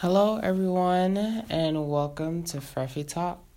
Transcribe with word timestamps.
Hello, 0.00 0.38
everyone, 0.42 1.18
and 1.50 1.90
welcome 1.90 2.42
to 2.44 2.56
Freffy 2.56 3.06
Talks. 3.06 3.49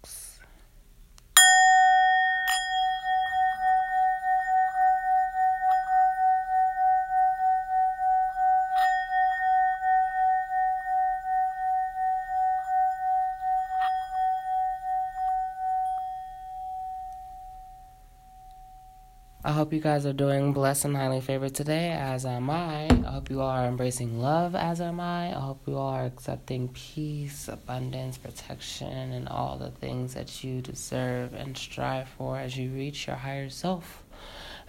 Hope 19.73 19.77
you 19.79 19.89
guys 19.89 20.05
are 20.05 20.13
doing 20.13 20.53
blessed 20.53 20.85
and 20.85 20.95
highly 20.95 21.19
favored 21.19 21.55
today, 21.55 21.89
as 21.89 22.27
am 22.27 22.47
I. 22.47 22.85
I 22.91 23.11
hope 23.13 23.31
you 23.31 23.41
all 23.41 23.49
are 23.49 23.65
embracing 23.65 24.19
love, 24.19 24.53
as 24.53 24.79
am 24.79 24.99
I. 24.99 25.35
I 25.35 25.39
hope 25.39 25.63
you 25.65 25.77
all 25.77 25.95
are 25.95 26.05
accepting 26.05 26.67
peace, 26.67 27.47
abundance, 27.47 28.19
protection, 28.19 29.11
and 29.11 29.27
all 29.27 29.57
the 29.57 29.71
things 29.71 30.13
that 30.13 30.43
you 30.43 30.61
deserve 30.61 31.33
and 31.33 31.57
strive 31.57 32.07
for 32.07 32.37
as 32.37 32.55
you 32.55 32.69
reach 32.69 33.07
your 33.07 33.15
higher 33.15 33.49
self, 33.49 34.03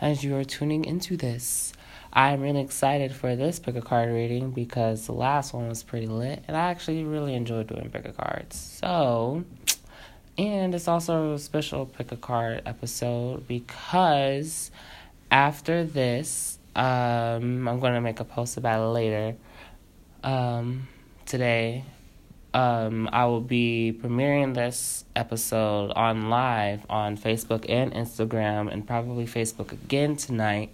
as 0.00 0.24
you 0.24 0.34
are 0.36 0.44
tuning 0.44 0.86
into 0.86 1.18
this. 1.18 1.74
I'm 2.14 2.40
really 2.40 2.62
excited 2.62 3.14
for 3.14 3.36
this 3.36 3.58
pick 3.58 3.76
a 3.76 3.82
card 3.82 4.08
reading 4.08 4.52
because 4.52 5.04
the 5.04 5.12
last 5.12 5.52
one 5.52 5.68
was 5.68 5.82
pretty 5.82 6.06
lit, 6.06 6.42
and 6.48 6.56
I 6.56 6.70
actually 6.70 7.04
really 7.04 7.34
enjoyed 7.34 7.66
doing 7.66 7.90
pick 7.90 8.06
a 8.06 8.12
cards. 8.12 8.56
So, 8.56 9.44
and 10.38 10.74
it's 10.74 10.88
also 10.88 11.34
a 11.34 11.38
special 11.38 11.84
pick 11.84 12.10
a 12.10 12.16
card 12.16 12.62
episode 12.64 13.46
because 13.46 14.70
after 15.34 15.82
this, 15.82 16.60
um, 16.76 17.66
I'm 17.66 17.80
going 17.80 17.94
to 17.94 18.00
make 18.00 18.20
a 18.20 18.24
post 18.24 18.56
about 18.56 18.80
it 18.80 18.92
later. 18.92 19.36
Um, 20.22 20.86
today, 21.26 21.84
um, 22.54 23.10
I 23.12 23.24
will 23.24 23.40
be 23.40 23.98
premiering 24.00 24.54
this 24.54 25.04
episode 25.16 25.90
on 25.90 26.30
live 26.30 26.86
on 26.88 27.18
Facebook 27.18 27.66
and 27.68 27.92
Instagram, 27.92 28.72
and 28.72 28.86
probably 28.86 29.26
Facebook 29.26 29.72
again 29.72 30.14
tonight, 30.14 30.70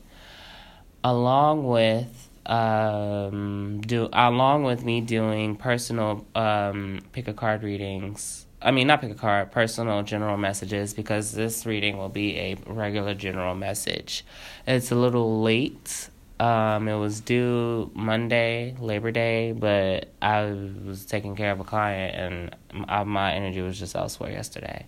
along 1.03 1.67
with 1.67 2.29
um 2.47 3.81
do 3.83 4.09
along 4.15 4.65
with 4.65 4.83
me 4.83 5.03
doing 5.03 5.55
personal 5.55 6.27
um 6.35 6.99
pick 7.13 7.29
a 7.29 7.35
card 7.35 7.63
readings 7.63 8.47
I 8.63 8.71
mean, 8.73 8.87
not 8.87 9.01
pick 9.01 9.11
a 9.11 9.15
card, 9.15 9.53
personal 9.53 10.03
general 10.03 10.37
messages, 10.37 10.93
because 10.93 11.33
this 11.33 11.65
reading 11.65 11.97
will 11.97 12.11
be 12.11 12.37
a 12.37 12.57
regular 12.67 13.15
general 13.15 13.55
message. 13.55 14.25
It's 14.67 14.91
a 14.91 14.95
little 14.95 15.41
late. 15.41 16.11
Um, 16.39 16.89
it 16.89 16.97
was 16.97 17.21
due 17.21 17.91
Monday, 17.95 18.75
Labor 18.81 19.11
Day, 19.11 19.53
but 19.53 20.09
I 20.23 20.45
was 20.87 21.05
taking 21.05 21.37
care 21.37 21.53
of 21.53 21.61
a 21.61 21.65
client 21.65 22.55
and 22.65 23.09
my 23.09 23.35
energy 23.35 23.61
was 23.61 23.79
just 23.79 23.95
elsewhere 23.95 24.31
yesterday. 24.31 24.87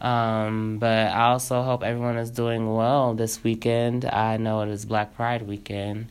Um, 0.00 0.78
but 0.78 1.08
I 1.08 1.28
also 1.28 1.62
hope 1.62 1.82
everyone 1.82 2.18
is 2.18 2.30
doing 2.30 2.72
well 2.72 3.14
this 3.14 3.42
weekend. 3.42 4.04
I 4.04 4.36
know 4.36 4.60
it 4.60 4.68
is 4.68 4.84
Black 4.84 5.14
Pride 5.16 5.42
weekend. 5.42 6.06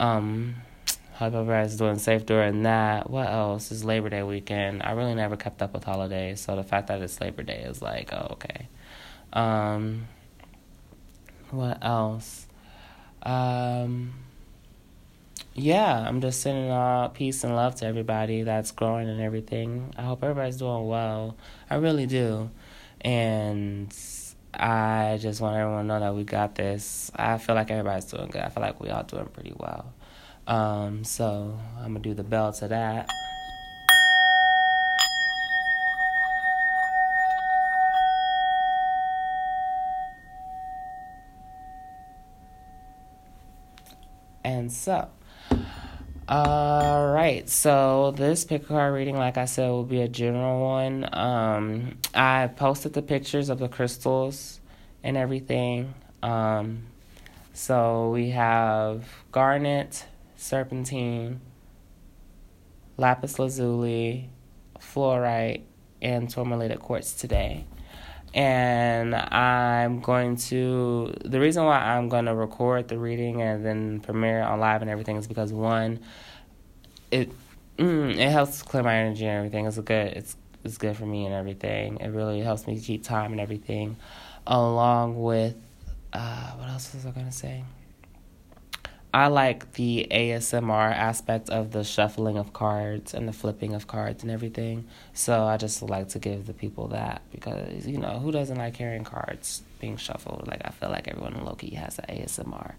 Um, 0.00 0.56
Hope 1.14 1.32
everybody's 1.32 1.76
doing 1.76 1.98
safe 2.00 2.26
during 2.26 2.64
that. 2.64 3.08
What 3.08 3.28
else 3.28 3.70
is 3.70 3.84
Labor 3.84 4.08
Day 4.08 4.24
weekend? 4.24 4.82
I 4.82 4.92
really 4.92 5.14
never 5.14 5.36
kept 5.36 5.62
up 5.62 5.72
with 5.72 5.84
holidays, 5.84 6.40
so 6.40 6.56
the 6.56 6.64
fact 6.64 6.88
that 6.88 7.00
it's 7.00 7.20
Labor 7.20 7.44
Day 7.44 7.62
is 7.62 7.80
like, 7.80 8.12
oh, 8.12 8.30
okay. 8.32 8.66
Um, 9.32 10.08
what 11.52 11.78
else? 11.82 12.48
Um, 13.22 14.14
yeah, 15.54 16.04
I'm 16.04 16.20
just 16.20 16.40
sending 16.40 16.72
all 16.72 17.10
peace 17.10 17.44
and 17.44 17.54
love 17.54 17.76
to 17.76 17.86
everybody 17.86 18.42
that's 18.42 18.72
growing 18.72 19.08
and 19.08 19.20
everything. 19.20 19.94
I 19.96 20.02
hope 20.02 20.24
everybody's 20.24 20.56
doing 20.56 20.88
well. 20.88 21.36
I 21.70 21.76
really 21.76 22.06
do. 22.06 22.50
And 23.02 23.96
I 24.52 25.18
just 25.20 25.40
want 25.40 25.56
everyone 25.56 25.82
to 25.82 25.86
know 25.86 26.00
that 26.00 26.14
we 26.16 26.24
got 26.24 26.56
this. 26.56 27.12
I 27.14 27.38
feel 27.38 27.54
like 27.54 27.70
everybody's 27.70 28.06
doing 28.06 28.30
good. 28.30 28.42
I 28.42 28.48
feel 28.48 28.64
like 28.64 28.80
we 28.80 28.90
all 28.90 29.04
doing 29.04 29.26
pretty 29.26 29.52
well. 29.56 29.93
Um, 30.46 31.04
so 31.04 31.58
I'm 31.78 31.94
gonna 31.94 32.00
do 32.00 32.14
the 32.14 32.24
bell 32.24 32.52
to 32.54 32.68
that. 32.68 33.08
And 44.44 44.70
so, 44.70 45.08
all 46.28 47.12
right. 47.12 47.48
So 47.48 48.12
this 48.12 48.44
pick 48.44 48.68
card 48.68 48.94
reading, 48.94 49.16
like 49.16 49.38
I 49.38 49.46
said, 49.46 49.68
will 49.70 49.84
be 49.84 50.02
a 50.02 50.08
general 50.08 50.60
one. 50.60 51.08
Um, 51.14 51.98
I 52.14 52.48
posted 52.48 52.92
the 52.92 53.02
pictures 53.02 53.48
of 53.48 53.58
the 53.58 53.68
crystals 53.68 54.60
and 55.02 55.16
everything. 55.16 55.94
Um, 56.22 56.84
so 57.54 58.10
we 58.10 58.30
have 58.30 59.06
garnet, 59.32 60.06
serpentine, 60.36 61.40
lapis 62.96 63.38
lazuli, 63.38 64.30
fluorite, 64.78 65.62
and 66.02 66.28
tourmalated 66.28 66.80
quartz 66.80 67.14
today. 67.14 67.64
And 68.34 69.14
I'm 69.14 70.00
going 70.00 70.36
to, 70.36 71.14
the 71.24 71.38
reason 71.38 71.64
why 71.64 71.78
I'm 71.78 72.08
going 72.08 72.24
to 72.24 72.34
record 72.34 72.88
the 72.88 72.98
reading 72.98 73.42
and 73.42 73.64
then 73.64 74.00
premiere 74.00 74.40
it 74.40 74.44
on 74.44 74.58
live 74.58 74.82
and 74.82 74.90
everything 74.90 75.16
is 75.16 75.28
because 75.28 75.52
one, 75.52 76.00
it 77.12 77.30
mm, 77.78 78.16
it 78.18 78.30
helps 78.30 78.62
clear 78.62 78.82
my 78.82 78.96
energy 78.96 79.24
and 79.24 79.36
everything. 79.36 79.66
It's 79.66 79.78
good, 79.78 80.08
it's 80.16 80.36
it's 80.64 80.78
good 80.78 80.96
for 80.96 81.06
me 81.06 81.26
and 81.26 81.34
everything. 81.34 81.98
It 81.98 82.08
really 82.08 82.40
helps 82.40 82.66
me 82.66 82.80
keep 82.80 83.04
time 83.04 83.32
and 83.32 83.40
everything, 83.40 83.96
along 84.46 85.22
with 85.22 85.54
uh, 86.12 86.52
what 86.52 86.68
else 86.68 86.92
was 86.94 87.06
I 87.06 87.10
gonna 87.10 87.30
say? 87.30 87.64
I 89.14 89.28
like 89.28 89.74
the 89.74 90.08
ASMR 90.10 90.92
aspect 90.92 91.48
of 91.48 91.70
the 91.70 91.84
shuffling 91.84 92.36
of 92.36 92.52
cards 92.52 93.14
and 93.14 93.28
the 93.28 93.32
flipping 93.32 93.72
of 93.72 93.86
cards 93.86 94.24
and 94.24 94.32
everything. 94.32 94.88
So 95.12 95.44
I 95.44 95.56
just 95.56 95.82
like 95.82 96.08
to 96.08 96.18
give 96.18 96.46
the 96.46 96.52
people 96.52 96.88
that 96.88 97.22
because 97.30 97.86
you 97.86 97.96
know 97.96 98.18
who 98.18 98.32
doesn't 98.32 98.56
like 98.56 98.76
hearing 98.76 99.04
cards 99.04 99.62
being 99.78 99.98
shuffled? 99.98 100.48
Like 100.48 100.62
I 100.64 100.70
feel 100.70 100.90
like 100.90 101.06
everyone 101.06 101.34
in 101.34 101.44
Loki 101.44 101.76
has 101.76 102.00
an 102.00 102.06
ASMR. 102.08 102.74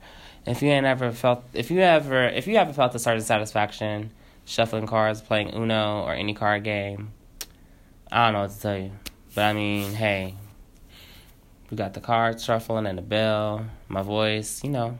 If 0.45 0.61
you 0.61 0.71
ain't 0.71 0.85
ever 0.85 1.13
felt, 1.13 1.41
if 1.53 1.71
you 1.71 1.79
ever, 1.79 2.27
if 2.27 2.47
you 2.47 2.57
haven't 2.57 2.73
felt 2.73 2.93
a 2.93 2.99
certain 2.99 3.21
satisfaction 3.21 4.11
shuffling 4.43 4.87
cards, 4.87 5.21
playing 5.21 5.55
Uno 5.55 6.01
or 6.01 6.13
any 6.13 6.33
card 6.33 6.65
game, 6.65 7.13
I 8.11 8.25
don't 8.25 8.33
know 8.33 8.41
what 8.41 8.51
to 8.51 8.59
tell 8.59 8.77
you. 8.77 8.91
But 9.33 9.43
I 9.45 9.53
mean, 9.53 9.93
hey, 9.93 10.35
we 11.71 11.77
got 11.77 11.93
the 11.93 12.01
cards 12.01 12.43
shuffling 12.43 12.87
and 12.87 12.97
the 12.97 13.03
bell, 13.03 13.67
my 13.87 14.01
voice, 14.01 14.61
you 14.65 14.69
know. 14.69 14.99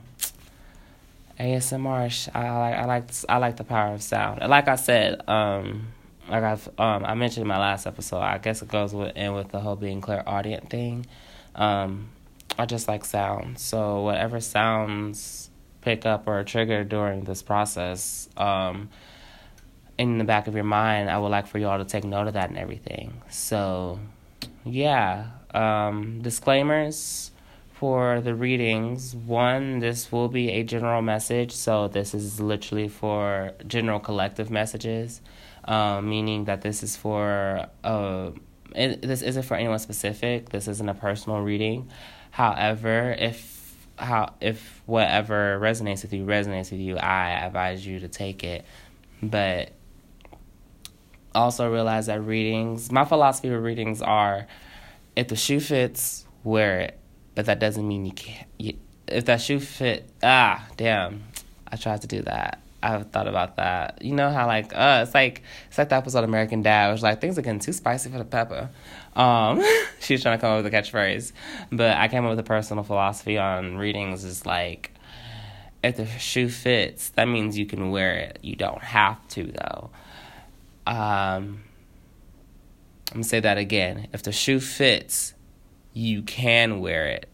ASMR. 1.38 2.30
I 2.34 2.58
like 2.58 2.74
I 2.76 2.84
like 2.84 3.10
I 3.28 3.36
like 3.38 3.56
the 3.56 3.64
power 3.64 3.94
of 3.94 4.02
sound. 4.02 4.40
And 4.42 4.50
like 4.50 4.68
I 4.68 4.76
said, 4.76 5.28
um, 5.28 5.88
like 6.28 6.42
I've 6.42 6.68
um 6.78 7.04
I 7.04 7.14
mentioned 7.14 7.42
in 7.42 7.48
my 7.48 7.58
last 7.58 7.86
episode, 7.86 8.20
I 8.20 8.38
guess 8.38 8.62
it 8.62 8.68
goes 8.68 8.94
with 8.94 9.16
in 9.16 9.34
with 9.34 9.48
the 9.48 9.60
whole 9.60 9.76
being 9.76 10.00
clairaudience 10.00 10.68
thing. 10.68 11.06
Um, 11.54 12.08
I 12.58 12.66
just 12.66 12.88
like 12.88 13.04
sound. 13.04 13.58
So 13.58 14.02
whatever 14.02 14.40
sounds 14.40 15.50
pick 15.82 16.06
up 16.06 16.26
or 16.26 16.42
trigger 16.44 16.84
during 16.84 17.24
this 17.24 17.42
process, 17.42 18.28
um, 18.36 18.88
in 19.98 20.18
the 20.18 20.24
back 20.24 20.46
of 20.46 20.54
your 20.54 20.64
mind, 20.64 21.10
I 21.10 21.18
would 21.18 21.28
like 21.28 21.46
for 21.46 21.58
you 21.58 21.68
all 21.68 21.78
to 21.78 21.84
take 21.84 22.04
note 22.04 22.26
of 22.26 22.34
that 22.34 22.50
and 22.50 22.58
everything. 22.58 23.22
So, 23.30 23.98
yeah. 24.64 25.28
Um, 25.54 26.20
disclaimers 26.22 27.30
for 27.78 28.22
the 28.22 28.34
readings. 28.34 29.14
One, 29.14 29.80
this 29.80 30.10
will 30.10 30.28
be 30.28 30.50
a 30.50 30.62
general 30.62 31.02
message, 31.02 31.52
so 31.52 31.88
this 31.88 32.14
is 32.14 32.40
literally 32.40 32.88
for 32.88 33.52
general 33.66 34.00
collective 34.00 34.50
messages, 34.50 35.20
um, 35.66 36.08
meaning 36.08 36.46
that 36.46 36.62
this 36.62 36.82
is 36.82 36.96
for 36.96 37.68
uh, 37.84 38.30
it, 38.74 39.02
this 39.02 39.20
isn't 39.20 39.42
for 39.42 39.56
anyone 39.56 39.78
specific. 39.78 40.48
This 40.48 40.68
isn't 40.68 40.88
a 40.88 40.94
personal 40.94 41.40
reading. 41.40 41.90
However, 42.30 43.14
if 43.18 43.76
how 43.98 44.34
if 44.40 44.82
whatever 44.86 45.58
resonates 45.60 46.00
with 46.00 46.14
you 46.14 46.24
resonates 46.24 46.70
with 46.70 46.80
you, 46.80 46.96
I 46.96 47.30
advise 47.30 47.86
you 47.86 48.00
to 48.00 48.08
take 48.08 48.42
it. 48.42 48.64
But 49.22 49.72
also 51.34 51.70
realize 51.70 52.06
that 52.06 52.22
readings, 52.22 52.90
my 52.90 53.04
philosophy 53.04 53.48
of 53.48 53.62
readings 53.62 54.00
are, 54.00 54.46
if 55.14 55.28
the 55.28 55.36
shoe 55.36 55.60
fits, 55.60 56.24
wear 56.42 56.80
it 56.80 56.98
but 57.36 57.46
that 57.46 57.60
doesn't 57.60 57.86
mean 57.86 58.04
you 58.04 58.12
can't. 58.12 58.48
You, 58.58 58.76
if 59.06 59.26
that 59.26 59.40
shoe 59.40 59.60
fit, 59.60 60.10
ah, 60.24 60.66
damn, 60.76 61.22
I 61.70 61.76
tried 61.76 62.00
to 62.00 62.08
do 62.08 62.22
that. 62.22 62.60
I've 62.82 63.10
thought 63.10 63.28
about 63.28 63.56
that. 63.56 64.02
You 64.02 64.12
know 64.14 64.30
how 64.30 64.46
like 64.46 64.72
uh, 64.74 65.04
it's 65.04 65.14
like 65.14 65.42
it's 65.68 65.78
like 65.78 65.90
the 65.90 65.96
episode 65.96 66.20
of 66.20 66.24
American 66.24 66.62
Dad, 66.62 66.92
which 66.92 67.02
like 67.02 67.20
things 67.20 67.38
are 67.38 67.42
getting 67.42 67.60
too 67.60 67.72
spicy 67.72 68.10
for 68.10 68.18
the 68.18 68.24
pepper. 68.24 68.70
Um, 69.14 69.62
she 70.00 70.14
was 70.14 70.22
trying 70.22 70.38
to 70.38 70.40
come 70.40 70.52
up 70.52 70.64
with 70.64 70.72
a 70.72 70.76
catchphrase, 70.76 71.32
but 71.70 71.96
I 71.96 72.08
came 72.08 72.24
up 72.24 72.30
with 72.30 72.38
a 72.38 72.44
personal 72.44 72.82
philosophy 72.84 73.38
on 73.38 73.76
readings. 73.76 74.24
Is 74.24 74.46
like 74.46 74.92
if 75.82 75.96
the 75.96 76.06
shoe 76.06 76.48
fits, 76.48 77.10
that 77.10 77.26
means 77.28 77.58
you 77.58 77.66
can 77.66 77.90
wear 77.90 78.14
it. 78.16 78.38
You 78.42 78.56
don't 78.56 78.82
have 78.82 79.26
to 79.28 79.44
though. 79.44 79.90
um, 80.86 81.62
I'm 83.10 83.14
gonna 83.14 83.24
say 83.24 83.40
that 83.40 83.58
again. 83.58 84.08
If 84.12 84.22
the 84.22 84.32
shoe 84.32 84.60
fits, 84.60 85.34
you 85.96 86.20
can 86.20 86.80
wear 86.80 87.06
it. 87.06 87.26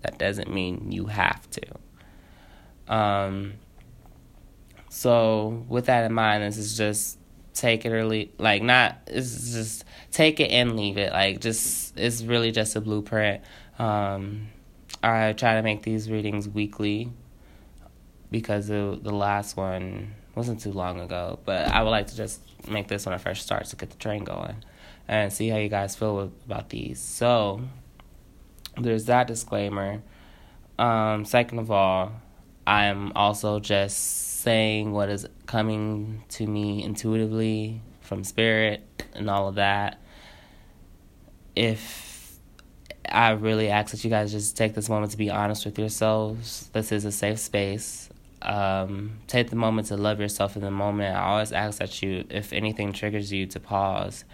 That 0.00 0.18
doesn't 0.18 0.52
mean 0.52 0.90
you 0.90 1.06
have 1.06 1.48
to. 1.50 2.92
Um, 2.92 3.54
so 4.88 5.64
with 5.68 5.86
that 5.86 6.04
in 6.04 6.12
mind, 6.12 6.42
this 6.42 6.56
is 6.56 6.76
just 6.76 7.18
take 7.54 7.86
it 7.86 7.92
or 7.92 8.04
leave. 8.04 8.32
Like 8.36 8.62
not, 8.62 8.98
it's 9.06 9.52
just 9.52 9.84
take 10.10 10.40
it 10.40 10.50
and 10.50 10.76
leave 10.76 10.98
it. 10.98 11.12
Like 11.12 11.40
just 11.40 11.96
it's 11.96 12.22
really 12.22 12.50
just 12.50 12.74
a 12.74 12.80
blueprint. 12.80 13.42
Um, 13.78 14.48
I 15.04 15.32
try 15.32 15.54
to 15.54 15.62
make 15.62 15.84
these 15.84 16.10
readings 16.10 16.48
weekly 16.48 17.12
because 18.32 18.66
the 18.66 18.98
the 19.00 19.14
last 19.14 19.56
one 19.56 20.14
wasn't 20.34 20.60
too 20.60 20.72
long 20.72 20.98
ago. 20.98 21.38
But 21.44 21.68
I 21.68 21.84
would 21.84 21.90
like 21.90 22.08
to 22.08 22.16
just 22.16 22.40
make 22.68 22.88
this 22.88 23.06
when 23.06 23.14
it 23.14 23.20
first 23.20 23.42
starts 23.42 23.70
to 23.70 23.76
get 23.76 23.90
the 23.90 23.98
train 23.98 24.24
going 24.24 24.64
and 25.06 25.32
see 25.32 25.48
how 25.48 25.58
you 25.58 25.68
guys 25.68 25.94
feel 25.94 26.32
about 26.46 26.70
these. 26.70 26.98
So 26.98 27.60
there's 28.78 29.06
that 29.06 29.26
disclaimer. 29.26 30.02
Um, 30.78 31.24
second 31.24 31.58
of 31.58 31.70
all, 31.70 32.12
I'm 32.66 33.12
also 33.14 33.60
just 33.60 34.40
saying 34.40 34.92
what 34.92 35.08
is 35.08 35.26
coming 35.46 36.24
to 36.30 36.46
me 36.46 36.82
intuitively 36.82 37.82
from 38.00 38.24
spirit 38.24 38.82
and 39.14 39.28
all 39.28 39.48
of 39.48 39.56
that. 39.56 40.00
If 41.54 42.38
I 43.08 43.30
really 43.30 43.68
ask 43.68 43.90
that 43.90 44.04
you 44.04 44.10
guys 44.10 44.32
just 44.32 44.56
take 44.56 44.74
this 44.74 44.88
moment 44.88 45.12
to 45.12 45.18
be 45.18 45.30
honest 45.30 45.64
with 45.64 45.78
yourselves, 45.78 46.70
this 46.72 46.92
is 46.92 47.04
a 47.04 47.12
safe 47.12 47.38
space. 47.38 48.08
Um, 48.42 49.18
take 49.26 49.50
the 49.50 49.56
moment 49.56 49.88
to 49.88 49.96
love 49.96 50.20
yourself 50.20 50.56
in 50.56 50.62
the 50.62 50.70
moment. 50.70 51.14
I 51.14 51.20
always 51.20 51.52
ask 51.52 51.78
that 51.78 52.02
you, 52.02 52.24
if 52.30 52.52
anything 52.52 52.92
triggers 52.92 53.30
you, 53.30 53.46
to 53.46 53.60
pause 53.60 54.24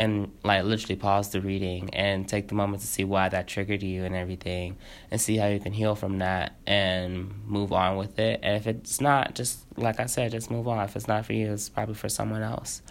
and 0.00 0.32
like 0.44 0.64
literally 0.64 0.96
pause 0.96 1.30
the 1.30 1.40
reading 1.40 1.90
and 1.94 2.28
take 2.28 2.48
the 2.48 2.54
moment 2.54 2.82
to 2.82 2.86
see 2.86 3.04
why 3.04 3.28
that 3.28 3.46
triggered 3.46 3.82
you 3.82 4.04
and 4.04 4.14
everything 4.14 4.76
and 5.10 5.20
see 5.20 5.36
how 5.36 5.46
you 5.46 5.60
can 5.60 5.72
heal 5.72 5.94
from 5.94 6.18
that 6.18 6.54
and 6.66 7.32
move 7.46 7.72
on 7.72 7.96
with 7.96 8.18
it. 8.18 8.40
And 8.42 8.56
if 8.56 8.66
it's 8.66 9.00
not 9.00 9.34
just 9.34 9.58
like 9.76 10.00
i 10.00 10.06
said 10.06 10.30
just 10.32 10.50
move 10.50 10.68
on. 10.68 10.82
If 10.84 10.96
it's 10.96 11.08
not 11.08 11.26
for 11.26 11.32
you 11.32 11.52
it's 11.52 11.68
probably 11.68 11.94
for 11.94 12.08
someone 12.08 12.42
else. 12.42 12.82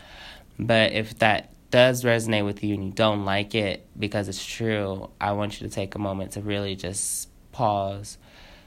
But 0.57 0.93
if 0.93 1.17
that 1.19 1.51
does 1.71 2.03
resonate 2.03 2.45
with 2.45 2.63
you 2.63 2.73
and 2.73 2.85
you 2.85 2.91
don't 2.91 3.25
like 3.25 3.53
it 3.53 3.85
because 3.97 4.27
it's 4.27 4.43
true 4.43 5.07
i 5.21 5.31
want 5.31 5.61
you 5.61 5.67
to 5.67 5.71
take 5.71 5.93
a 5.93 5.99
moment 5.99 6.31
to 6.31 6.41
really 6.41 6.75
just 6.75 7.29
pause 7.51 8.17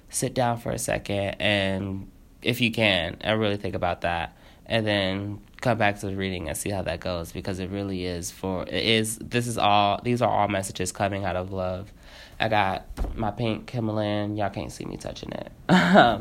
sit 0.08 0.34
down 0.34 0.56
for 0.56 0.70
a 0.70 0.78
second 0.78 1.34
and 1.40 2.08
if 2.42 2.60
you 2.60 2.70
can 2.70 3.16
and 3.20 3.40
really 3.40 3.56
think 3.56 3.74
about 3.74 4.02
that. 4.02 4.36
And 4.66 4.86
then 4.86 5.40
come 5.62 5.79
back 5.79 5.99
to 6.00 6.06
the 6.06 6.17
reading 6.17 6.49
and 6.49 6.56
see 6.56 6.70
how 6.70 6.82
that 6.82 7.00
goes 7.00 7.32
because 7.32 7.61
it 7.61 7.70
really 7.70 8.05
is 8.05 8.31
for 8.31 8.64
it 8.64 8.85
is 8.85 9.17
this 9.19 9.47
is 9.47 9.56
all 9.56 10.00
these 10.03 10.20
are 10.20 10.29
all 10.29 10.49
messages 10.49 10.93
coming 10.93 11.25
out 11.25 11.37
of 11.37 11.53
love. 11.53 11.93
I 12.38 12.49
got 12.49 13.17
my 13.17 13.31
pink 13.31 13.70
himalayan 13.70 14.37
y'all 14.37 14.50
can't 14.50 14.73
see 14.73 14.85
me 14.85 14.97
touching 14.97 15.32
it. 15.32 15.53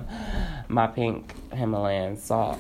My 0.70 0.88
pink 0.88 1.34
himalayan 1.52 2.16
salt 2.18 2.60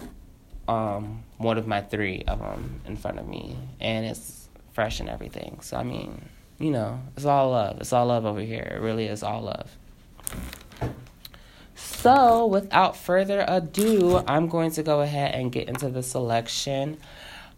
um 0.67 1.23
one 1.37 1.57
of 1.57 1.65
my 1.65 1.81
three 1.81 2.23
of 2.27 2.39
them 2.39 2.81
in 2.85 2.97
front 2.97 3.19
of 3.19 3.27
me 3.27 3.55
and 3.79 4.05
it's 4.05 4.49
fresh 4.73 4.99
and 4.99 5.07
everything. 5.07 5.59
So 5.61 5.77
i 5.77 5.83
mean 5.83 6.29
you 6.59 6.71
know 6.71 6.99
it's 7.15 7.25
all 7.25 7.51
love. 7.51 7.79
It's 7.79 7.93
all 7.93 8.07
love 8.07 8.25
over 8.25 8.41
here. 8.41 8.73
It 8.75 8.81
really 8.81 9.05
is 9.05 9.23
all 9.23 9.41
love 9.41 9.77
so, 12.01 12.45
without 12.47 12.95
further 12.95 13.45
ado, 13.47 14.23
I'm 14.27 14.47
going 14.47 14.71
to 14.71 14.83
go 14.83 15.01
ahead 15.01 15.35
and 15.35 15.51
get 15.51 15.67
into 15.67 15.89
the 15.89 16.03
selection. 16.03 16.97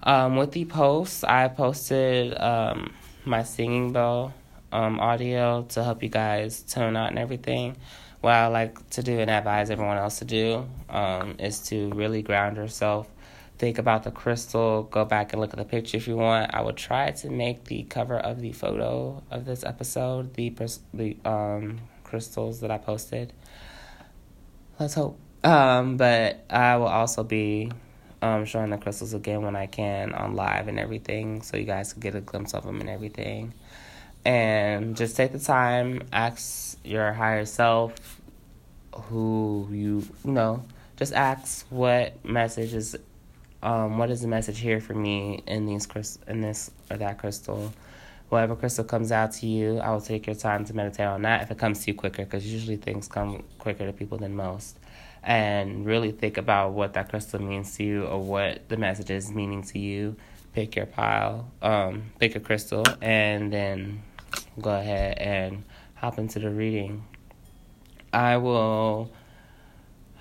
Um, 0.02 0.36
with 0.36 0.52
the 0.52 0.66
posts, 0.66 1.24
I 1.24 1.48
posted 1.48 2.38
um, 2.38 2.94
my 3.25 3.44
singing 3.44 3.94
bowl 3.94 4.34
um, 4.72 5.00
audio 5.00 5.64
to 5.70 5.84
help 5.84 6.04
you 6.04 6.10
guys 6.10 6.62
tone 6.62 6.96
out 6.96 7.10
and 7.10 7.20
everything. 7.20 7.78
What 8.22 8.34
I 8.34 8.48
like 8.48 8.90
to 8.92 9.04
do 9.04 9.20
and 9.20 9.30
advise 9.30 9.70
everyone 9.70 9.98
else 9.98 10.20
to 10.20 10.25
do 10.25 10.68
um, 10.90 11.36
is 11.40 11.60
to 11.68 11.90
really 11.92 12.22
ground 12.22 12.58
yourself. 12.58 13.08
Think 13.58 13.78
about 13.78 14.04
the 14.04 14.12
crystal. 14.12 14.84
Go 14.84 15.06
back 15.06 15.31
and 15.31 15.42
look 15.42 15.52
at 15.52 15.58
the 15.58 15.66
picture 15.66 15.98
if 15.98 16.08
you 16.08 16.18
want. 16.18 16.54
I 16.54 16.62
will 16.62 16.74
try 16.74 17.12
to 17.12 17.30
make 17.30 17.66
the 17.66 17.84
cover 17.84 18.18
of 18.18 18.42
the 18.42 18.52
photo 18.52 19.22
of 19.30 19.46
this 19.46 19.64
episode 19.64 20.34
the 20.34 20.54
the 20.94 21.18
um, 21.24 21.80
crystals 22.04 22.62
that 22.62 22.72
I 22.72 22.78
posted. 22.78 23.31
Let's 24.80 24.94
hope. 24.96 25.20
Um, 25.44 25.98
but 25.98 26.46
I 26.50 26.78
will 26.78 26.88
also 26.88 27.24
be 27.24 27.72
um, 28.22 28.46
showing 28.46 28.70
the 28.70 28.78
crystals 28.78 29.14
again 29.14 29.42
when 29.44 29.56
I 29.56 29.66
can 29.66 30.14
on 30.14 30.36
live 30.36 30.68
and 30.68 30.80
everything, 30.80 31.42
so 31.42 31.58
you 31.58 31.66
guys 31.66 31.94
can 31.94 32.00
get 32.00 32.16
a 32.16 32.22
glimpse 32.22 32.54
of 32.54 32.64
them 32.64 32.80
and 32.80 32.90
everything. 32.90 33.54
And 34.25 34.96
just 34.96 35.18
take 35.18 35.34
the 35.34 35.40
time, 35.40 36.04
ask 36.14 36.78
your 36.84 37.12
higher 37.12 37.46
self 37.46 38.22
who 38.94 39.68
you 39.72 40.04
you 40.24 40.31
know, 40.31 40.64
just 40.96 41.14
ask 41.14 41.66
what 41.70 42.24
message 42.24 42.74
is, 42.74 42.96
um, 43.62 43.98
what 43.98 44.10
is 44.10 44.22
the 44.22 44.28
message 44.28 44.60
here 44.60 44.80
for 44.80 44.94
me 44.94 45.44
in 45.46 45.66
these 45.66 45.88
in 46.28 46.42
this 46.42 46.72
or 46.90 46.98
that 46.98 47.18
crystal. 47.18 47.74
Whatever 48.33 48.56
crystal 48.56 48.83
comes 48.83 49.12
out 49.12 49.31
to 49.33 49.45
you, 49.45 49.77
I 49.77 49.91
will 49.91 50.01
take 50.01 50.25
your 50.25 50.35
time 50.35 50.65
to 50.65 50.74
meditate 50.74 51.06
on 51.06 51.21
that 51.21 51.44
if 51.44 51.51
it 51.51 51.59
comes 51.59 51.85
to 51.85 51.91
you 51.91 51.94
quicker, 51.94 52.24
because 52.24 52.51
usually 52.51 52.77
things 52.77 53.07
come 53.07 53.44
quicker 53.59 53.85
to 53.85 53.94
people 53.94 54.18
than 54.18 54.35
most. 54.35 54.80
And 55.21 55.85
really 55.85 56.12
think 56.12 56.38
about 56.38 56.71
what 56.71 56.94
that 56.94 57.09
crystal 57.09 57.39
means 57.39 57.77
to 57.77 57.83
you 57.83 58.06
or 58.06 58.19
what 58.19 58.68
the 58.69 58.77
message 58.77 59.12
is 59.12 59.31
meaning 59.31 59.62
to 59.65 59.77
you. 59.77 60.15
Pick 60.51 60.75
your 60.75 60.88
pile, 60.88 61.51
um, 61.62 62.12
pick 62.18 62.35
a 62.35 62.39
crystal, 62.39 62.83
and 63.03 63.53
then 63.53 64.01
go 64.59 64.71
ahead 64.71 65.19
and 65.19 65.63
hop 65.94 66.18
into 66.18 66.39
the 66.39 66.50
reading. 66.50 67.03
I 68.12 68.38
will 68.38 69.12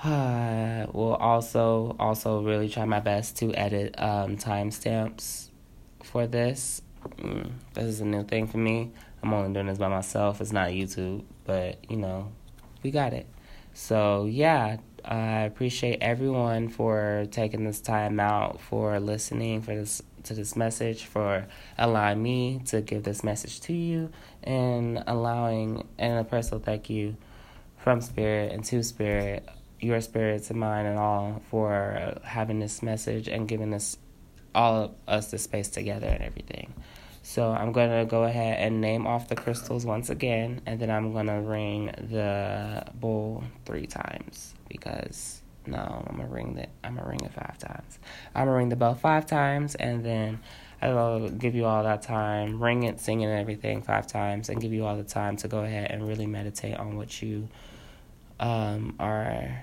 uh, 0.05 0.85
will 0.93 1.15
also 1.15 1.97
also 1.99 2.43
really 2.43 2.69
try 2.69 2.85
my 2.85 3.01
best 3.01 3.39
to 3.39 3.55
edit 3.55 3.95
um, 3.97 4.37
timestamps 4.37 5.49
for 6.03 6.27
this 6.27 6.82
mm, 7.19 7.51
this 7.75 7.85
is 7.85 8.01
a 8.01 8.05
new 8.05 8.25
thing 8.25 8.47
for 8.47 8.59
me. 8.59 8.91
I'm 9.23 9.33
only 9.33 9.53
doing 9.53 9.67
this 9.67 9.79
by 9.79 9.89
myself. 9.89 10.41
It's 10.41 10.53
not 10.53 10.71
YouTube, 10.71 11.25
but 11.45 11.79
you 11.91 11.97
know, 11.97 12.33
we 12.83 12.91
got 12.91 13.13
it. 13.13 13.27
So 13.75 14.27
yeah, 14.27 14.79
I 15.05 15.41
appreciate 15.41 15.99
everyone 16.01 16.69
for 16.69 17.27
taking 17.31 17.65
this 17.65 17.81
time 17.81 18.21
out, 18.21 18.61
for 18.61 18.99
listening 19.01 19.63
for 19.63 19.75
this 19.75 20.03
to 20.25 20.35
this 20.35 20.55
message, 20.57 21.07
for 21.07 21.47
allowing 21.79 22.23
me 22.23 22.61
to 22.67 22.81
give 22.81 23.03
this 23.03 23.25
message 23.25 23.61
to 23.63 23.73
you, 23.73 24.11
and 24.43 25.03
allowing 25.07 25.87
and 25.99 26.19
a 26.19 26.25
personal 26.25 26.63
thank 26.63 26.89
you 26.91 27.17
from 27.79 28.01
Spirit 28.01 28.53
and 28.53 28.65
to 28.65 28.83
Spirit, 28.83 29.49
your 29.81 30.01
spirit 30.01 30.45
to 30.45 30.55
mine 30.55 30.87
and 30.87 30.99
all 30.99 31.43
for 31.51 32.21
having 32.23 32.61
this 32.61 32.83
message 32.83 33.27
and 33.27 33.49
giving 33.49 33.75
us 33.75 33.99
all 34.55 34.85
of 34.85 34.91
us 35.09 35.31
the 35.31 35.39
space 35.39 35.69
together 35.69 36.07
and 36.07 36.23
everything. 36.23 36.75
So 37.23 37.53
I'm 37.53 37.73
going 37.73 37.91
to 37.91 38.05
go 38.05 38.25
ahead 38.25 38.59
and 38.59 38.81
name 38.81 39.07
off 39.07 39.29
the 39.29 39.37
crystals 39.37 39.87
once 39.87 40.11
again, 40.11 40.61
and 40.67 40.81
then 40.81 40.91
I'm 40.91 41.13
going 41.13 41.27
to 41.27 41.41
ring 41.41 41.87
the 41.87 42.85
bowl 42.95 43.45
three 43.65 43.87
times 43.87 44.55
because 44.69 45.43
no, 45.67 46.05
I'm 46.09 46.17
gonna 46.17 46.29
ring 46.29 46.55
the 46.55 46.67
I'm 46.85 46.97
gonna 46.97 47.09
ring 47.09 47.21
it 47.23 47.33
five 47.33 47.59
times. 47.59 47.99
I'm 48.35 48.47
gonna 48.47 48.57
ring 48.57 48.69
the 48.69 48.77
bell 48.77 48.95
five 48.95 49.27
times, 49.27 49.75
and 49.77 50.05
then 50.05 50.41
I'll 50.81 51.29
give 51.29 51.55
you 51.55 51.67
all 51.67 51.85
that 51.85 52.03
time, 52.03 52.63
ring 52.63 52.83
it, 52.83 52.99
sing 53.01 53.21
it, 53.21 53.27
and 53.27 53.39
everything 53.39 53.83
five 53.83 54.07
times, 54.07 54.49
and 54.49 54.61
give 54.61 54.73
you 54.73 54.85
all 54.85 54.97
the 54.97 55.05
time 55.05 55.37
to 55.39 55.49
go 55.49 55.61
ahead 55.61 55.91
and 55.91 56.07
really 56.07 56.27
meditate 56.27 56.77
on 56.77 56.97
what 56.97 57.23
you 57.23 57.49
um, 58.41 58.97
are 58.99 59.63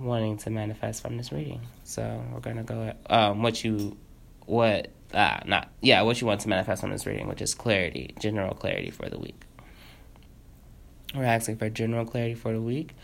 wanting 0.00 0.36
to 0.38 0.50
manifest 0.50 1.02
from 1.02 1.16
this 1.16 1.32
reading. 1.32 1.60
So 1.84 2.22
we're 2.32 2.40
gonna 2.40 2.62
go 2.62 2.92
um, 3.08 3.42
what 3.42 3.64
you 3.64 3.96
what 4.46 4.88
ah 5.14 5.40
not 5.46 5.70
yeah 5.80 6.02
what 6.02 6.20
you 6.20 6.26
want 6.26 6.40
to 6.42 6.48
manifest 6.48 6.80
from 6.80 6.90
this 6.90 7.06
reading, 7.06 7.28
which 7.28 7.42
is 7.42 7.54
clarity, 7.54 8.14
general 8.18 8.54
clarity 8.54 8.90
for 8.90 9.08
the 9.08 9.18
week. 9.18 9.42
We're 11.14 11.24
asking 11.24 11.56
for 11.56 11.70
general 11.70 12.04
clarity 12.04 12.34
for 12.34 12.52
the 12.52 12.60
week 12.60 12.94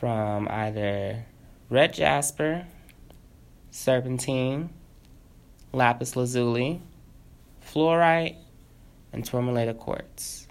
from 0.00 0.48
either 0.48 1.24
red 1.68 1.92
jasper, 1.92 2.66
serpentine, 3.70 4.70
lapis 5.72 6.16
lazuli, 6.16 6.80
fluorite, 7.64 8.36
and 9.12 9.24
tourmaline 9.24 9.72
quartz. 9.74 10.48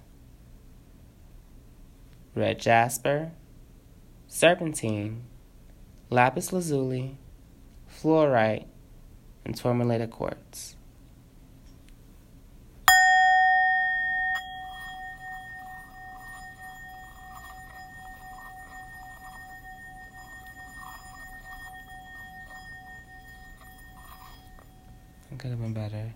Red 2.36 2.60
jasper, 2.60 3.32
serpentine, 4.28 5.24
lapis 6.10 6.52
lazuli, 6.52 7.18
fluorite, 7.88 8.66
and 9.46 9.56
tourmaline 9.56 10.08
quartz. 10.08 10.76
It 25.32 25.38
could 25.38 25.52
have 25.52 25.62
been 25.62 25.74
better. 25.74 26.14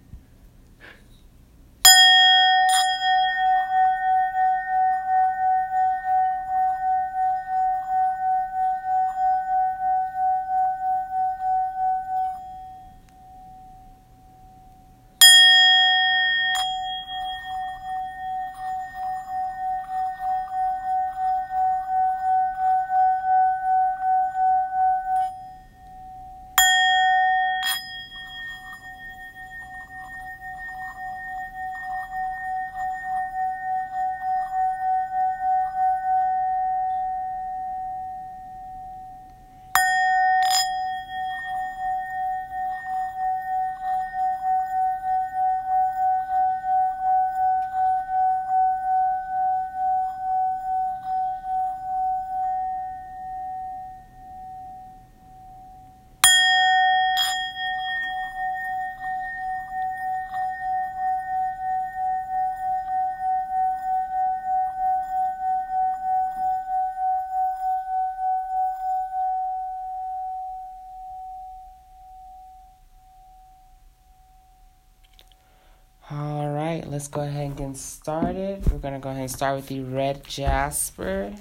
Let's 76.94 77.08
go 77.08 77.22
ahead 77.22 77.48
and 77.48 77.58
get 77.58 77.76
started. 77.76 78.64
We're 78.72 78.78
to 78.94 79.00
go 79.00 79.10
ahead 79.10 79.22
and 79.22 79.32
start 79.32 79.56
with 79.56 79.66
the 79.66 79.82
red 79.82 80.24
jasper. 80.26 81.34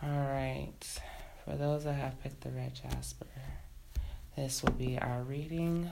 All 0.00 0.08
right, 0.08 0.70
for 1.44 1.56
those 1.56 1.82
that 1.82 1.94
have 1.94 2.22
picked 2.22 2.42
the 2.42 2.50
red 2.50 2.74
jasper, 2.74 3.26
this 4.36 4.62
will 4.62 4.70
be 4.70 4.96
our 4.96 5.22
reading 5.22 5.90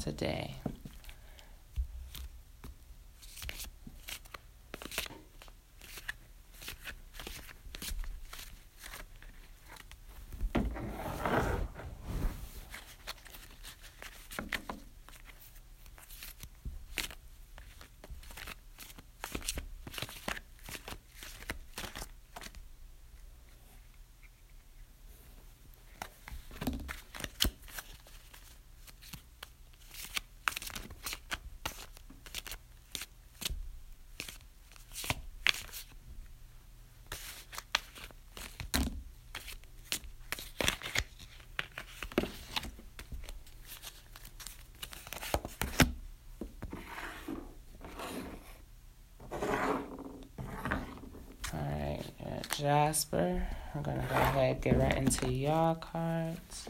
today. 0.00 0.54
Jasper. 52.64 53.46
I'm 53.74 53.82
going 53.82 54.00
to 54.00 54.06
go 54.06 54.14
ahead 54.14 54.62
get 54.62 54.78
right 54.78 54.96
into 54.96 55.30
y'all 55.30 55.74
cards. 55.74 56.66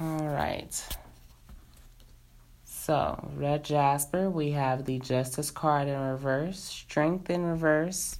All 0.00 0.26
right. 0.26 0.96
So, 2.64 3.30
red 3.44 3.62
jasper, 3.62 4.30
we 4.30 4.52
have 4.52 4.86
the 4.86 4.98
justice 4.98 5.50
card 5.50 5.86
in 5.86 6.00
reverse, 6.00 6.58
strength 6.58 7.28
in 7.28 7.44
reverse, 7.44 8.18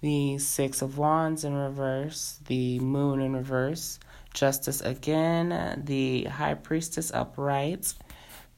the 0.00 0.38
six 0.38 0.80
of 0.80 0.96
wands 0.96 1.44
in 1.44 1.54
reverse, 1.54 2.40
the 2.46 2.78
moon 2.78 3.20
in 3.20 3.36
reverse, 3.36 4.00
justice 4.32 4.80
again, 4.80 5.82
the 5.84 6.24
high 6.24 6.54
priestess 6.54 7.12
upright, 7.12 7.92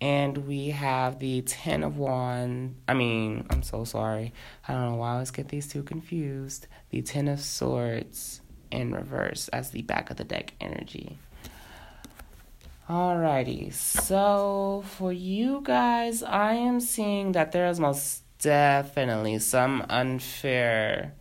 and 0.01 0.47
we 0.47 0.69
have 0.69 1.19
the 1.19 1.43
ten 1.43 1.83
of 1.83 1.99
wands. 1.99 2.77
I 2.87 2.95
mean, 2.95 3.47
I'm 3.51 3.65
so 3.65 3.83
sorry. 3.83 4.33
I 4.69 4.73
don't 4.73 4.93
know 4.93 4.97
why 4.97 5.11
I 5.11 5.13
always 5.15 5.33
get 5.33 5.49
these 5.49 5.67
two 5.67 5.83
confused. 5.83 6.69
The 6.91 7.03
ten 7.03 7.27
of 7.27 7.41
swords 7.41 8.41
in 8.71 8.95
reverse 8.95 9.49
as 9.49 9.71
the 9.71 9.83
back 9.83 10.11
of 10.11 10.17
the 10.17 10.25
deck 10.25 10.55
energy. 10.61 11.19
Alrighty, 12.89 13.73
so 13.73 14.85
for 14.85 15.11
you 15.11 15.63
guys, 15.65 16.23
I 16.23 16.53
am 16.53 16.81
seeing 16.81 17.33
that 17.33 17.51
there 17.51 17.67
is 17.69 17.81
most 17.81 18.25
definitely 18.41 19.39
some 19.39 19.87
unfair 19.89 21.15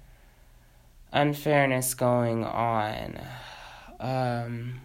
unfairness 1.13 1.93
going 1.93 2.43
on. 2.43 3.17
Um, 3.97 4.81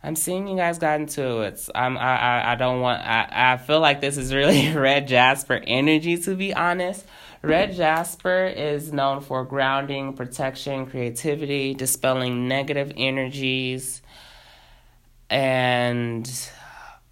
I'm 0.00 0.14
seeing 0.14 0.46
you 0.46 0.56
guys 0.56 0.78
got 0.78 1.00
into 1.00 1.40
it. 1.40 1.68
I'm 1.74 1.98
I 1.98 2.16
I, 2.16 2.52
I 2.52 2.54
don't 2.54 2.80
want 2.80 3.02
I, 3.02 3.54
I 3.54 3.56
feel 3.56 3.80
like 3.80 4.02
this 4.02 4.16
is 4.16 4.32
really 4.32 4.72
red 4.72 5.08
jasper 5.08 5.60
energy 5.66 6.16
to 6.18 6.36
be 6.36 6.54
honest. 6.54 7.04
Red 7.48 7.74
jasper 7.74 8.46
is 8.46 8.92
known 8.92 9.20
for 9.20 9.44
grounding, 9.44 10.14
protection, 10.14 10.86
creativity, 10.86 11.74
dispelling 11.74 12.48
negative 12.48 12.92
energies, 12.96 14.02
and 15.28 16.30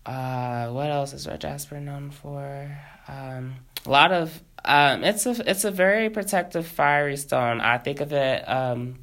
uh, 0.06 0.68
what 0.68 0.90
else 0.90 1.12
is 1.12 1.26
red 1.26 1.40
jasper 1.40 1.80
known 1.80 2.10
for? 2.10 2.78
Um, 3.08 3.56
a 3.84 3.90
lot 3.90 4.12
of 4.12 4.42
um, 4.64 5.04
it's 5.04 5.26
a 5.26 5.50
it's 5.50 5.64
a 5.64 5.70
very 5.70 6.08
protective 6.08 6.66
fiery 6.66 7.16
stone. 7.16 7.60
I 7.60 7.78
think 7.78 8.00
of 8.00 8.12
it 8.12 8.48
um, 8.48 9.00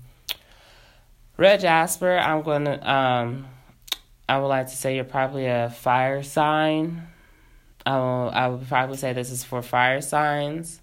red 1.37 1.59
jasper. 1.61 2.17
I'm 2.17 2.41
gonna 2.43 2.81
um, 2.85 3.45
I 4.27 4.39
would 4.39 4.47
like 4.47 4.67
to 4.67 4.75
say 4.75 4.95
you're 4.95 5.03
probably 5.03 5.47
a 5.47 5.69
fire 5.69 6.23
sign. 6.23 7.07
I 7.85 7.97
will, 7.97 8.29
I 8.31 8.47
would 8.47 8.67
probably 8.67 8.97
say 8.97 9.13
this 9.13 9.31
is 9.31 9.43
for 9.43 9.61
fire 9.61 10.01
signs. 10.01 10.81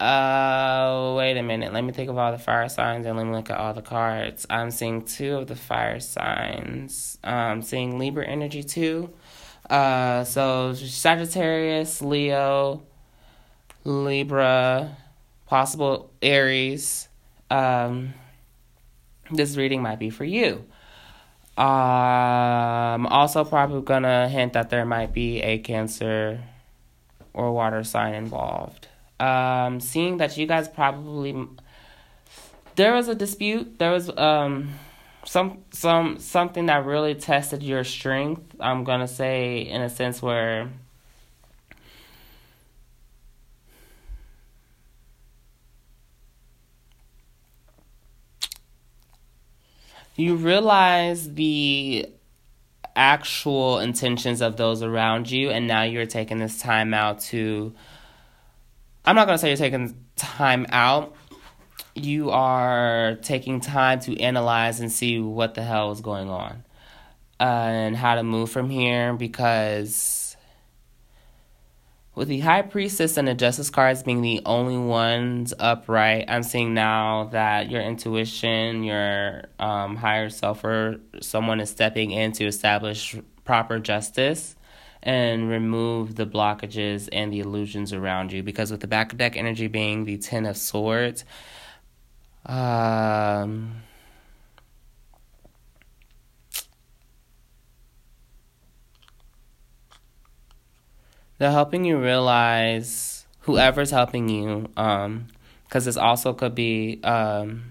Uh, 0.00 1.14
wait 1.16 1.36
a 1.36 1.42
minute. 1.42 1.72
Let 1.72 1.82
me 1.82 1.92
think 1.92 2.08
of 2.08 2.16
all 2.18 2.30
the 2.30 2.38
fire 2.38 2.68
signs 2.68 3.04
and 3.04 3.16
let 3.16 3.26
me 3.26 3.32
look 3.32 3.50
at 3.50 3.58
all 3.58 3.74
the 3.74 3.82
cards. 3.82 4.46
I'm 4.48 4.70
seeing 4.70 5.04
two 5.04 5.36
of 5.36 5.48
the 5.48 5.56
fire 5.56 5.98
signs. 5.98 7.18
I'm 7.24 7.62
seeing 7.62 7.98
Libra 7.98 8.24
energy 8.24 8.62
too. 8.62 9.12
Uh, 9.68 10.22
so 10.22 10.72
Sagittarius, 10.74 12.00
Leo, 12.00 12.82
Libra, 13.84 14.96
possible 15.46 16.12
Aries. 16.22 17.08
Um, 17.50 18.14
this 19.32 19.56
reading 19.56 19.82
might 19.82 19.98
be 19.98 20.10
for 20.10 20.24
you. 20.24 20.64
Um, 21.56 23.06
also 23.08 23.44
probably 23.44 23.82
gonna 23.82 24.28
hint 24.28 24.52
that 24.52 24.70
there 24.70 24.84
might 24.84 25.12
be 25.12 25.42
a 25.42 25.58
Cancer 25.58 26.40
or 27.34 27.52
water 27.52 27.82
sign 27.82 28.14
involved 28.14 28.87
um, 29.20 29.80
seeing 29.80 30.18
that 30.18 30.36
you 30.36 30.46
guys 30.46 30.68
probably 30.68 31.48
there 32.78 32.94
was 32.94 33.08
a 33.08 33.14
dispute, 33.14 33.78
there 33.80 33.90
was 33.90 34.08
um, 34.16 34.70
some 35.24 35.64
some 35.72 36.18
something 36.20 36.66
that 36.66 36.86
really 36.86 37.14
tested 37.14 37.62
your 37.62 37.82
strength. 37.82 38.54
I'm 38.60 38.84
gonna 38.84 39.08
say 39.08 39.60
in 39.60 39.82
a 39.82 39.90
sense 39.90 40.22
where. 40.22 40.70
You 50.14 50.34
realize 50.34 51.34
the 51.34 52.08
actual 52.96 53.78
intentions 53.78 54.40
of 54.40 54.56
those 54.56 54.82
around 54.82 55.30
you, 55.30 55.50
and 55.50 55.68
now 55.68 55.82
you're 55.82 56.06
taking 56.06 56.38
this 56.38 56.60
time 56.60 56.92
out 56.92 57.20
to 57.20 57.72
I'm 59.08 59.16
not 59.16 59.24
gonna 59.24 59.38
say 59.38 59.48
you're 59.48 59.56
taking 59.56 60.04
time 60.16 60.66
out. 60.68 61.16
You 61.94 62.30
are 62.30 63.16
taking 63.22 63.58
time 63.58 64.00
to 64.00 64.20
analyze 64.20 64.80
and 64.80 64.92
see 64.92 65.18
what 65.18 65.54
the 65.54 65.62
hell 65.62 65.92
is 65.92 66.02
going 66.02 66.28
on, 66.28 66.62
uh, 67.40 67.42
and 67.42 67.96
how 67.96 68.16
to 68.16 68.22
move 68.22 68.50
from 68.50 68.68
here 68.68 69.14
because 69.14 70.36
with 72.14 72.28
the 72.28 72.40
High 72.40 72.60
Priestess 72.60 73.16
and 73.16 73.26
the 73.26 73.32
Justice 73.32 73.70
cards 73.70 74.02
being 74.02 74.20
the 74.20 74.42
only 74.44 74.76
ones 74.76 75.54
upright, 75.58 76.26
I'm 76.28 76.42
seeing 76.42 76.74
now 76.74 77.30
that 77.32 77.70
your 77.70 77.80
intuition, 77.80 78.84
your 78.84 79.44
um, 79.58 79.96
higher 79.96 80.28
self, 80.28 80.62
or 80.64 81.00
someone 81.22 81.60
is 81.60 81.70
stepping 81.70 82.10
in 82.10 82.32
to 82.32 82.44
establish 82.44 83.16
proper 83.46 83.78
justice 83.78 84.54
and 85.02 85.48
remove 85.48 86.16
the 86.16 86.26
blockages 86.26 87.08
and 87.12 87.32
the 87.32 87.40
illusions 87.40 87.92
around 87.92 88.32
you. 88.32 88.42
Because 88.42 88.70
with 88.70 88.80
the 88.80 88.86
back 88.86 89.16
deck 89.16 89.36
energy 89.36 89.66
being 89.66 90.04
the 90.04 90.18
Ten 90.18 90.46
of 90.46 90.56
Swords, 90.56 91.24
um, 92.46 93.82
they're 101.38 101.52
helping 101.52 101.84
you 101.84 101.98
realize 101.98 103.26
whoever's 103.40 103.90
helping 103.90 104.28
you 104.28 104.68
um 104.76 105.26
because 105.64 105.84
this 105.84 105.96
also 105.96 106.34
could 106.34 106.54
be 106.54 107.00
um 107.04 107.62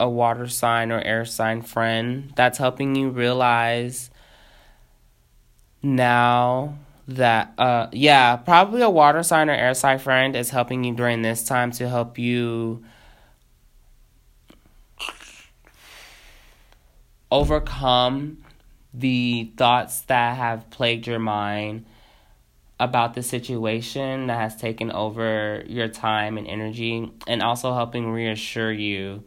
a 0.00 0.08
water 0.08 0.48
sign 0.48 0.92
or 0.92 1.00
air 1.00 1.24
sign 1.24 1.62
friend. 1.62 2.32
That's 2.36 2.58
helping 2.58 2.96
you 2.96 3.10
realize 3.10 4.10
now 5.82 6.76
that 7.06 7.54
uh 7.56 7.86
yeah 7.92 8.36
probably 8.36 8.82
a 8.82 8.90
water 8.90 9.22
sign 9.22 9.48
or 9.48 9.54
air 9.54 9.72
sign 9.72 9.98
friend 9.98 10.34
is 10.36 10.50
helping 10.50 10.82
you 10.84 10.92
during 10.92 11.22
this 11.22 11.44
time 11.44 11.70
to 11.70 11.88
help 11.88 12.18
you 12.18 12.84
overcome 17.30 18.38
the 18.92 19.52
thoughts 19.56 20.00
that 20.02 20.36
have 20.36 20.68
plagued 20.70 21.06
your 21.06 21.18
mind 21.18 21.84
about 22.80 23.14
the 23.14 23.22
situation 23.22 24.28
that 24.28 24.38
has 24.38 24.56
taken 24.56 24.90
over 24.92 25.64
your 25.66 25.88
time 25.88 26.38
and 26.38 26.46
energy, 26.46 27.10
and 27.26 27.42
also 27.42 27.74
helping 27.74 28.10
reassure 28.10 28.72
you 28.72 29.24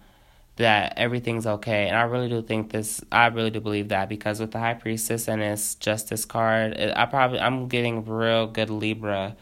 that 0.61 0.93
everything's 0.97 1.45
okay. 1.45 1.87
And 1.87 1.95
I 1.95 2.03
really 2.03 2.29
do 2.29 2.41
think 2.41 2.71
this, 2.71 3.01
I 3.11 3.27
really 3.27 3.51
do 3.51 3.59
believe 3.59 3.89
that 3.89 4.09
because 4.09 4.39
with 4.39 4.51
the 4.51 4.59
High 4.59 4.73
Priestess 4.73 5.27
and 5.27 5.41
its 5.41 5.75
Justice 5.75 6.25
card, 6.25 6.77
I 6.77 7.05
probably, 7.05 7.39
I'm 7.39 7.67
getting 7.67 8.05
real 8.05 8.47
good 8.47 8.69
Libra 8.69 9.35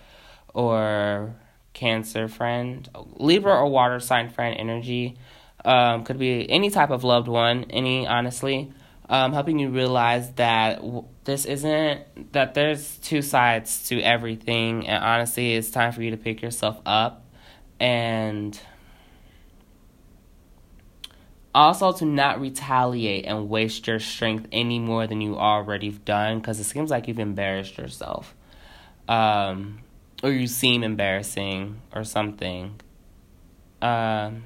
or 0.54 1.36
Cancer 1.74 2.28
friend, 2.28 2.90
Libra 3.16 3.54
or 3.54 3.68
water 3.68 4.00
sign 4.00 4.30
friend 4.30 4.56
energy. 4.60 5.18
Um, 5.64 6.06
could 6.06 6.18
be 6.18 6.50
any 6.50 6.70
type 6.70 6.90
of 6.90 7.04
loved 7.04 7.28
one, 7.28 7.66
any 7.70 8.08
honestly 8.08 8.72
um, 9.10 9.34
helping 9.34 9.58
you 9.58 9.70
realize 9.70 10.32
that 10.34 10.82
this 11.24 11.46
isn't 11.46 12.32
that 12.32 12.54
there's 12.54 12.98
two 12.98 13.22
sides 13.22 13.88
to 13.90 14.00
everything, 14.02 14.88
and 14.88 15.04
honestly, 15.04 15.56
it's 15.56 15.72
time 15.72 15.92
for 15.92 16.04
you 16.04 16.12
to 16.12 16.18
pick 16.18 16.42
yourself 16.42 16.80
up 16.86 17.26
and 17.80 18.60
also 21.54 21.92
to 21.94 22.06
not 22.06 22.40
retaliate 22.40 23.26
and 23.26 23.50
waste 23.50 23.88
your 23.88 24.00
strength 24.00 24.48
any 24.52 24.80
more 24.80 25.08
than 25.08 25.22
you 25.22 25.38
already 25.38 25.90
have 25.90 26.06
done 26.06 26.40
because 26.40 26.60
it 26.60 26.66
seems 26.66 26.92
like 26.92 27.08
you've 27.08 27.20
embarrassed 27.20 27.78
yourself. 27.78 28.36
Um, 29.08 29.80
or 30.22 30.32
you 30.32 30.48
seem 30.48 30.84
embarrassing 30.84 31.82
or 31.94 32.04
something. 32.04 32.80
Um, 33.82 34.44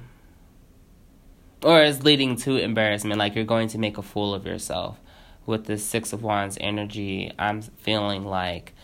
or 1.62 1.82
is 1.82 2.04
leading 2.04 2.36
to 2.36 2.56
embarrassment 2.56 3.18
like 3.18 3.34
you're 3.34 3.44
going 3.44 3.68
to 3.68 3.78
make 3.78 3.98
a 3.98 4.02
fool 4.02 4.34
of 4.34 4.46
yourself 4.46 5.00
with 5.46 5.66
this 5.66 5.84
six 5.84 6.12
of 6.12 6.22
wands 6.22 6.56
energy. 6.60 7.32
I'm 7.38 7.62
feeling 7.62 8.24
like 8.24 8.74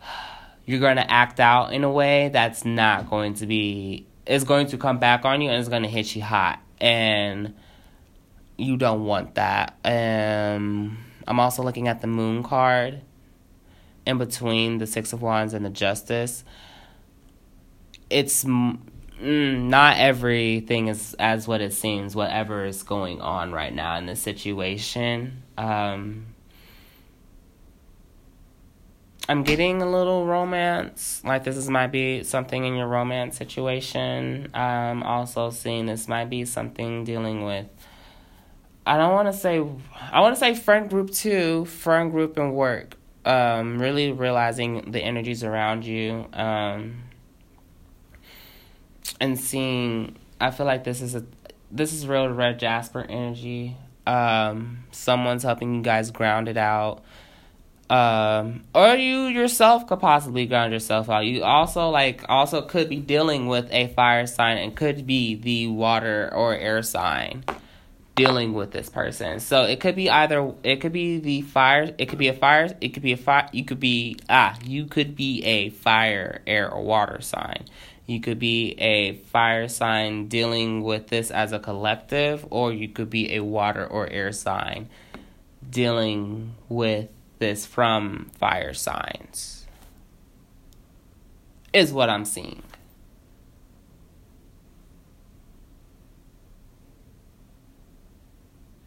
you're 0.64 0.80
going 0.80 0.96
to 0.96 1.10
act 1.10 1.40
out 1.40 1.72
in 1.72 1.84
a 1.84 1.90
way 1.90 2.30
that's 2.32 2.64
not 2.64 3.10
going 3.10 3.34
to 3.34 3.46
be 3.46 4.06
is 4.24 4.44
going 4.44 4.68
to 4.68 4.78
come 4.78 4.98
back 4.98 5.24
on 5.24 5.40
you 5.40 5.50
and 5.50 5.58
it's 5.58 5.68
going 5.68 5.82
to 5.82 5.88
hit 5.88 6.14
you 6.14 6.22
hot 6.22 6.60
and 6.82 7.54
you 8.58 8.76
don't 8.76 9.06
want 9.06 9.34
that 9.36 9.78
um 9.84 10.98
i'm 11.26 11.40
also 11.40 11.62
looking 11.62 11.88
at 11.88 12.02
the 12.02 12.06
moon 12.06 12.42
card 12.42 13.00
in 14.04 14.18
between 14.18 14.76
the 14.76 14.86
six 14.86 15.14
of 15.14 15.22
wands 15.22 15.54
and 15.54 15.64
the 15.64 15.70
justice 15.70 16.44
it's 18.10 18.44
mm, 19.22 19.62
not 19.62 19.96
everything 19.98 20.88
is 20.88 21.14
as 21.18 21.48
what 21.48 21.60
it 21.60 21.72
seems, 21.72 22.14
whatever 22.14 22.64
is 22.64 22.82
going 22.82 23.20
on 23.20 23.52
right 23.52 23.74
now 23.74 23.96
in 23.96 24.06
the 24.06 24.16
situation. 24.16 25.42
Um, 25.56 26.26
I'm 29.28 29.44
getting 29.44 29.80
a 29.82 29.90
little 29.90 30.26
romance. 30.26 31.22
Like 31.24 31.44
this 31.44 31.56
is 31.56 31.70
might 31.70 31.88
be 31.92 32.24
something 32.24 32.64
in 32.64 32.74
your 32.74 32.88
romance 32.88 33.36
situation. 33.36 34.50
I'm 34.52 35.02
also 35.02 35.50
seeing 35.50 35.86
this 35.86 36.08
might 36.08 36.28
be 36.28 36.44
something 36.44 37.04
dealing 37.04 37.44
with. 37.44 37.66
I 38.84 38.96
don't 38.96 39.12
want 39.12 39.28
to 39.28 39.32
say. 39.32 39.64
I 40.10 40.20
want 40.20 40.34
to 40.34 40.40
say 40.40 40.54
friend 40.54 40.90
group 40.90 41.12
two, 41.12 41.64
Friend 41.66 42.10
group 42.10 42.36
and 42.36 42.54
work. 42.54 42.96
Um, 43.24 43.80
really 43.80 44.10
realizing 44.10 44.90
the 44.90 45.00
energies 45.00 45.44
around 45.44 45.84
you. 45.84 46.26
Um, 46.32 47.02
and 49.20 49.38
seeing 49.38 50.16
I 50.40 50.50
feel 50.50 50.66
like 50.66 50.82
this 50.82 51.00
is 51.00 51.14
a 51.14 51.24
this 51.70 51.92
is 51.92 52.08
real 52.08 52.28
red 52.28 52.58
jasper 52.58 53.06
energy. 53.08 53.76
Um, 54.04 54.84
someone's 54.90 55.44
helping 55.44 55.76
you 55.76 55.82
guys 55.82 56.10
ground 56.10 56.48
it 56.48 56.56
out. 56.56 57.04
Um, 57.92 58.64
or 58.74 58.94
you 58.94 59.26
yourself 59.26 59.86
could 59.86 60.00
possibly 60.00 60.46
ground 60.46 60.72
yourself 60.72 61.10
out. 61.10 61.26
You 61.26 61.44
also 61.44 61.90
like 61.90 62.24
also 62.26 62.62
could 62.62 62.88
be 62.88 62.96
dealing 62.96 63.48
with 63.48 63.70
a 63.70 63.88
fire 63.88 64.26
sign 64.26 64.56
and 64.56 64.74
could 64.74 65.06
be 65.06 65.34
the 65.34 65.66
water 65.66 66.30
or 66.32 66.54
air 66.54 66.82
sign 66.82 67.44
dealing 68.14 68.54
with 68.54 68.70
this 68.70 68.88
person. 68.88 69.40
So 69.40 69.64
it 69.64 69.78
could 69.78 69.94
be 69.94 70.08
either 70.08 70.54
it 70.62 70.80
could 70.80 70.94
be 70.94 71.18
the 71.18 71.42
fire, 71.42 71.94
it 71.98 72.06
could 72.06 72.18
be 72.18 72.28
a 72.28 72.32
fire, 72.32 72.74
it 72.80 72.94
could 72.94 73.02
be 73.02 73.12
a 73.12 73.16
fire, 73.18 73.50
you 73.52 73.62
could 73.62 73.80
be 73.80 74.16
ah, 74.30 74.56
you 74.64 74.86
could 74.86 75.14
be 75.14 75.44
a 75.44 75.68
fire, 75.68 76.40
air 76.46 76.72
or 76.72 76.82
water 76.82 77.20
sign. 77.20 77.66
You 78.06 78.20
could 78.22 78.38
be 78.38 78.72
a 78.78 79.16
fire 79.16 79.68
sign 79.68 80.28
dealing 80.28 80.82
with 80.82 81.08
this 81.08 81.30
as 81.30 81.52
a 81.52 81.58
collective, 81.58 82.46
or 82.48 82.72
you 82.72 82.88
could 82.88 83.10
be 83.10 83.34
a 83.34 83.40
water 83.40 83.86
or 83.86 84.08
air 84.08 84.32
sign 84.32 84.88
dealing 85.68 86.54
with 86.70 87.10
this 87.42 87.66
from 87.66 88.30
fire 88.38 88.72
signs. 88.72 89.66
Is 91.72 91.92
what 91.92 92.08
I'm 92.08 92.24
seeing. 92.24 92.62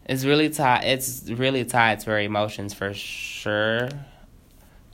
It's 0.06 0.24
really 0.24 0.48
tied. 0.48 0.84
It's 0.84 1.28
really 1.28 1.66
tied 1.66 2.00
to 2.00 2.12
our 2.12 2.20
emotions 2.20 2.72
for 2.72 2.94
sure 2.94 3.90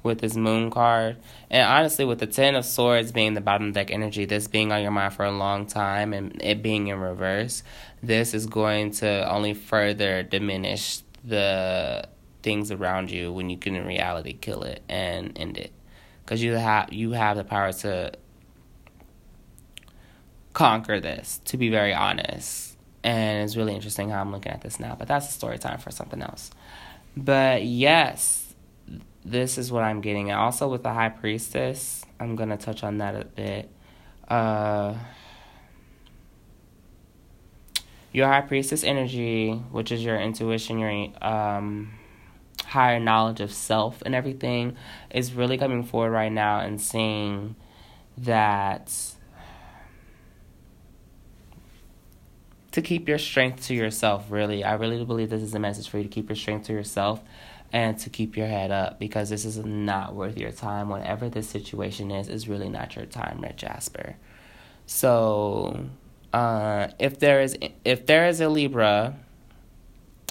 with 0.02 0.18
this 0.20 0.34
moon 0.34 0.68
card. 0.70 1.18
And 1.48 1.64
honestly, 1.68 2.04
with 2.04 2.18
the 2.18 2.26
Ten 2.26 2.56
of 2.56 2.64
Swords 2.64 3.12
being 3.12 3.34
the 3.34 3.40
bottom 3.40 3.70
deck 3.70 3.92
energy, 3.92 4.24
this 4.24 4.48
being 4.48 4.72
on 4.72 4.82
your 4.82 4.90
mind 4.90 5.14
for 5.14 5.24
a 5.24 5.30
long 5.30 5.66
time 5.66 6.12
and 6.12 6.42
it 6.42 6.62
being 6.62 6.88
in 6.88 6.98
reverse, 6.98 7.62
this 8.02 8.34
is 8.34 8.46
going 8.46 8.90
to 8.92 9.30
only 9.30 9.54
further 9.54 10.24
diminish 10.24 11.02
the 11.22 12.08
things 12.42 12.70
around 12.70 13.10
you 13.10 13.32
when 13.32 13.50
you 13.50 13.56
can 13.56 13.76
in 13.76 13.86
reality 13.86 14.32
kill 14.32 14.62
it 14.62 14.82
and 14.88 15.38
end 15.38 15.58
it. 15.58 15.72
Because 16.24 16.42
you 16.42 16.52
have 16.52 16.92
you 16.92 17.12
have 17.12 17.36
the 17.36 17.44
power 17.44 17.72
to 17.72 18.12
conquer 20.52 21.00
this, 21.00 21.40
to 21.46 21.56
be 21.56 21.68
very 21.68 21.94
honest. 21.94 22.76
And 23.04 23.42
it's 23.42 23.56
really 23.56 23.74
interesting 23.74 24.10
how 24.10 24.20
I'm 24.20 24.30
looking 24.30 24.52
at 24.52 24.60
this 24.60 24.78
now. 24.78 24.94
But 24.96 25.08
that's 25.08 25.28
a 25.28 25.32
story 25.32 25.58
time 25.58 25.78
for 25.78 25.90
something 25.90 26.22
else. 26.22 26.50
But 27.16 27.64
yes, 27.64 28.54
this 29.24 29.58
is 29.58 29.72
what 29.72 29.82
I'm 29.82 30.00
getting. 30.00 30.30
Also, 30.30 30.68
with 30.68 30.82
the 30.82 30.92
High 30.92 31.08
Priestess, 31.08 32.04
I'm 32.20 32.36
to 32.36 32.56
touch 32.56 32.84
on 32.84 32.98
that 32.98 33.16
a 33.16 33.24
bit. 33.24 33.70
Uh, 34.28 34.94
your 38.12 38.28
High 38.28 38.42
Priestess 38.42 38.84
energy, 38.84 39.52
which 39.52 39.90
is 39.90 40.04
your 40.04 40.18
intuition, 40.18 40.78
your 40.78 41.08
um, 41.20 41.92
higher 42.72 42.98
knowledge 42.98 43.40
of 43.40 43.52
self 43.52 44.02
and 44.02 44.14
everything, 44.14 44.76
is 45.10 45.32
really 45.32 45.58
coming 45.58 45.84
forward 45.84 46.10
right 46.10 46.32
now 46.32 46.60
and 46.60 46.80
seeing 46.80 47.54
that 48.18 48.92
to 52.72 52.82
keep 52.82 53.06
your 53.08 53.18
strength 53.18 53.66
to 53.66 53.74
yourself, 53.74 54.26
really. 54.30 54.64
I 54.64 54.74
really 54.74 55.04
believe 55.04 55.30
this 55.30 55.42
is 55.42 55.54
a 55.54 55.58
message 55.58 55.88
for 55.88 55.98
you 55.98 56.04
to 56.04 56.08
keep 56.08 56.28
your 56.28 56.36
strength 56.36 56.66
to 56.66 56.72
yourself 56.72 57.20
and 57.72 57.98
to 57.98 58.10
keep 58.10 58.36
your 58.36 58.46
head 58.46 58.70
up 58.70 58.98
because 58.98 59.30
this 59.30 59.44
is 59.44 59.58
not 59.58 60.14
worth 60.14 60.38
your 60.38 60.52
time. 60.52 60.88
Whatever 60.88 61.28
this 61.28 61.48
situation 61.48 62.10
is, 62.10 62.28
is 62.28 62.48
really 62.48 62.68
not 62.68 62.96
your 62.96 63.06
time, 63.06 63.40
Red 63.40 63.56
Jasper. 63.56 64.16
So, 64.86 65.86
uh, 66.32 66.88
if 66.98 67.18
there 67.18 67.40
is 67.42 67.56
if 67.84 68.06
there 68.06 68.26
is 68.28 68.40
a 68.40 68.48
Libra, 68.48 69.16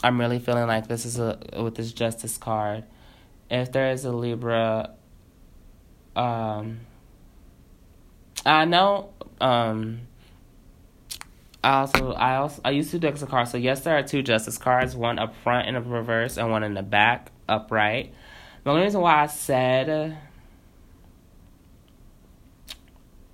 I'm 0.04 0.20
really 0.20 0.40
feeling 0.40 0.68
like 0.68 0.88
this 0.88 1.06
is 1.06 1.20
a 1.20 1.40
with 1.58 1.76
this 1.76 1.92
Justice 1.92 2.38
card. 2.38 2.84
If 3.50 3.72
there 3.72 3.92
is 3.92 4.06
a 4.06 4.12
Libra, 4.12 4.92
um, 6.16 6.80
I 8.46 8.66
know 8.66 9.14
um 9.40 10.02
I 11.64 11.80
also 11.80 12.14
I 12.14 12.38
also 12.38 12.62
I 12.66 12.72
used 12.72 12.92
two 12.92 13.00
decks 13.00 13.22
of 13.22 13.30
cards. 13.30 13.52
So 13.52 13.58
yes, 13.58 13.82
there 13.82 13.98
are 13.98 14.04
two 14.04 14.24
justice 14.24 14.58
cards, 14.58 14.96
one 14.96 15.20
up 15.20 15.36
front 15.44 15.68
in 15.68 15.76
the 15.76 15.82
reverse 15.82 16.38
and 16.38 16.50
one 16.50 16.64
in 16.64 16.74
the 16.74 16.82
back 16.82 17.32
upright. 17.48 18.14
The 18.64 18.72
only 18.72 18.84
reason 18.84 19.02
why 19.02 19.24
I 19.24 19.28
said 19.28 20.18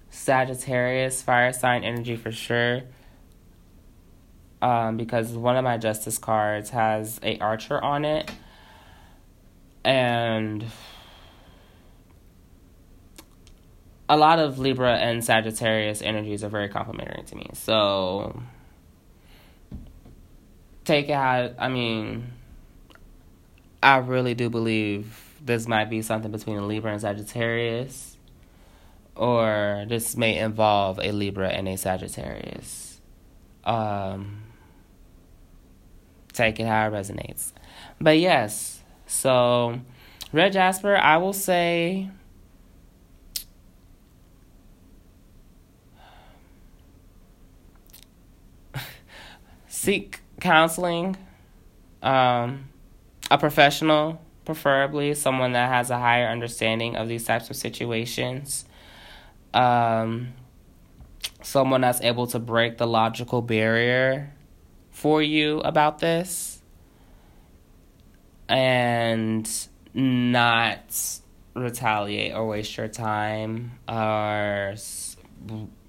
Sagittarius 0.10 1.21
fire 1.21 1.53
sign 1.53 1.84
energy 1.84 2.17
for 2.17 2.32
sure. 2.32 2.82
Um, 4.62 4.98
because 4.98 5.32
one 5.32 5.56
of 5.56 5.63
my 5.63 5.78
justice 5.78 6.17
cards 6.17 6.72
has 6.72 7.20
a 7.22 7.38
archer 7.39 7.84
on 7.84 8.06
it, 8.06 8.32
and 9.86 10.65
a 14.10 14.17
lot 14.17 14.39
of 14.39 14.58
Libra 14.58 14.96
and 14.96 15.24
Sagittarius 15.24 16.02
energies 16.02 16.43
are 16.43 16.50
very 16.50 16.70
complementary 16.70 17.24
to 17.24 17.36
me. 17.36 17.50
So 17.54 18.41
take 20.86 21.10
it 21.10 21.15
how 21.15 21.52
I 21.60 21.67
mean 21.67 22.32
I 23.84 23.98
really 23.98 24.34
do 24.34 24.50
believe 24.50 25.24
this 25.43 25.67
might 25.67 25.89
be 25.89 26.02
something 26.02 26.32
between 26.32 26.58
a 26.58 26.65
Libra 26.65 26.91
and 26.93 27.02
Sagittarius. 27.02 28.17
Or 29.15 29.86
this 29.88 30.15
may 30.15 30.38
involve 30.38 31.00
a 31.00 31.12
Libra 31.12 31.50
and 31.50 31.67
a 31.67 31.78
Sagittarius. 31.78 33.00
Um, 33.63 34.43
take 36.38 36.60
it 36.60 36.65
how 36.65 36.88
it 36.88 36.91
resonates. 36.91 37.52
But 38.00 38.19
yes, 38.19 38.84
so 39.08 39.80
Red 40.32 40.54
Jasper, 40.54 40.95
I 40.95 41.17
will 41.17 41.34
say 41.34 42.10
seek 49.67 50.21
counseling, 50.39 51.17
um, 52.04 52.69
a 53.32 53.38
professional, 53.38 54.21
preferably 54.45 55.13
someone 55.13 55.54
that 55.54 55.69
has 55.69 55.89
a 55.89 55.97
higher 55.97 56.28
understanding 56.28 56.95
of 56.95 57.08
these 57.08 57.26
types 57.26 57.50
of 57.50 57.56
situations, 57.56 58.65
um, 59.54 60.34
someone 61.41 61.82
that's 61.82 62.02
able 62.02 62.28
to 62.28 62.39
break 62.39 62.78
the 62.78 62.88
logical 62.88 63.41
barrier 63.41 64.32
for 64.97 65.21
you 65.21 65.60
about 65.60 65.99
this, 65.99 66.60
and 68.49 69.47
not 69.93 71.19
retaliate 71.53 72.33
or 72.33 72.47
waste 72.47 72.75
your 72.77 72.88
time 72.88 73.77
or 73.88 74.73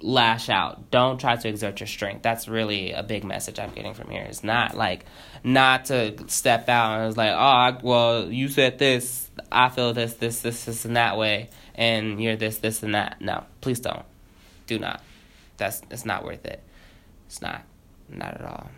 lash 0.02 0.50
out. 0.50 0.90
Don't 0.90 1.18
try 1.18 1.36
to 1.36 1.48
exert 1.48 1.80
your 1.80 1.86
strength. 1.86 2.22
That's 2.22 2.48
really 2.48 2.92
a 2.92 3.02
big 3.02 3.24
message 3.24 3.58
I'm 3.58 3.70
getting 3.70 3.94
from 3.94 4.10
here. 4.10 4.26
It's 4.28 4.44
not 4.44 4.76
like 4.76 5.06
not 5.42 5.86
to 5.86 6.14
step 6.28 6.68
out 6.68 7.00
and 7.00 7.08
it's 7.08 7.16
like, 7.16 7.32
oh, 7.32 7.34
I, 7.38 7.78
well, 7.82 8.30
you 8.30 8.48
said 8.48 8.78
this, 8.78 9.30
I 9.50 9.70
feel 9.70 9.94
this, 9.94 10.14
this, 10.14 10.42
this, 10.42 10.66
this, 10.66 10.84
and 10.84 10.96
that 10.96 11.16
way, 11.16 11.48
and 11.74 12.22
you're 12.22 12.36
this, 12.36 12.58
this, 12.58 12.82
and 12.82 12.94
that. 12.94 13.22
No, 13.22 13.44
please 13.62 13.80
don't. 13.80 14.04
Do 14.66 14.78
not. 14.78 15.02
That's 15.56 15.80
it's 15.90 16.04
not 16.04 16.24
worth 16.24 16.44
it. 16.44 16.62
It's 17.26 17.40
not, 17.40 17.62
not 18.10 18.34
at 18.34 18.44
all. 18.44 18.70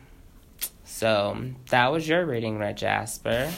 So 0.91 1.39
that 1.71 1.91
was 1.91 2.07
your 2.07 2.27
reading, 2.27 2.59
Red 2.59 2.77
Jasper. 2.77 3.51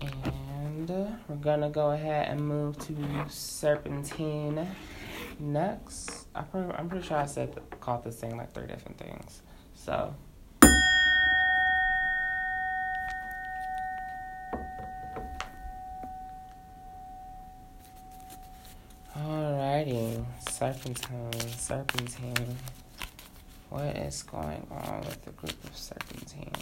And 0.00 0.90
we're 1.28 1.36
gonna 1.40 1.70
go 1.70 1.92
ahead 1.92 2.28
and 2.28 2.40
move 2.40 2.78
to 2.86 2.96
Serpentine 3.28 4.66
next. 5.38 6.26
I 6.34 6.42
I'm 6.52 6.88
pretty 6.88 7.06
sure 7.06 7.18
I 7.18 7.26
said 7.26 7.56
called 7.78 8.02
this 8.02 8.16
thing 8.16 8.36
like 8.36 8.52
three 8.52 8.66
different 8.66 8.98
things. 8.98 9.42
So. 9.74 10.12
Alrighty, 19.32 20.22
Serpentine, 20.50 21.32
Serpentine. 21.56 22.54
What 23.70 23.96
is 23.96 24.22
going 24.24 24.66
on 24.70 25.00
with 25.06 25.24
the 25.24 25.30
group 25.30 25.64
of 25.64 25.74
Serpentine? 25.74 26.52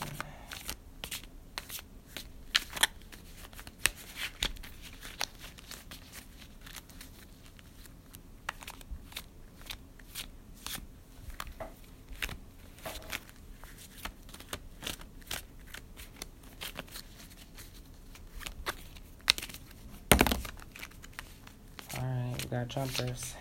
Got 22.90 22.98
jumpers. 22.98 23.34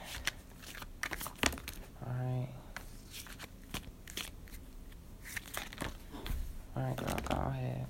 Alright. 2.06 2.50
Alright, 6.76 6.98
girl, 6.98 7.18
go 7.28 7.36
ahead. 7.50 7.86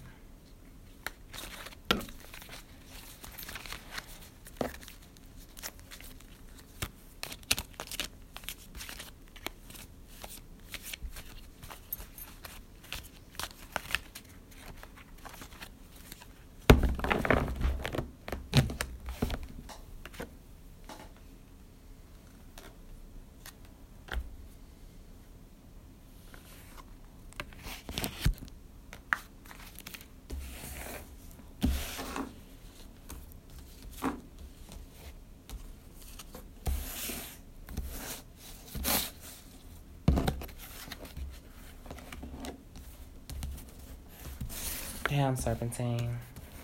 Damn, 45.10 45.36
Serpentine. 45.36 46.20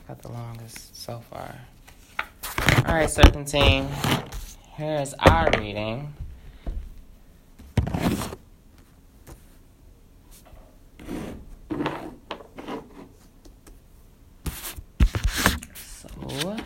Got 0.08 0.22
the 0.22 0.28
longest 0.32 0.96
so 0.96 1.20
far. 1.32 1.56
Alright, 2.88 3.10
Serpentine. 3.10 3.88
Here's 4.76 5.16
our 5.16 5.50
reading. 5.58 6.14
So. 15.76 16.58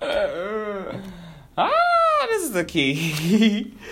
Ah, 1.60 2.26
this 2.28 2.44
is 2.44 2.52
the 2.52 2.64
key. 2.64 3.74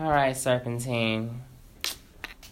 Alright, 0.00 0.29
Serpentine. 0.40 1.42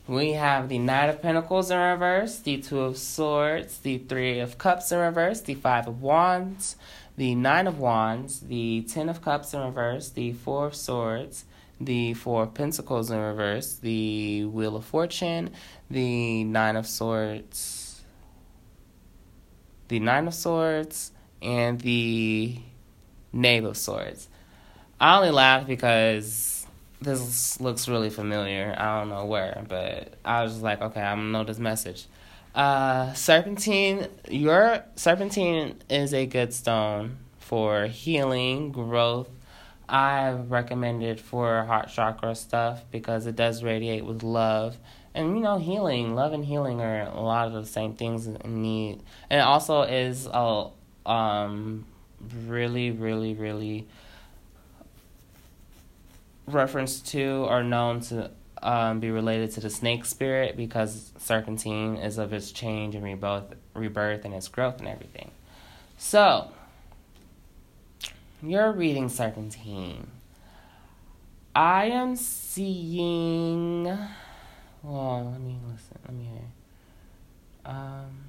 We 0.06 0.32
have 0.32 0.68
the 0.68 0.78
Knight 0.78 1.08
of 1.08 1.22
Pentacles 1.22 1.70
in 1.70 1.78
reverse, 1.78 2.38
the 2.38 2.58
Two 2.58 2.80
of 2.80 2.98
Swords, 2.98 3.78
the 3.78 3.98
Three 3.98 4.40
of 4.40 4.58
Cups 4.58 4.92
in 4.92 4.98
reverse, 4.98 5.40
the 5.40 5.54
Five 5.54 5.86
of 5.86 6.02
Wands, 6.02 6.76
the 7.16 7.34
Nine 7.34 7.66
of 7.66 7.78
Wands, 7.78 8.40
the 8.40 8.82
Ten 8.82 9.08
of 9.08 9.22
Cups 9.22 9.54
in 9.54 9.60
reverse, 9.60 10.10
the 10.10 10.32
Four 10.32 10.66
of 10.66 10.74
Swords, 10.74 11.44
the 11.80 12.14
Four 12.14 12.44
of 12.44 12.54
Pentacles 12.54 13.10
in 13.10 13.18
reverse, 13.18 13.74
the 13.74 14.44
Wheel 14.44 14.76
of 14.76 14.84
Fortune, 14.84 15.50
the 15.90 16.44
Nine 16.44 16.76
of 16.76 16.86
Swords, 16.86 18.02
the 19.88 19.98
Nine 19.98 20.26
of 20.26 20.34
Swords, 20.34 21.12
and 21.40 21.80
the 21.80 22.58
Knave 23.32 23.64
of 23.64 23.76
Swords. 23.76 24.28
I 25.00 25.16
only 25.16 25.30
laugh 25.30 25.66
because 25.66 26.57
this 27.00 27.60
looks 27.60 27.88
really 27.88 28.10
familiar. 28.10 28.74
I 28.76 28.98
don't 28.98 29.08
know 29.08 29.24
where, 29.26 29.64
but 29.68 30.14
I 30.24 30.42
was 30.42 30.62
like, 30.62 30.80
okay, 30.80 31.00
I'm 31.00 31.18
gonna 31.18 31.30
know 31.30 31.44
this 31.44 31.58
message. 31.58 32.06
Uh, 32.54 33.12
serpentine, 33.12 34.08
your 34.28 34.84
serpentine 34.96 35.76
is 35.88 36.12
a 36.12 36.26
good 36.26 36.52
stone 36.52 37.18
for 37.38 37.86
healing, 37.86 38.72
growth. 38.72 39.28
I 39.88 40.32
recommend 40.32 41.02
it 41.02 41.20
for 41.20 41.64
heart 41.64 41.88
chakra 41.88 42.34
stuff 42.34 42.84
because 42.90 43.26
it 43.26 43.36
does 43.36 43.62
radiate 43.62 44.04
with 44.04 44.22
love. 44.22 44.76
And 45.14 45.36
you 45.36 45.42
know, 45.42 45.58
healing, 45.58 46.14
love 46.14 46.32
and 46.32 46.44
healing 46.44 46.80
are 46.80 47.02
a 47.02 47.20
lot 47.20 47.46
of 47.46 47.54
the 47.54 47.64
same 47.64 47.94
things 47.94 48.26
in 48.26 48.62
need. 48.62 49.02
And 49.30 49.40
it 49.40 49.44
also 49.44 49.82
is 49.82 50.28
a 50.30 50.66
um 51.06 51.86
really, 52.46 52.90
really, 52.90 53.34
really 53.34 53.86
reference 56.52 57.00
to 57.00 57.46
or 57.48 57.62
known 57.62 58.00
to 58.00 58.30
um, 58.62 59.00
be 59.00 59.10
related 59.10 59.52
to 59.52 59.60
the 59.60 59.70
snake 59.70 60.04
spirit 60.04 60.56
because 60.56 61.12
serpentine 61.18 61.96
is 61.96 62.18
of 62.18 62.32
its 62.32 62.50
change 62.52 62.94
and 62.94 63.04
rebirth, 63.04 63.54
rebirth 63.74 64.24
and 64.24 64.34
its 64.34 64.48
growth 64.48 64.78
and 64.78 64.88
everything. 64.88 65.30
So, 65.96 66.50
you're 68.42 68.72
reading 68.72 69.08
serpentine. 69.08 70.08
I 71.54 71.86
am 71.86 72.14
seeing. 72.16 73.84
Well, 74.82 75.30
let 75.32 75.40
me 75.40 75.58
listen. 75.70 75.98
Let 76.04 76.14
me 76.14 76.24
hear. 76.24 76.44
Um. 77.64 78.27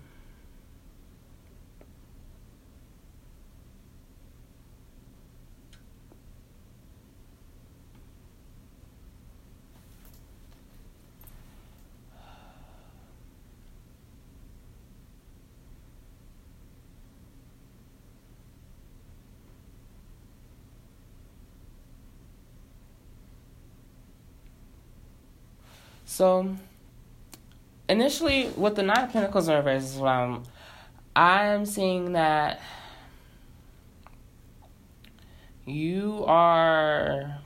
So 26.19 26.53
initially 27.87 28.49
with 28.57 28.75
the 28.75 28.83
nine 28.83 29.05
of 29.05 29.13
pentacles 29.13 29.47
in 29.47 29.55
reverse 29.55 29.83
is 29.83 29.95
what 29.95 30.09
I'm 30.09 30.33
um, 30.33 30.43
I'm 31.15 31.65
seeing 31.65 32.11
that 32.11 32.59
you 35.65 36.25
are 36.27 37.39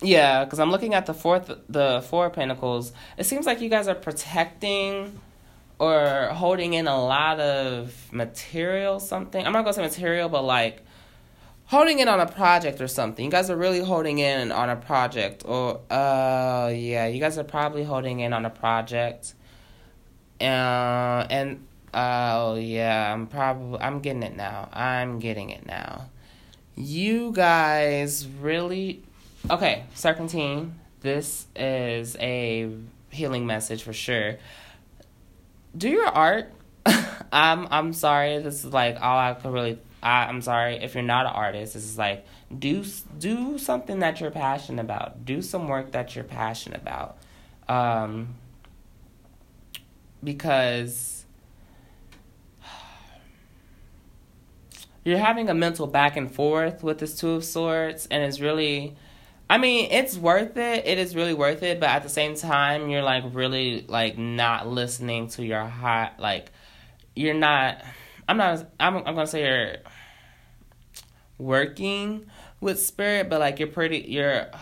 yeah 0.00 0.42
because 0.44 0.58
i'm 0.58 0.70
looking 0.70 0.94
at 0.94 1.04
the 1.04 1.12
fourth 1.12 1.52
the 1.68 2.02
four 2.08 2.30
pentacles. 2.30 2.94
It 3.18 3.24
seems 3.24 3.44
like 3.44 3.60
you 3.60 3.68
guys 3.68 3.88
are 3.88 3.94
protecting 3.94 5.20
or 5.78 6.30
holding 6.32 6.72
in 6.72 6.88
a 6.88 6.98
lot 6.98 7.40
of 7.40 8.10
material 8.10 9.00
something. 9.00 9.44
I'm 9.44 9.52
not 9.52 9.66
gonna 9.66 9.74
say 9.74 9.82
material 9.82 10.30
but 10.30 10.44
like 10.44 10.82
holding 11.66 11.98
in 11.98 12.08
on 12.08 12.20
a 12.20 12.26
project 12.26 12.80
or 12.80 12.88
something. 12.88 13.24
You 13.24 13.30
guys 13.30 13.50
are 13.50 13.56
really 13.56 13.80
holding 13.80 14.18
in 14.18 14.52
on 14.52 14.70
a 14.70 14.76
project, 14.76 15.42
or 15.44 15.80
uh, 15.90 16.72
yeah, 16.74 17.06
you 17.06 17.20
guys 17.20 17.38
are 17.38 17.44
probably 17.44 17.84
holding 17.84 18.20
in 18.20 18.32
on 18.32 18.44
a 18.44 18.50
project. 18.50 19.34
Uh, 20.40 21.26
and 21.30 21.66
oh 21.94 22.52
uh, 22.52 22.54
yeah, 22.54 23.12
I'm 23.12 23.26
probably 23.26 23.80
I'm 23.80 24.00
getting 24.00 24.22
it 24.22 24.36
now. 24.36 24.68
I'm 24.72 25.18
getting 25.18 25.50
it 25.50 25.66
now. 25.66 26.10
You 26.76 27.32
guys 27.32 28.26
really 28.26 29.02
okay, 29.50 29.84
serpentine. 29.94 30.78
This 31.00 31.46
is 31.54 32.16
a 32.20 32.70
healing 33.10 33.46
message 33.46 33.82
for 33.82 33.92
sure. 33.92 34.36
Do 35.76 35.88
your 35.88 36.06
art. 36.06 36.52
I'm 37.32 37.66
I'm 37.70 37.92
sorry. 37.92 38.38
This 38.38 38.64
is 38.64 38.72
like 38.72 39.00
all 39.00 39.18
I 39.18 39.34
could 39.34 39.52
really 39.52 39.78
I, 40.06 40.26
I'm 40.26 40.40
sorry 40.40 40.76
if 40.76 40.94
you're 40.94 41.02
not 41.02 41.26
an 41.26 41.32
artist. 41.32 41.74
Is 41.74 41.98
like 41.98 42.24
do 42.56 42.84
do 43.18 43.58
something 43.58 43.98
that 43.98 44.20
you're 44.20 44.30
passionate 44.30 44.80
about. 44.80 45.24
Do 45.24 45.42
some 45.42 45.66
work 45.66 45.90
that 45.92 46.14
you're 46.14 46.24
passionate 46.24 46.80
about, 46.80 47.18
um, 47.68 48.36
because 50.22 51.24
you're 55.04 55.18
having 55.18 55.50
a 55.50 55.54
mental 55.54 55.88
back 55.88 56.16
and 56.16 56.32
forth 56.32 56.84
with 56.84 56.98
this 56.98 57.18
two 57.18 57.30
of 57.30 57.44
swords, 57.44 58.06
and 58.08 58.22
it's 58.22 58.40
really. 58.40 58.94
I 59.48 59.58
mean, 59.58 59.90
it's 59.92 60.16
worth 60.16 60.56
it. 60.56 60.86
It 60.86 60.98
is 60.98 61.14
really 61.14 61.34
worth 61.34 61.62
it, 61.62 61.78
but 61.78 61.88
at 61.88 62.02
the 62.02 62.08
same 62.08 62.34
time, 62.34 62.90
you're 62.90 63.02
like 63.02 63.24
really 63.32 63.84
like 63.88 64.18
not 64.18 64.68
listening 64.68 65.28
to 65.30 65.44
your 65.44 65.64
heart. 65.64 66.18
Like, 66.18 66.50
you're 67.14 67.34
not 67.34 67.80
I'm 68.28 68.36
not. 68.36 68.66
I'm. 68.80 68.96
I'm 68.96 69.04
gonna 69.04 69.26
say 69.26 69.42
you're 69.42 69.76
working 71.38 72.26
with 72.60 72.80
spirit, 72.80 73.28
but 73.28 73.40
like 73.40 73.58
you're 73.58 73.68
pretty. 73.68 73.98
You're. 74.08 74.48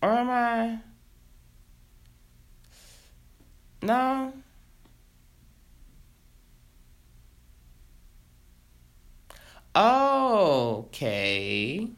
Or 0.00 0.10
am 0.10 0.30
I? 0.30 0.78
No. 3.82 4.32
Okay. 9.74 11.88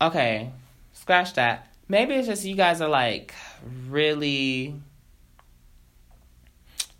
Okay, 0.00 0.52
scratch 0.92 1.34
that. 1.34 1.67
Maybe 1.88 2.14
it's 2.14 2.28
just 2.28 2.44
you 2.44 2.54
guys 2.54 2.80
are 2.80 2.88
like 2.88 3.34
really. 3.88 4.74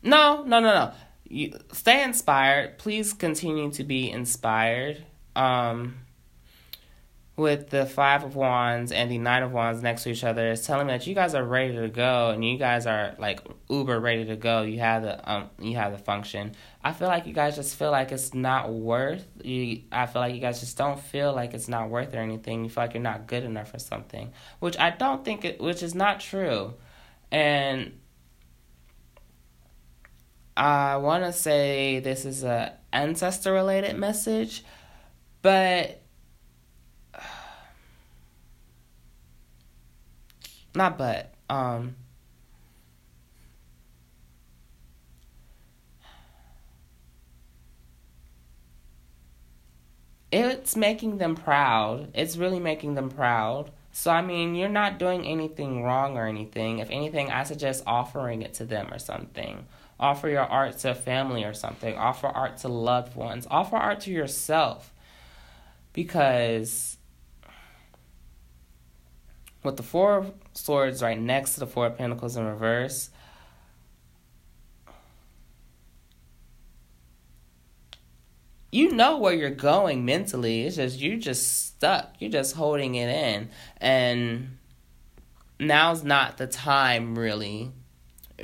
No, 0.02 0.44
no, 0.44 0.60
no, 0.60 0.74
no. 0.74 0.92
You 1.28 1.58
stay 1.72 2.02
inspired. 2.02 2.78
Please 2.78 3.12
continue 3.12 3.70
to 3.72 3.84
be 3.84 4.10
inspired. 4.10 5.04
Um, 5.36 5.96
with 7.38 7.70
the 7.70 7.86
Five 7.86 8.24
of 8.24 8.34
Wands 8.34 8.90
and 8.90 9.10
the 9.10 9.18
Nine 9.18 9.44
of 9.44 9.52
Wands 9.52 9.80
next 9.80 10.02
to 10.02 10.10
each 10.10 10.24
other 10.24 10.50
is 10.50 10.66
telling 10.66 10.88
me 10.88 10.92
that 10.94 11.06
you 11.06 11.14
guys 11.14 11.34
are 11.34 11.44
ready 11.44 11.76
to 11.76 11.88
go 11.88 12.30
and 12.30 12.44
you 12.44 12.58
guys 12.58 12.84
are 12.84 13.14
like 13.18 13.40
uber 13.70 14.00
ready 14.00 14.24
to 14.24 14.36
go. 14.36 14.62
You 14.62 14.80
have 14.80 15.02
the 15.02 15.32
um 15.32 15.48
you 15.60 15.76
have 15.76 15.92
the 15.92 15.98
function. 15.98 16.56
I 16.88 16.92
feel 16.92 17.08
like 17.08 17.26
you 17.26 17.34
guys 17.34 17.54
just 17.54 17.76
feel 17.76 17.90
like 17.90 18.12
it's 18.12 18.32
not 18.32 18.72
worth 18.72 19.28
you 19.44 19.82
I 19.92 20.06
feel 20.06 20.22
like 20.22 20.34
you 20.34 20.40
guys 20.40 20.58
just 20.60 20.78
don't 20.78 20.98
feel 20.98 21.34
like 21.34 21.52
it's 21.52 21.68
not 21.68 21.90
worth 21.90 22.14
or 22.14 22.18
anything. 22.18 22.64
You 22.64 22.70
feel 22.70 22.84
like 22.84 22.94
you're 22.94 23.02
not 23.02 23.26
good 23.26 23.44
enough 23.44 23.72
for 23.72 23.78
something. 23.78 24.32
Which 24.58 24.78
I 24.78 24.88
don't 24.88 25.22
think 25.22 25.44
it 25.44 25.60
which 25.60 25.82
is 25.82 25.94
not 25.94 26.20
true. 26.20 26.72
And 27.30 27.92
I 30.56 30.96
wanna 30.96 31.34
say 31.34 32.00
this 32.00 32.24
is 32.24 32.42
a 32.42 32.72
ancestor 32.90 33.52
related 33.52 33.98
message, 33.98 34.64
but 35.42 36.00
not 40.74 40.96
but 40.96 41.34
um 41.50 41.96
it's 50.30 50.76
making 50.76 51.18
them 51.18 51.34
proud. 51.34 52.10
It's 52.14 52.36
really 52.36 52.60
making 52.60 52.94
them 52.94 53.10
proud. 53.10 53.70
So 53.92 54.10
I 54.10 54.22
mean, 54.22 54.54
you're 54.54 54.68
not 54.68 54.98
doing 54.98 55.26
anything 55.26 55.82
wrong 55.82 56.16
or 56.16 56.26
anything. 56.26 56.78
If 56.78 56.90
anything, 56.90 57.30
I 57.30 57.42
suggest 57.44 57.82
offering 57.86 58.42
it 58.42 58.54
to 58.54 58.64
them 58.64 58.92
or 58.92 58.98
something. 58.98 59.66
Offer 59.98 60.28
your 60.28 60.44
art 60.44 60.78
to 60.78 60.90
a 60.92 60.94
family 60.94 61.44
or 61.44 61.54
something. 61.54 61.96
Offer 61.96 62.28
art 62.28 62.58
to 62.58 62.68
loved 62.68 63.16
ones. 63.16 63.46
Offer 63.50 63.76
art 63.76 64.00
to 64.00 64.12
yourself. 64.12 64.94
Because 65.92 66.98
with 69.64 69.76
the 69.76 69.82
four 69.82 70.26
swords 70.52 71.02
right 71.02 71.18
next 71.18 71.54
to 71.54 71.60
the 71.60 71.66
four 71.66 71.90
pentacles 71.90 72.36
in 72.36 72.44
reverse 72.44 73.10
you 78.70 78.92
know 78.92 79.18
where 79.18 79.32
you're 79.32 79.50
going 79.50 80.04
mentally. 80.04 80.62
It's 80.62 80.76
just 80.76 80.98
you're 80.98 81.16
just 81.16 81.66
stuck. 81.66 82.14
You're 82.18 82.30
just 82.30 82.54
holding 82.54 82.94
it 82.94 83.08
in. 83.08 83.48
And 83.80 84.58
now's 85.58 86.04
not 86.04 86.36
the 86.36 86.46
time 86.46 87.18
really. 87.18 87.72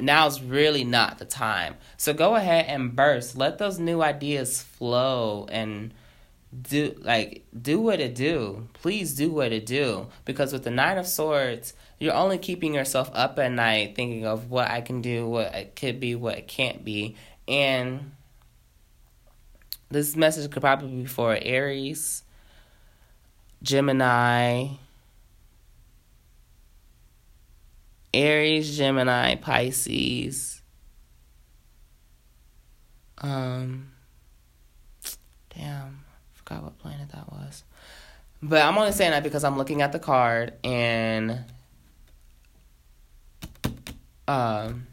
Now's 0.00 0.42
really 0.42 0.84
not 0.84 1.18
the 1.18 1.24
time. 1.24 1.76
So 1.96 2.12
go 2.12 2.34
ahead 2.34 2.66
and 2.68 2.96
burst. 2.96 3.37
Let 3.37 3.58
those 3.58 3.78
new 3.78 4.02
ideas 4.02 4.62
flow 4.62 5.46
and 5.50 5.92
do 6.62 6.96
like 7.02 7.44
do 7.60 7.80
what 7.80 8.00
it 8.00 8.14
do. 8.14 8.68
Please 8.72 9.14
do 9.14 9.30
what 9.30 9.52
it 9.52 9.66
do. 9.66 10.06
Because 10.24 10.52
with 10.52 10.64
the 10.64 10.70
nine 10.70 10.98
of 10.98 11.06
swords 11.06 11.74
you're 11.98 12.14
only 12.14 12.38
keeping 12.38 12.74
yourself 12.74 13.08
up 13.14 13.38
at 13.38 13.52
night 13.52 13.94
thinking 13.94 14.26
of 14.26 14.50
what 14.50 14.68
i 14.68 14.80
can 14.80 15.00
do 15.00 15.26
what 15.28 15.54
it 15.54 15.76
could 15.76 16.00
be 16.00 16.14
what 16.14 16.38
it 16.38 16.48
can't 16.48 16.84
be. 16.84 17.16
And 17.46 18.12
this 19.90 20.16
message 20.16 20.51
could 20.51 20.62
probably 20.62 21.03
be 21.03 21.07
for 21.07 21.38
aries 21.40 22.23
gemini 23.62 24.68
aries 28.12 28.77
gemini 28.77 29.35
pisces 29.37 30.62
um 33.18 33.90
damn 35.57 36.05
forgot 36.44 36.62
what 36.62 36.79
planet 36.79 37.09
that 37.11 37.31
was. 37.33 37.64
But 38.42 38.62
I'm 38.62 38.77
only 38.77 38.92
saying 38.92 39.12
that 39.12 39.23
because 39.23 39.44
I'm 39.44 39.57
looking 39.57 39.81
at 39.83 39.92
the 39.92 39.99
card 39.99 40.55
and 40.62 41.44
um 44.29 44.87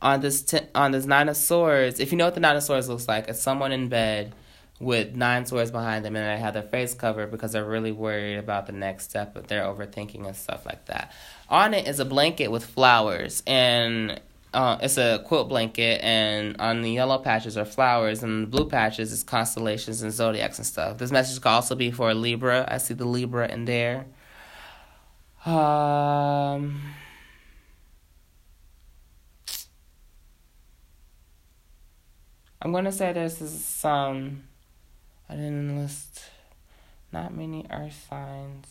on 0.00 0.20
this 0.20 0.42
t- 0.42 0.60
on 0.74 0.92
this 0.92 1.06
nine 1.06 1.28
of 1.28 1.36
swords, 1.36 2.00
if 2.00 2.12
you 2.12 2.18
know 2.18 2.26
what 2.26 2.34
the 2.34 2.40
nine 2.40 2.56
of 2.56 2.62
swords 2.62 2.88
looks 2.88 3.08
like, 3.08 3.28
it's 3.28 3.40
someone 3.40 3.72
in 3.72 3.88
bed 3.88 4.34
with 4.80 5.16
nine 5.16 5.44
swords 5.44 5.70
behind 5.72 6.04
them 6.04 6.14
and 6.14 6.24
they 6.24 6.40
have 6.40 6.54
their 6.54 6.62
face 6.62 6.94
covered 6.94 7.32
because 7.32 7.52
they're 7.52 7.64
really 7.64 7.90
worried 7.90 8.36
about 8.36 8.66
the 8.66 8.72
next 8.72 9.10
step, 9.10 9.34
but 9.34 9.48
they're 9.48 9.64
overthinking 9.64 10.24
and 10.24 10.36
stuff 10.36 10.64
like 10.64 10.84
that. 10.86 11.12
On 11.48 11.74
it 11.74 11.88
is 11.88 11.98
a 11.98 12.04
blanket 12.04 12.48
with 12.48 12.64
flowers 12.64 13.42
and 13.44 14.20
uh, 14.54 14.78
it's 14.80 14.96
a 14.96 15.22
quilt 15.26 15.48
blanket, 15.48 16.02
and 16.02 16.56
on 16.58 16.80
the 16.80 16.90
yellow 16.90 17.18
patches 17.18 17.58
are 17.58 17.66
flowers, 17.66 18.22
and 18.22 18.44
the 18.44 18.46
blue 18.46 18.66
patches 18.68 19.12
is 19.12 19.22
constellations 19.22 20.02
and 20.02 20.10
zodiacs 20.10 20.58
and 20.58 20.66
stuff. 20.66 20.96
This 20.98 21.10
message 21.10 21.40
could 21.42 21.50
also 21.50 21.74
be 21.74 21.90
for 21.90 22.14
Libra. 22.14 22.66
I 22.66 22.78
see 22.78 22.94
the 22.94 23.04
Libra 23.04 23.48
in 23.48 23.66
there. 23.66 24.06
Um. 25.44 26.80
I'm 32.60 32.72
gonna 32.72 32.92
say 32.92 33.12
this 33.12 33.40
is 33.40 33.64
some. 33.64 34.44
I 35.28 35.34
didn't 35.34 35.80
list. 35.80 36.22
Not 37.12 37.34
many 37.34 37.66
earth 37.70 38.06
signs. 38.08 38.66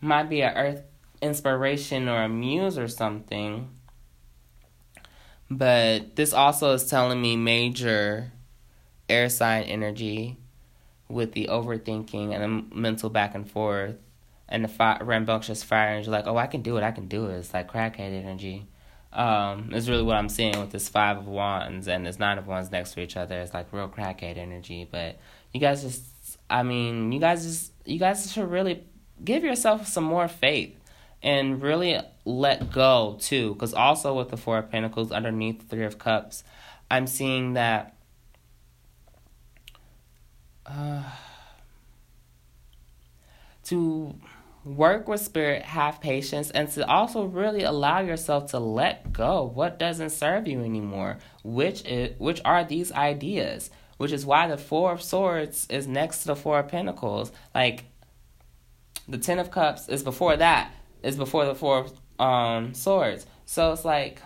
Might 0.00 0.28
be 0.28 0.42
an 0.42 0.56
earth 0.56 0.82
inspiration 1.20 2.08
or 2.08 2.22
a 2.22 2.28
muse 2.28 2.78
or 2.78 2.88
something. 2.88 3.68
But 5.50 6.16
this 6.16 6.32
also 6.32 6.72
is 6.72 6.88
telling 6.88 7.20
me 7.20 7.36
major 7.36 8.32
air 9.08 9.28
sign 9.28 9.64
energy 9.64 10.38
with 11.08 11.32
the 11.32 11.48
overthinking 11.50 12.34
and 12.34 12.42
the 12.42 12.74
mental 12.76 13.10
back 13.10 13.34
and 13.34 13.48
forth 13.48 13.96
and 14.48 14.64
the 14.64 14.68
fi- 14.68 14.98
rambunctious 15.00 15.62
fire 15.62 15.88
energy. 15.88 16.10
Like, 16.10 16.26
oh, 16.26 16.36
I 16.36 16.46
can 16.46 16.62
do 16.62 16.76
it, 16.76 16.82
I 16.82 16.90
can 16.90 17.06
do 17.06 17.26
it. 17.26 17.36
It's 17.36 17.54
like 17.54 17.70
crackhead 17.70 18.12
energy. 18.12 18.66
Um, 19.12 19.72
is 19.72 19.88
really 19.88 20.02
what 20.02 20.16
I'm 20.16 20.28
seeing 20.28 20.60
with 20.60 20.70
this 20.70 20.88
five 20.88 21.16
of 21.16 21.26
wands 21.26 21.88
and 21.88 22.04
this 22.04 22.18
nine 22.18 22.36
of 22.36 22.46
wands 22.46 22.70
next 22.70 22.92
to 22.94 23.00
each 23.00 23.16
other. 23.16 23.40
It's 23.40 23.54
like 23.54 23.72
real 23.72 23.88
crackhead 23.88 24.36
energy. 24.36 24.86
But 24.90 25.18
you 25.54 25.60
guys 25.60 25.82
just, 25.82 26.04
I 26.50 26.62
mean, 26.62 27.12
you 27.12 27.20
guys 27.20 27.44
just, 27.44 27.72
you 27.86 27.98
guys 27.98 28.30
should 28.30 28.50
really 28.50 28.84
give 29.24 29.42
yourself 29.42 29.86
some 29.86 30.04
more 30.04 30.28
faith 30.28 30.78
and 31.22 31.62
really 31.62 31.98
let 32.26 32.70
go 32.70 33.16
too. 33.20 33.54
Because 33.54 33.72
also 33.72 34.14
with 34.14 34.28
the 34.28 34.36
Four 34.36 34.58
of 34.58 34.70
Pentacles 34.70 35.10
underneath 35.10 35.60
the 35.60 35.64
Three 35.76 35.86
of 35.86 35.98
Cups, 35.98 36.44
I'm 36.90 37.06
seeing 37.06 37.54
that. 37.54 37.94
Uh, 40.66 41.02
to 43.66 44.14
work 44.66 45.06
with 45.08 45.20
spirit, 45.20 45.62
have 45.62 46.00
patience, 46.00 46.50
and 46.50 46.68
to 46.72 46.86
also 46.86 47.24
really 47.24 47.62
allow 47.62 48.00
yourself 48.00 48.50
to 48.50 48.58
let 48.58 49.12
go 49.12 49.44
what 49.44 49.78
doesn't 49.78 50.10
serve 50.10 50.48
you 50.48 50.62
anymore, 50.62 51.18
which 51.44 51.84
is 51.84 52.18
which 52.18 52.40
are 52.44 52.64
these 52.64 52.92
ideas, 52.92 53.70
which 53.96 54.12
is 54.12 54.26
why 54.26 54.48
the 54.48 54.58
Four 54.58 54.92
of 54.92 55.02
Swords 55.02 55.66
is 55.70 55.86
next 55.86 56.22
to 56.22 56.26
the 56.28 56.36
Four 56.36 56.58
of 56.58 56.68
Pentacles. 56.68 57.32
Like 57.54 57.84
the 59.08 59.18
Ten 59.18 59.38
of 59.38 59.50
Cups 59.50 59.88
is 59.88 60.02
before 60.02 60.36
that 60.36 60.72
is 61.02 61.16
before 61.16 61.44
the 61.44 61.54
four 61.54 61.86
um, 62.18 62.74
swords. 62.74 63.26
So 63.44 63.72
it's 63.72 63.84
like 63.84 64.20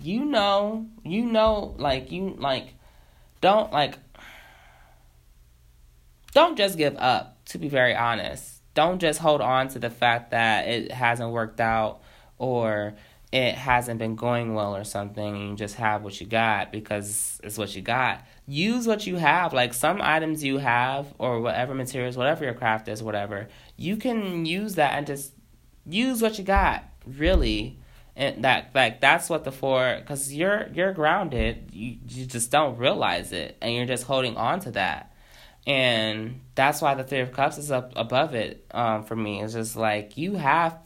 you 0.00 0.24
know, 0.24 0.88
you 1.04 1.24
know, 1.24 1.76
like 1.78 2.10
you 2.10 2.34
like 2.38 2.74
don't 3.40 3.72
like 3.72 3.98
don't 6.34 6.56
just 6.56 6.76
give 6.76 6.96
up. 6.96 7.31
To 7.52 7.58
be 7.58 7.68
very 7.68 7.94
honest, 7.94 8.62
don't 8.72 8.98
just 8.98 9.18
hold 9.18 9.42
on 9.42 9.68
to 9.68 9.78
the 9.78 9.90
fact 9.90 10.30
that 10.30 10.66
it 10.66 10.90
hasn't 10.90 11.30
worked 11.30 11.60
out 11.60 12.00
or 12.38 12.94
it 13.30 13.54
hasn't 13.54 13.98
been 13.98 14.16
going 14.16 14.54
well 14.54 14.74
or 14.74 14.84
something 14.84 15.36
and 15.36 15.50
you 15.50 15.56
just 15.56 15.74
have 15.74 16.02
what 16.02 16.18
you 16.18 16.26
got 16.26 16.72
because 16.72 17.38
it's 17.44 17.58
what 17.58 17.76
you 17.76 17.82
got. 17.82 18.24
Use 18.46 18.86
what 18.86 19.06
you 19.06 19.16
have. 19.16 19.52
Like 19.52 19.74
some 19.74 20.00
items 20.00 20.42
you 20.42 20.56
have 20.58 21.12
or 21.18 21.42
whatever 21.42 21.74
materials, 21.74 22.16
whatever 22.16 22.44
your 22.44 22.54
craft 22.54 22.88
is, 22.88 23.02
whatever, 23.02 23.48
you 23.76 23.98
can 23.98 24.46
use 24.46 24.76
that 24.76 24.94
and 24.94 25.06
just 25.06 25.32
use 25.84 26.22
what 26.22 26.38
you 26.38 26.44
got 26.44 26.84
really 27.06 27.78
and 28.16 28.44
that 28.44 28.70
like 28.74 29.00
that's 29.00 29.28
what 29.28 29.44
the 29.44 29.52
four 29.52 29.96
because 29.98 30.32
you're 30.32 30.68
you're 30.72 30.92
grounded 30.92 31.70
you, 31.72 31.96
you 32.08 32.24
just 32.24 32.50
don't 32.50 32.78
realize 32.78 33.32
it 33.32 33.56
and 33.60 33.74
you're 33.74 33.86
just 33.86 34.04
holding 34.04 34.36
on 34.36 34.60
to 34.60 34.70
that 34.70 35.11
and 35.66 36.40
that's 36.54 36.82
why 36.82 36.94
the 36.94 37.04
three 37.04 37.20
of 37.20 37.32
cups 37.32 37.58
is 37.58 37.70
up 37.70 37.92
above 37.94 38.34
it 38.34 38.66
um 38.72 39.04
for 39.04 39.14
me 39.14 39.42
it's 39.42 39.52
just 39.52 39.76
like 39.76 40.16
you 40.16 40.34
have 40.34 40.78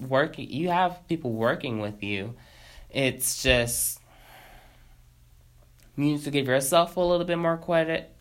working 0.00 0.50
you 0.50 0.68
have 0.68 1.06
people 1.08 1.32
working 1.32 1.78
with 1.78 2.02
you 2.02 2.34
it's 2.90 3.42
just 3.42 4.00
you 5.96 6.04
need 6.04 6.22
to 6.22 6.30
give 6.30 6.46
yourself 6.46 6.96
a 6.96 7.00
little 7.00 7.26
bit 7.26 7.38
more 7.38 7.58
credit 7.58 8.14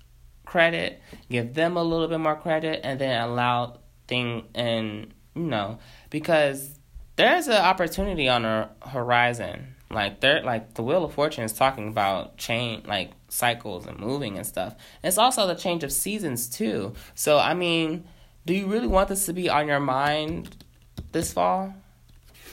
credit, 0.45 1.01
give 1.29 1.53
them 1.53 1.77
a 1.77 1.83
little 1.83 2.07
bit 2.07 2.19
more 2.19 2.35
credit, 2.35 2.81
and 2.83 2.99
then 2.99 3.21
allow 3.21 3.79
thing 4.07 4.43
and 4.53 5.13
you 5.35 5.43
know 5.43 5.79
because 6.09 6.77
there's 7.15 7.47
an 7.47 7.55
opportunity 7.55 8.29
on 8.29 8.43
the 8.43 8.69
horizon. 8.87 9.75
Like 9.89 10.21
there, 10.21 10.43
like 10.43 10.73
the 10.73 10.83
Wheel 10.83 11.05
of 11.05 11.13
Fortune 11.13 11.43
is 11.43 11.53
talking 11.53 11.87
about 11.87 12.37
change, 12.37 12.85
like 12.85 13.11
cycles 13.33 13.85
and 13.85 13.99
moving 13.99 14.37
and 14.37 14.45
stuff. 14.45 14.75
It's 15.03 15.17
also 15.17 15.47
the 15.47 15.55
change 15.55 15.83
of 15.83 15.91
seasons 15.91 16.49
too. 16.49 16.93
So 17.15 17.39
I 17.39 17.53
mean, 17.53 18.05
do 18.45 18.53
you 18.53 18.67
really 18.67 18.87
want 18.87 19.09
this 19.09 19.25
to 19.25 19.33
be 19.33 19.49
on 19.49 19.67
your 19.67 19.79
mind 19.79 20.63
this 21.11 21.33
fall? 21.33 21.73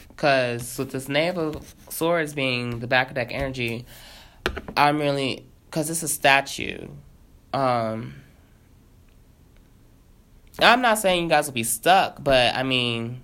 Because 0.08 0.78
with 0.78 0.92
this 0.92 1.08
Knave 1.08 1.38
of 1.38 1.74
Swords 1.88 2.34
being 2.34 2.80
the 2.80 2.86
back 2.86 3.08
of 3.08 3.14
deck 3.14 3.32
energy, 3.32 3.86
I'm 4.76 4.98
really 4.98 5.46
because 5.66 5.88
it's 5.88 6.02
a 6.02 6.08
statue 6.08 6.88
um, 7.52 8.14
I'm 10.60 10.82
not 10.82 10.98
saying 10.98 11.24
you 11.24 11.28
guys 11.28 11.46
will 11.46 11.54
be 11.54 11.64
stuck, 11.64 12.22
but 12.22 12.54
I 12.54 12.62
mean, 12.62 13.22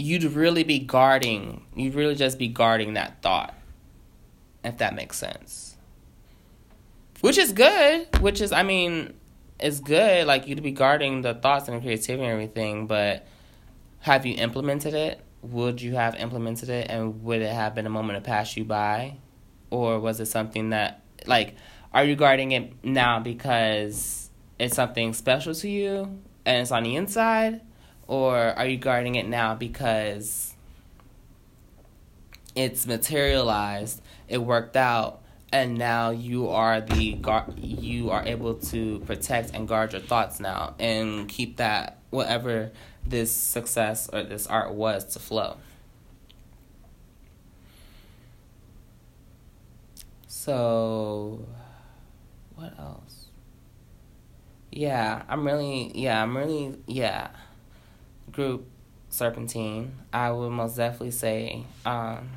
you'd 0.00 0.24
really 0.24 0.64
be 0.64 0.78
guarding, 0.78 1.66
you'd 1.74 1.94
really 1.94 2.14
just 2.14 2.38
be 2.38 2.48
guarding 2.48 2.94
that 2.94 3.22
thought, 3.22 3.54
if 4.64 4.78
that 4.78 4.94
makes 4.94 5.16
sense. 5.16 5.76
Which 7.20 7.38
is 7.38 7.52
good, 7.52 8.08
which 8.20 8.40
is, 8.40 8.52
I 8.52 8.62
mean, 8.62 9.14
it's 9.58 9.80
good, 9.80 10.26
like 10.26 10.46
you'd 10.46 10.62
be 10.62 10.72
guarding 10.72 11.22
the 11.22 11.34
thoughts 11.34 11.68
and 11.68 11.80
creativity 11.82 12.22
and 12.24 12.32
everything, 12.32 12.86
but 12.86 13.26
have 14.00 14.24
you 14.24 14.34
implemented 14.36 14.94
it? 14.94 15.20
would 15.42 15.80
you 15.80 15.94
have 15.94 16.14
implemented 16.16 16.68
it 16.68 16.88
and 16.90 17.22
would 17.22 17.40
it 17.40 17.52
have 17.52 17.74
been 17.74 17.86
a 17.86 17.90
moment 17.90 18.22
to 18.22 18.28
pass 18.28 18.56
you 18.56 18.64
by? 18.64 19.16
Or 19.70 20.00
was 20.00 20.20
it 20.20 20.26
something 20.26 20.70
that, 20.70 21.02
like, 21.26 21.54
are 21.92 22.04
you 22.04 22.16
guarding 22.16 22.52
it 22.52 22.84
now 22.84 23.20
because 23.20 24.30
it's 24.58 24.74
something 24.74 25.12
special 25.12 25.54
to 25.54 25.68
you 25.68 26.20
and 26.44 26.62
it's 26.62 26.70
on 26.70 26.82
the 26.82 26.96
inside? 26.96 27.60
Or 28.10 28.36
are 28.36 28.66
you 28.66 28.76
guarding 28.76 29.14
it 29.14 29.28
now 29.28 29.54
because 29.54 30.52
it's 32.56 32.84
materialized, 32.84 34.02
it 34.26 34.38
worked 34.38 34.76
out, 34.76 35.22
and 35.52 35.78
now 35.78 36.10
you 36.10 36.48
are 36.48 36.80
the 36.80 37.12
guard, 37.12 37.56
you 37.56 38.10
are 38.10 38.26
able 38.26 38.54
to 38.54 38.98
protect 39.06 39.54
and 39.54 39.68
guard 39.68 39.92
your 39.92 40.02
thoughts 40.02 40.40
now 40.40 40.74
and 40.80 41.28
keep 41.28 41.58
that 41.58 41.98
whatever 42.10 42.72
this 43.06 43.30
success 43.30 44.10
or 44.12 44.24
this 44.24 44.44
art 44.48 44.74
was 44.74 45.04
to 45.12 45.20
flow. 45.20 45.58
So, 50.26 51.46
what 52.56 52.76
else? 52.76 53.26
Yeah, 54.72 55.22
I'm 55.28 55.46
really, 55.46 55.92
yeah, 55.94 56.20
I'm 56.20 56.36
really, 56.36 56.74
yeah. 56.88 57.28
Group 58.32 58.66
Serpentine, 59.08 59.92
I 60.12 60.30
would 60.30 60.50
most 60.50 60.76
definitely 60.76 61.10
say, 61.10 61.64
um, 61.84 62.28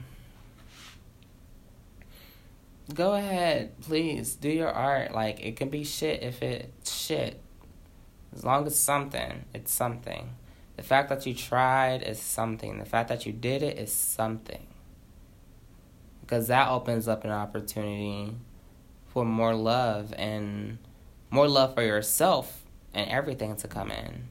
go 2.94 3.14
ahead, 3.14 3.80
please 3.82 4.36
do 4.36 4.50
your 4.50 4.72
art. 4.72 5.14
Like 5.14 5.40
it 5.40 5.56
can 5.56 5.70
be 5.70 5.84
shit 5.84 6.24
if 6.24 6.42
it's 6.42 6.94
shit. 6.94 7.40
As 8.36 8.44
long 8.44 8.66
as 8.66 8.78
something, 8.78 9.46
it's 9.54 9.72
something. 9.72 10.36
The 10.76 10.84
fact 10.84 11.10
that 11.10 11.26
you 11.26 11.36
tried 11.36 12.02
is 12.02 12.20
something. 12.20 12.80
The 12.80 12.86
fact 12.86 13.10
that 13.10 13.26
you 13.26 13.32
did 13.32 13.62
it 13.62 13.78
is 13.78 13.94
something. 13.94 14.66
Because 16.22 16.48
that 16.48 16.70
opens 16.70 17.08
up 17.08 17.24
an 17.26 17.32
opportunity 17.32 18.36
for 19.10 19.24
more 19.24 19.54
love 19.54 20.14
and 20.18 20.80
more 21.30 21.48
love 21.48 21.76
for 21.76 21.84
yourself 21.84 22.64
and 22.94 23.10
everything 23.10 23.56
to 23.58 23.68
come 23.68 23.92
in. 23.92 24.24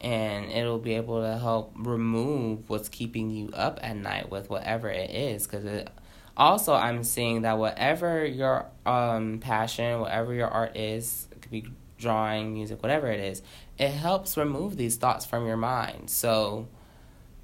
And 0.00 0.50
it'll 0.50 0.78
be 0.78 0.94
able 0.94 1.20
to 1.20 1.38
help 1.38 1.72
remove 1.76 2.68
what's 2.70 2.88
keeping 2.88 3.30
you 3.30 3.50
up 3.52 3.80
at 3.82 3.96
night 3.96 4.30
with 4.30 4.48
whatever 4.48 4.88
it 4.88 5.10
is. 5.10 5.46
Because 5.46 5.64
it 5.64 5.90
also 6.36 6.72
I'm 6.72 7.04
seeing 7.04 7.42
that 7.42 7.58
whatever 7.58 8.24
your 8.24 8.66
um 8.86 9.38
passion, 9.40 10.00
whatever 10.00 10.32
your 10.32 10.48
art 10.48 10.76
is, 10.76 11.28
it 11.32 11.42
could 11.42 11.50
be 11.50 11.66
drawing, 11.98 12.54
music, 12.54 12.82
whatever 12.82 13.06
it 13.08 13.20
is, 13.20 13.42
it 13.78 13.90
helps 13.90 14.36
remove 14.36 14.76
these 14.76 14.96
thoughts 14.96 15.24
from 15.26 15.46
your 15.46 15.56
mind. 15.56 16.10
So, 16.10 16.66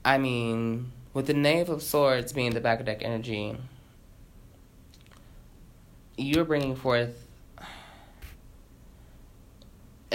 I 0.04 0.18
mean, 0.18 0.92
with 1.12 1.26
the 1.26 1.34
Knave 1.34 1.68
of 1.68 1.82
Swords 1.82 2.32
being 2.32 2.52
the 2.52 2.60
back 2.60 2.80
of 2.80 2.86
deck 2.86 3.02
energy, 3.02 3.56
you're 6.16 6.44
bringing 6.44 6.74
forth. 6.74 7.25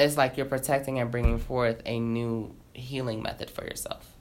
It's 0.02 0.18
like 0.18 0.36
you're 0.36 0.48
protecting 0.48 0.98
and 0.98 1.12
bringing 1.12 1.38
forth 1.38 1.80
a 1.86 2.00
new 2.00 2.56
healing 2.74 3.22
method 3.22 3.52
for 3.52 3.64
yourself. 3.64 4.16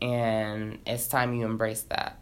And 0.00 0.80
it's 0.84 1.06
time 1.06 1.34
you 1.34 1.46
embrace 1.46 1.82
that. 1.82 2.18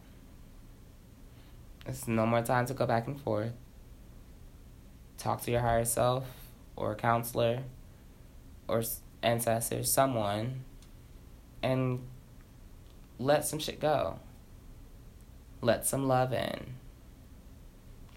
It's 1.87 2.07
no 2.07 2.27
more 2.27 2.43
time 2.43 2.67
to 2.67 2.75
go 2.75 2.85
back 2.85 3.07
and 3.07 3.19
forth. 3.19 3.53
Talk 5.17 5.41
to 5.41 5.51
your 5.51 5.61
higher 5.61 5.83
self 5.83 6.27
or 6.75 6.93
counselor 6.93 7.63
or 8.67 8.83
ancestor, 9.23 9.81
someone, 9.83 10.63
and 11.63 12.01
let 13.17 13.43
some 13.43 13.57
shit 13.57 13.79
go. 13.79 14.19
Let 15.61 15.87
some 15.87 16.07
love 16.07 16.31
in. 16.31 16.75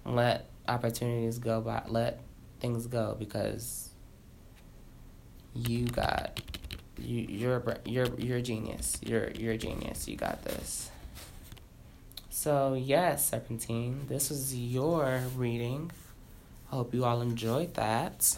Let 0.04 0.50
opportunities 0.68 1.38
go 1.38 1.62
by. 1.62 1.84
Let 1.88 2.20
things 2.60 2.86
go 2.86 3.16
because 3.18 3.90
you 5.54 5.86
got 5.86 6.40
you 6.98 7.26
you're 7.28 7.62
you're 7.84 8.08
you're 8.18 8.38
a 8.38 8.42
genius. 8.42 8.98
You're 9.04 9.30
you're 9.30 9.52
a 9.52 9.58
genius. 9.58 10.08
You 10.08 10.16
got 10.16 10.42
this. 10.44 10.90
So, 12.44 12.74
yes, 12.74 13.30
Serpentine, 13.30 14.06
this 14.06 14.28
was 14.28 14.54
your 14.54 15.22
reading. 15.34 15.90
I 16.70 16.74
Hope 16.74 16.92
you 16.92 17.04
all 17.04 17.22
enjoyed 17.22 17.72
that. 17.74 18.36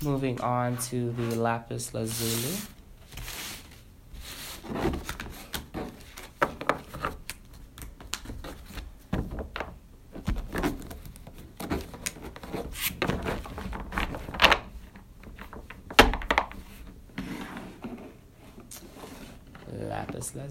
Moving 0.00 0.40
on 0.40 0.76
to 0.90 1.10
the 1.10 1.34
Lapis 1.34 1.92
Lazuli. 1.92 2.56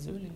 Lapis 0.05 0.07
Lazuli. 0.07 0.31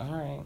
All 0.00 0.08
right. 0.08 0.42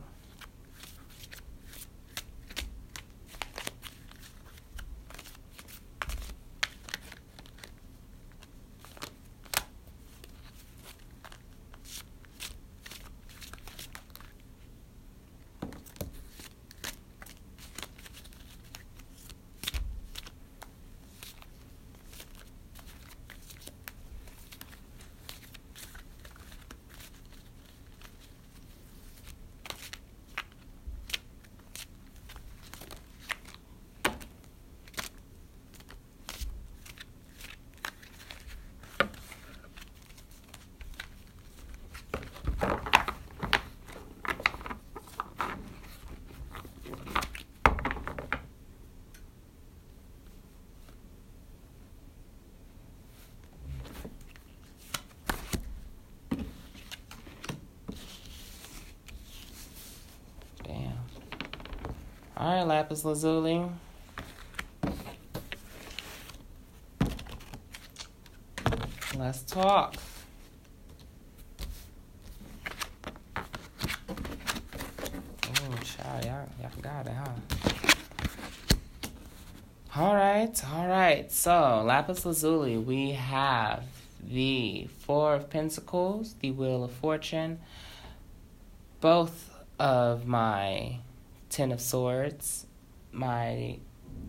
All 62.46 62.54
right, 62.54 62.62
Lapis 62.62 63.04
Lazuli. 63.04 63.66
Let's 69.18 69.42
talk. 69.42 69.96
Oh, 73.36 73.42
child, 75.82 76.24
y'all, 76.24 76.48
y'all 76.60 76.70
got 76.82 77.08
it, 77.08 77.14
huh? 77.14 77.32
All 79.96 80.14
right, 80.14 80.64
all 80.72 80.86
right. 80.86 81.32
So, 81.32 81.82
Lapis 81.84 82.24
Lazuli, 82.24 82.76
we 82.78 83.10
have 83.10 83.82
the 84.24 84.88
Four 85.00 85.34
of 85.34 85.50
Pentacles, 85.50 86.36
the 86.38 86.52
Wheel 86.52 86.84
of 86.84 86.92
Fortune. 86.92 87.58
Both 89.00 89.50
of 89.80 90.28
my 90.28 90.98
Ten 91.56 91.72
of 91.72 91.80
Swords, 91.80 92.66
my 93.12 93.78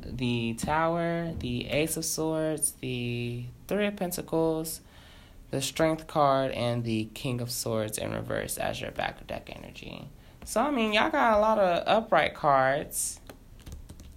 the 0.02 0.54
Tower, 0.54 1.34
the 1.38 1.68
Ace 1.68 1.98
of 1.98 2.06
Swords, 2.06 2.72
the 2.80 3.44
Three 3.68 3.88
of 3.88 3.98
Pentacles, 3.98 4.80
the 5.52 5.62
Strength 5.62 6.08
card, 6.08 6.52
and 6.52 6.86
the 6.86 7.10
King 7.14 7.42
of 7.42 7.52
Swords 7.52 7.98
in 7.98 8.14
reverse 8.14 8.58
as 8.58 8.80
your 8.80 8.92
back 8.92 9.28
deck 9.28 9.52
energy. 9.54 10.08
So 10.46 10.62
I 10.62 10.72
mean, 10.72 10.94
y'all 10.94 11.10
got 11.10 11.38
a 11.38 11.42
lot 11.42 11.60
of 11.60 11.84
upright 11.86 12.34
cards. 12.34 13.20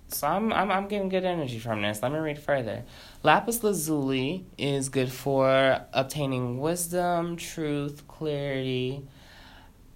So 0.06 0.28
I'm 0.28 0.52
I'm 0.52 0.70
I'm 0.70 0.86
getting 0.86 1.08
good 1.08 1.24
energy 1.24 1.58
from 1.58 1.82
this. 1.82 2.04
Let 2.04 2.12
me 2.12 2.18
read 2.18 2.38
further. 2.38 2.84
Lapis 3.24 3.64
lazuli 3.64 4.46
is 4.56 4.88
good 4.88 5.11
for 5.11 5.84
obtaining 5.92 6.61
wisdom, 6.61 7.36
truth, 7.36 8.06
clarity. 8.06 9.02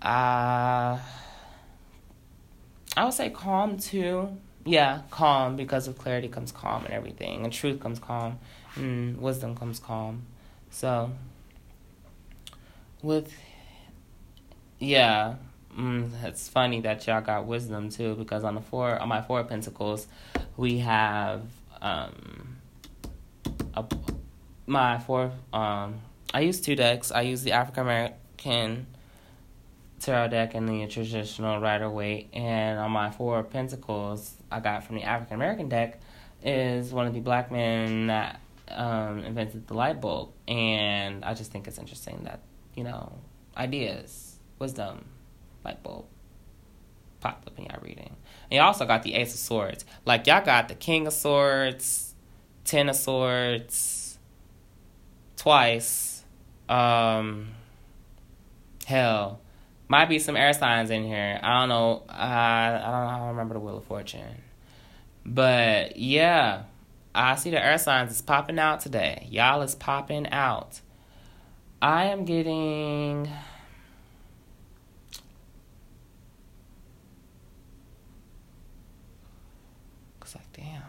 Uh 0.02 0.98
I 2.96 3.04
would 3.04 3.14
say 3.14 3.30
calm 3.30 3.78
too. 3.78 4.36
Yeah, 4.64 5.02
calm 5.10 5.56
because 5.56 5.88
of 5.88 5.98
clarity 5.98 6.28
comes 6.28 6.52
calm 6.52 6.84
and 6.84 6.94
everything, 6.94 7.44
and 7.44 7.52
truth 7.52 7.80
comes 7.80 7.98
calm, 7.98 8.38
and 8.76 9.20
wisdom 9.20 9.54
comes 9.56 9.78
calm. 9.78 10.22
So, 10.70 11.10
with 13.02 13.32
yeah, 14.78 15.34
mm, 15.76 16.10
it's 16.24 16.48
funny 16.48 16.80
that 16.82 17.06
y'all 17.06 17.20
got 17.20 17.46
wisdom 17.46 17.90
too 17.90 18.14
because 18.14 18.44
on 18.44 18.54
the 18.54 18.60
four 18.60 18.98
on 18.98 19.08
my 19.08 19.22
four 19.22 19.44
pentacles, 19.44 20.06
we 20.56 20.78
have 20.78 21.42
um 21.82 22.58
a, 23.74 23.84
my 24.66 24.98
four 24.98 25.32
um 25.52 26.00
I 26.32 26.40
use 26.40 26.60
two 26.60 26.74
decks. 26.74 27.12
I 27.12 27.22
use 27.22 27.42
the 27.42 27.52
African 27.52 27.82
American 27.82 28.86
tarot 30.04 30.28
deck 30.28 30.54
and 30.54 30.68
the 30.68 30.86
traditional 30.86 31.60
Rider 31.60 31.90
Waite, 31.90 32.28
and 32.34 32.78
on 32.78 32.90
my 32.90 33.10
four 33.10 33.38
of 33.38 33.50
pentacles 33.50 34.34
I 34.50 34.60
got 34.60 34.84
from 34.84 34.96
the 34.96 35.02
African 35.02 35.36
American 35.36 35.68
deck 35.68 36.00
is 36.42 36.92
one 36.92 37.06
of 37.06 37.14
the 37.14 37.20
black 37.20 37.50
men 37.50 38.08
that 38.08 38.40
um, 38.68 39.20
invented 39.20 39.66
the 39.66 39.74
light 39.74 40.00
bulb, 40.00 40.30
and 40.46 41.24
I 41.24 41.34
just 41.34 41.50
think 41.50 41.66
it's 41.66 41.78
interesting 41.78 42.20
that 42.24 42.40
you 42.74 42.84
know 42.84 43.12
ideas, 43.56 44.38
wisdom, 44.58 45.06
light 45.64 45.82
bulb 45.82 46.04
popped 47.20 47.48
up 47.48 47.58
in 47.58 47.64
y'all 47.64 47.80
reading. 47.80 48.16
And 48.50 48.58
you 48.58 48.60
also 48.60 48.84
got 48.84 49.02
the 49.02 49.14
Ace 49.14 49.32
of 49.32 49.40
Swords. 49.40 49.86
Like 50.04 50.26
y'all 50.26 50.44
got 50.44 50.68
the 50.68 50.74
King 50.74 51.06
of 51.06 51.14
Swords, 51.14 52.14
Ten 52.64 52.90
of 52.90 52.96
Swords, 52.96 54.18
twice. 55.36 56.24
Um, 56.68 57.48
hell, 58.86 59.40
might 59.88 60.08
be 60.08 60.18
some 60.18 60.36
air 60.36 60.52
signs 60.52 60.90
in 60.90 61.04
here. 61.04 61.38
I 61.42 61.60
don't 61.60 61.68
know. 61.68 62.02
I 62.08 62.68
I 62.68 62.90
don't 62.90 63.04
know. 63.04 63.24
I 63.24 63.28
remember 63.28 63.54
the 63.54 63.60
Wheel 63.60 63.78
of 63.78 63.84
Fortune. 63.84 64.42
But 65.26 65.96
yeah, 65.96 66.64
I 67.14 67.36
see 67.36 67.50
the 67.50 67.64
air 67.64 67.78
signs 67.78 68.12
is 68.12 68.22
popping 68.22 68.58
out 68.58 68.80
today. 68.80 69.26
Y'all 69.30 69.62
is 69.62 69.74
popping 69.74 70.28
out. 70.30 70.80
I 71.80 72.04
am 72.06 72.24
getting 72.24 73.28
Cause 80.20 80.36
like 80.36 80.52
damn. 80.54 80.82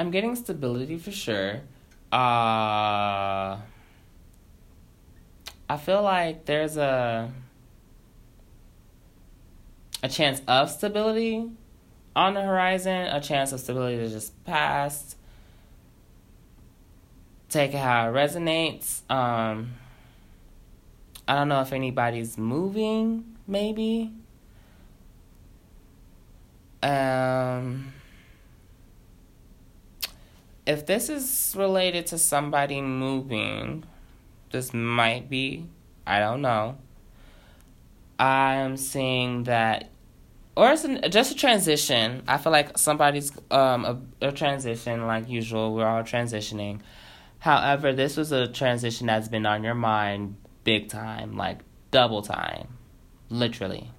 I'm 0.00 0.10
getting 0.10 0.34
stability 0.34 0.96
for 0.96 1.10
sure. 1.10 1.60
Uh 2.10 3.58
I 5.68 5.76
feel 5.76 6.00
like 6.02 6.46
there's 6.46 6.78
a 6.78 7.30
a 10.02 10.08
chance 10.08 10.40
of 10.48 10.70
stability 10.70 11.50
on 12.16 12.32
the 12.32 12.40
horizon, 12.40 13.08
a 13.08 13.20
chance 13.20 13.52
of 13.52 13.60
stability 13.60 13.98
to 13.98 14.08
just 14.08 14.42
pass. 14.46 15.16
Take 17.50 17.74
it 17.74 17.80
how 17.80 18.08
it 18.08 18.12
resonates. 18.14 19.02
Um 19.10 19.74
I 21.28 21.34
don't 21.34 21.48
know 21.48 21.60
if 21.60 21.74
anybody's 21.74 22.38
moving, 22.38 23.36
maybe. 23.46 24.12
Um 26.82 27.92
if 30.70 30.86
this 30.86 31.08
is 31.08 31.52
related 31.58 32.06
to 32.06 32.16
somebody 32.16 32.80
moving, 32.80 33.82
this 34.52 34.72
might 34.72 35.28
be, 35.28 35.66
I 36.06 36.20
don't 36.20 36.42
know. 36.42 36.78
I'm 38.20 38.76
seeing 38.76 39.44
that, 39.44 39.90
or 40.54 40.70
it's 40.70 40.84
an, 40.84 41.10
just 41.10 41.32
a 41.32 41.34
transition. 41.34 42.22
I 42.28 42.38
feel 42.38 42.52
like 42.52 42.78
somebody's 42.78 43.32
um 43.50 43.84
a, 43.84 44.28
a 44.28 44.32
transition, 44.32 45.06
like 45.08 45.28
usual. 45.28 45.74
We're 45.74 45.88
all 45.88 46.04
transitioning. 46.04 46.82
However, 47.40 47.92
this 47.92 48.16
was 48.16 48.30
a 48.30 48.46
transition 48.46 49.08
that's 49.08 49.26
been 49.26 49.46
on 49.46 49.64
your 49.64 49.74
mind 49.74 50.36
big 50.62 50.88
time, 50.88 51.36
like 51.36 51.60
double 51.90 52.22
time, 52.22 52.68
literally. 53.28 53.90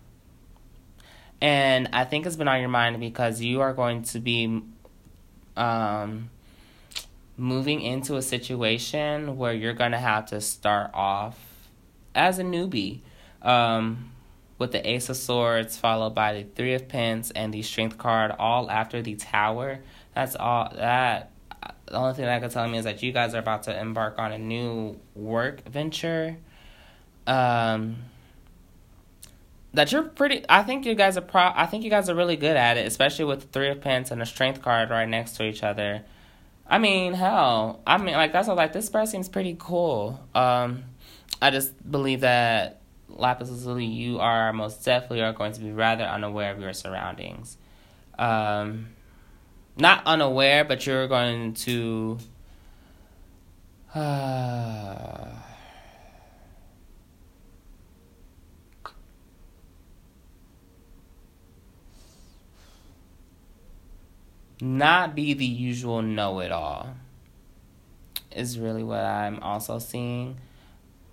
And 1.42 1.90
I 1.92 2.06
think 2.06 2.26
it's 2.26 2.38
been 2.38 2.48
on 2.48 2.62
your 2.62 2.70
mind 2.70 2.98
because 3.02 3.42
you 3.42 3.60
are 3.60 3.74
going 3.74 4.04
to 4.04 4.20
be 4.20 4.62
um 5.58 6.30
moving 7.38 7.82
into 7.82 8.18
a 8.18 8.22
situation 8.22 9.38
where 9.38 9.54
you're 9.54 9.74
going 9.74 9.92
to 9.92 9.98
have 9.98 10.28
to 10.28 10.42
start 10.42 10.92
off 10.94 11.38
as 12.14 12.40
a 12.40 12.44
newbie 12.44 13.02
um, 13.42 14.12
with 14.58 14.72
the 14.72 14.88
Ace 14.88 15.10
of 15.10 15.18
Swords, 15.18 15.78
followed 15.78 16.14
by 16.14 16.34
the 16.34 16.44
Three 16.44 16.74
of 16.74 16.88
Pence 16.88 17.32
and 17.32 17.54
the 17.54 17.62
Strength 17.62 17.98
card, 17.98 18.32
all 18.38 18.70
after 18.70 19.02
the 19.02 19.16
Tower. 19.16 19.80
That's 20.14 20.36
all 20.36 20.72
that. 20.76 21.32
The 21.86 21.98
only 21.98 22.14
thing 22.14 22.26
that 22.26 22.42
can 22.42 22.50
tell 22.50 22.68
me 22.68 22.78
is 22.78 22.86
that 22.86 23.04
you 23.04 23.12
guys 23.12 23.36
are 23.36 23.40
about 23.40 23.64
to 23.64 23.80
embark 23.80 24.18
on 24.18 24.32
a 24.32 24.38
new 24.38 25.00
work 25.16 25.68
venture. 25.68 26.38
Um, 27.28 27.98
that 29.74 29.92
you're 29.92 30.04
pretty. 30.04 30.44
I 30.50 30.64
think 30.64 30.86
you 30.86 30.96
guys 30.96 31.18
are 31.18 31.22
pro. 31.22 31.52
I 31.54 31.66
think 31.66 31.84
you 31.84 31.90
guys 31.90 32.10
are 32.10 32.16
really 32.16 32.36
good 32.36 32.58
at 32.58 32.78
it, 32.78 32.86
especially 32.86 33.26
with 33.26 33.42
the 33.42 33.48
Three 33.48 33.70
of 33.70 33.82
Pence 33.82 34.12
and 34.12 34.22
the 34.22 34.26
Strength 34.26 34.62
card 34.62 34.90
right 34.90 35.08
next 35.08 35.38
to 35.38 35.44
each 35.44 35.64
other. 35.64 36.04
I 36.72 36.78
mean, 36.78 37.14
hell, 37.14 37.82
I 37.86 37.98
mean, 37.98 38.14
like 38.16 38.32
that's 38.32 38.48
all. 38.48 38.56
Like 38.56 38.72
this 38.72 38.86
spread 38.86 39.10
seems 39.10 39.28
pretty 39.28 39.58
cool. 39.60 40.18
Um, 40.34 40.86
I 41.42 41.52
just 41.52 41.74
believe 41.92 42.22
that 42.22 42.80
lapis 43.10 43.50
lazuli, 43.50 43.86
you 43.86 44.20
are 44.20 44.54
most 44.54 44.86
definitely 44.86 45.22
are 45.22 45.34
going 45.34 45.52
to 45.52 45.60
be 45.60 45.74
rather 45.74 46.06
unaware 46.06 46.50
of 46.54 46.62
your 46.62 46.72
surroundings. 46.72 47.58
Um, 48.18 48.88
not 49.76 50.02
unaware, 50.06 50.64
but 50.64 50.86
you're 50.88 51.08
going 51.10 51.54
to. 51.56 52.18
Uh, 53.94 55.28
not 64.62 65.16
be 65.16 65.34
the 65.34 65.46
usual 65.46 66.02
know 66.02 66.40
it 66.40 66.52
all 66.52 66.96
is 68.36 68.60
really 68.60 68.84
what 68.84 69.04
I'm 69.04 69.40
also 69.40 69.80
seeing. 69.80 70.38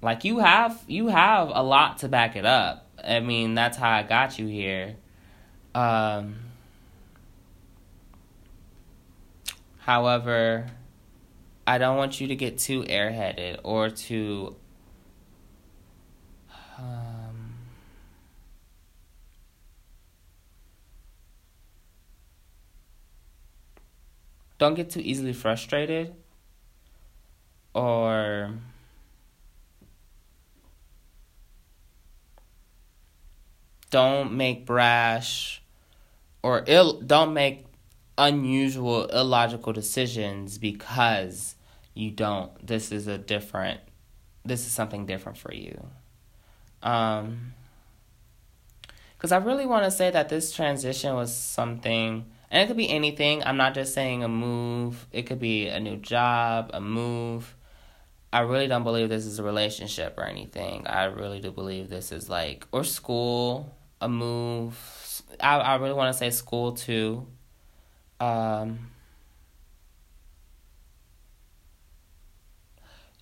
Like 0.03 0.25
you 0.25 0.39
have 0.39 0.83
you 0.87 1.09
have 1.09 1.51
a 1.53 1.63
lot 1.63 1.99
to 1.99 2.09
back 2.09 2.37
it 2.37 2.47
up. 2.47 2.87
I 3.03 3.21
mean, 3.21 3.55
that's 3.55 3.77
how 3.77 3.91
I 3.91 4.03
got 4.03 4.39
you 4.39 4.47
here. 4.47 4.97
Um 5.75 6.37
However, 9.79 10.67
I 11.67 11.79
don't 11.79 11.97
want 11.97 12.21
you 12.21 12.29
to 12.29 12.37
get 12.37 12.59
too 12.59 12.83
airheaded 12.83 13.61
or 13.65 13.89
too 13.89 14.57
don't 24.59 24.75
get 24.75 24.91
too 24.91 25.01
easily 25.01 25.33
frustrated 25.33 26.15
or 27.75 28.55
don't 33.91 34.33
make 34.33 34.67
brash 34.67 35.63
or 36.43 36.65
ill 36.67 37.01
don't 37.01 37.33
make 37.33 37.67
unusual 38.19 39.07
illogical 39.07 39.73
decisions 39.73 40.59
because 40.59 41.55
you 41.95 42.11
don't. 42.11 42.67
This 42.67 42.93
is 42.93 43.07
a 43.07 43.17
different 43.17 43.81
this 44.45 44.67
is 44.67 44.73
something 44.73 45.07
different 45.07 45.39
for 45.39 45.53
you. 45.53 45.87
Um 46.83 47.55
because 49.17 49.33
i 49.33 49.37
really 49.37 49.67
want 49.67 49.85
to 49.85 49.91
say 49.91 50.11
that 50.13 50.29
this 50.29 50.53
transition 50.53 51.13
was 51.15 51.37
something 51.37 52.25
and 52.51 52.63
it 52.63 52.67
could 52.67 52.77
be 52.77 52.89
anything. 52.89 53.43
I'm 53.45 53.57
not 53.57 53.75
just 53.75 53.95
saying 53.95 54.25
a 54.25 54.29
move. 54.29 55.07
It 55.13 55.23
could 55.23 55.39
be 55.41 55.69
a 55.69 55.81
new 55.81 55.97
job, 55.97 56.71
a 56.73 56.81
move. 56.81 57.55
I 58.33 58.41
really 58.41 58.67
don't 58.69 58.85
believe 58.85 59.09
this 59.09 59.27
is 59.27 59.39
a 59.39 59.43
relationship 59.43 60.17
or 60.19 60.25
anything. 60.25 60.87
I 60.87 61.05
really 61.05 61.41
do 61.41 61.51
believe 61.51 61.89
this 61.89 62.13
is 62.13 62.29
like 62.29 62.67
or 62.73 62.85
school, 62.85 63.75
a 64.01 64.09
move. 64.09 64.77
I 65.41 65.59
I 65.59 65.77
really 65.77 65.95
want 65.95 66.13
to 66.13 66.19
say 66.19 66.31
school 66.31 66.73
too. 66.73 67.27
Um 68.21 68.91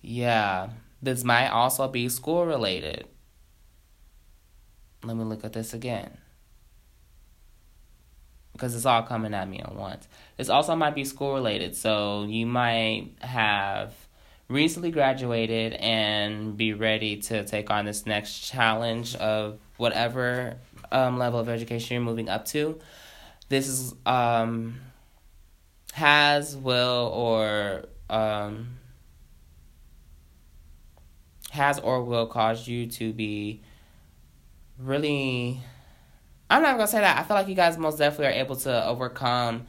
Yeah, 0.01 0.69
this 1.01 1.23
might 1.23 1.49
also 1.49 1.87
be 1.87 2.09
school 2.09 2.45
related. 2.45 3.07
Let 5.03 5.15
me 5.15 5.23
look 5.23 5.43
at 5.43 5.53
this 5.53 5.73
again 5.73 6.17
because 8.57 8.75
it's 8.75 8.85
all 8.85 9.03
coming 9.03 9.33
at 9.33 9.47
me 9.47 9.59
at 9.59 9.73
once. 9.75 10.07
This 10.35 10.49
also 10.49 10.75
might 10.75 10.95
be 10.95 11.05
school 11.05 11.35
related, 11.35 11.75
so 11.75 12.25
you 12.27 12.45
might 12.45 13.11
have 13.19 13.93
recently 14.49 14.91
graduated 14.91 15.73
and 15.73 16.57
be 16.57 16.73
ready 16.73 17.17
to 17.17 17.45
take 17.45 17.69
on 17.69 17.85
this 17.85 18.05
next 18.05 18.39
challenge 18.39 19.15
of 19.15 19.59
whatever 19.77 20.55
um, 20.91 21.17
level 21.17 21.39
of 21.39 21.49
education 21.49 21.95
you're 21.95 22.03
moving 22.03 22.29
up 22.29 22.45
to. 22.45 22.79
This 23.49 23.67
is 23.67 23.93
um, 24.05 24.79
has, 25.93 26.55
will, 26.55 27.11
or 27.13 27.85
um, 28.09 28.77
has 31.51 31.79
or 31.79 32.03
will 32.03 32.27
cause 32.27 32.67
you 32.67 32.87
to 32.87 33.13
be 33.13 33.61
really 34.79 35.61
I'm 36.49 36.61
not 36.61 36.77
gonna 36.77 36.87
say 36.87 37.01
that. 37.01 37.17
I 37.17 37.23
feel 37.23 37.35
like 37.35 37.47
you 37.47 37.55
guys 37.55 37.77
most 37.77 37.97
definitely 37.97 38.27
are 38.27 38.41
able 38.41 38.55
to 38.57 38.85
overcome 38.85 39.67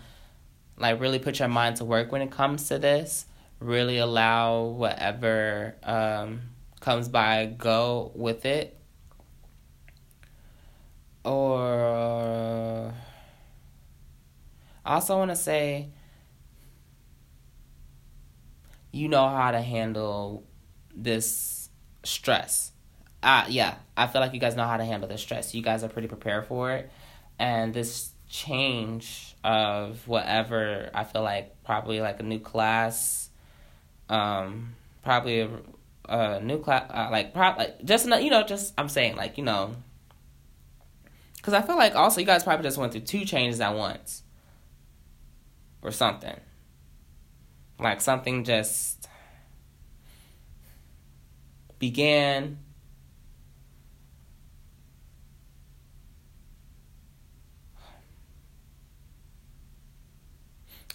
like 0.76 1.00
really 1.00 1.18
put 1.18 1.38
your 1.38 1.48
mind 1.48 1.76
to 1.76 1.84
work 1.84 2.12
when 2.12 2.22
it 2.22 2.30
comes 2.30 2.68
to 2.68 2.78
this. 2.78 3.26
Really 3.60 3.98
allow 3.98 4.62
whatever 4.62 5.74
um, 5.82 6.42
comes 6.80 7.08
by 7.08 7.46
go 7.46 8.12
with 8.14 8.46
it. 8.46 8.76
Or 11.24 12.94
I 14.84 14.94
also 14.94 15.18
want 15.18 15.30
to 15.30 15.36
say 15.36 15.88
you 18.92 19.08
know 19.08 19.28
how 19.28 19.50
to 19.50 19.60
handle 19.60 20.46
this 20.94 21.68
stress. 22.04 22.72
Uh, 23.22 23.44
yeah, 23.48 23.76
I 23.96 24.06
feel 24.06 24.20
like 24.20 24.32
you 24.32 24.40
guys 24.40 24.56
know 24.56 24.66
how 24.66 24.76
to 24.76 24.84
handle 24.84 25.08
this 25.08 25.20
stress. 25.20 25.54
You 25.54 25.62
guys 25.62 25.82
are 25.82 25.88
pretty 25.88 26.08
prepared 26.08 26.46
for 26.46 26.72
it. 26.72 26.90
And 27.38 27.74
this 27.74 28.10
change 28.28 29.34
of 29.42 30.06
whatever, 30.06 30.90
I 30.94 31.04
feel 31.04 31.22
like 31.22 31.62
probably 31.64 32.00
like 32.00 32.20
a 32.20 32.22
new 32.22 32.38
class, 32.38 33.30
um, 34.08 34.74
probably 35.02 35.40
a, 35.40 35.50
a 36.08 36.40
new 36.40 36.58
class, 36.58 36.90
uh, 36.90 37.08
like, 37.10 37.34
probably, 37.34 37.66
like, 37.66 37.84
just, 37.84 38.06
you 38.06 38.30
know, 38.30 38.44
just, 38.44 38.74
I'm 38.78 38.88
saying, 38.88 39.16
like, 39.16 39.38
you 39.38 39.44
know, 39.44 39.74
because 41.36 41.54
I 41.54 41.62
feel 41.62 41.76
like 41.76 41.94
also 41.94 42.20
you 42.20 42.26
guys 42.26 42.44
probably 42.44 42.64
just 42.64 42.76
went 42.76 42.92
through 42.92 43.02
two 43.02 43.24
changes 43.24 43.60
at 43.60 43.74
once 43.74 44.22
or 45.80 45.90
something. 45.90 46.38
Like 47.80 48.00
something 48.00 48.44
just 48.44 49.08
began 51.78 52.58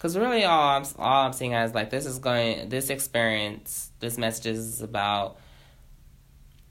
Because 0.04 0.18
really, 0.18 0.44
all 0.44 0.76
I'm 0.76 0.84
all 0.98 1.24
I'm 1.24 1.32
seeing 1.32 1.54
is 1.54 1.74
like 1.74 1.88
this 1.88 2.04
is 2.04 2.18
going, 2.18 2.68
this 2.68 2.90
experience, 2.90 3.90
this 4.00 4.18
message 4.18 4.44
is 4.44 4.82
about. 4.82 5.38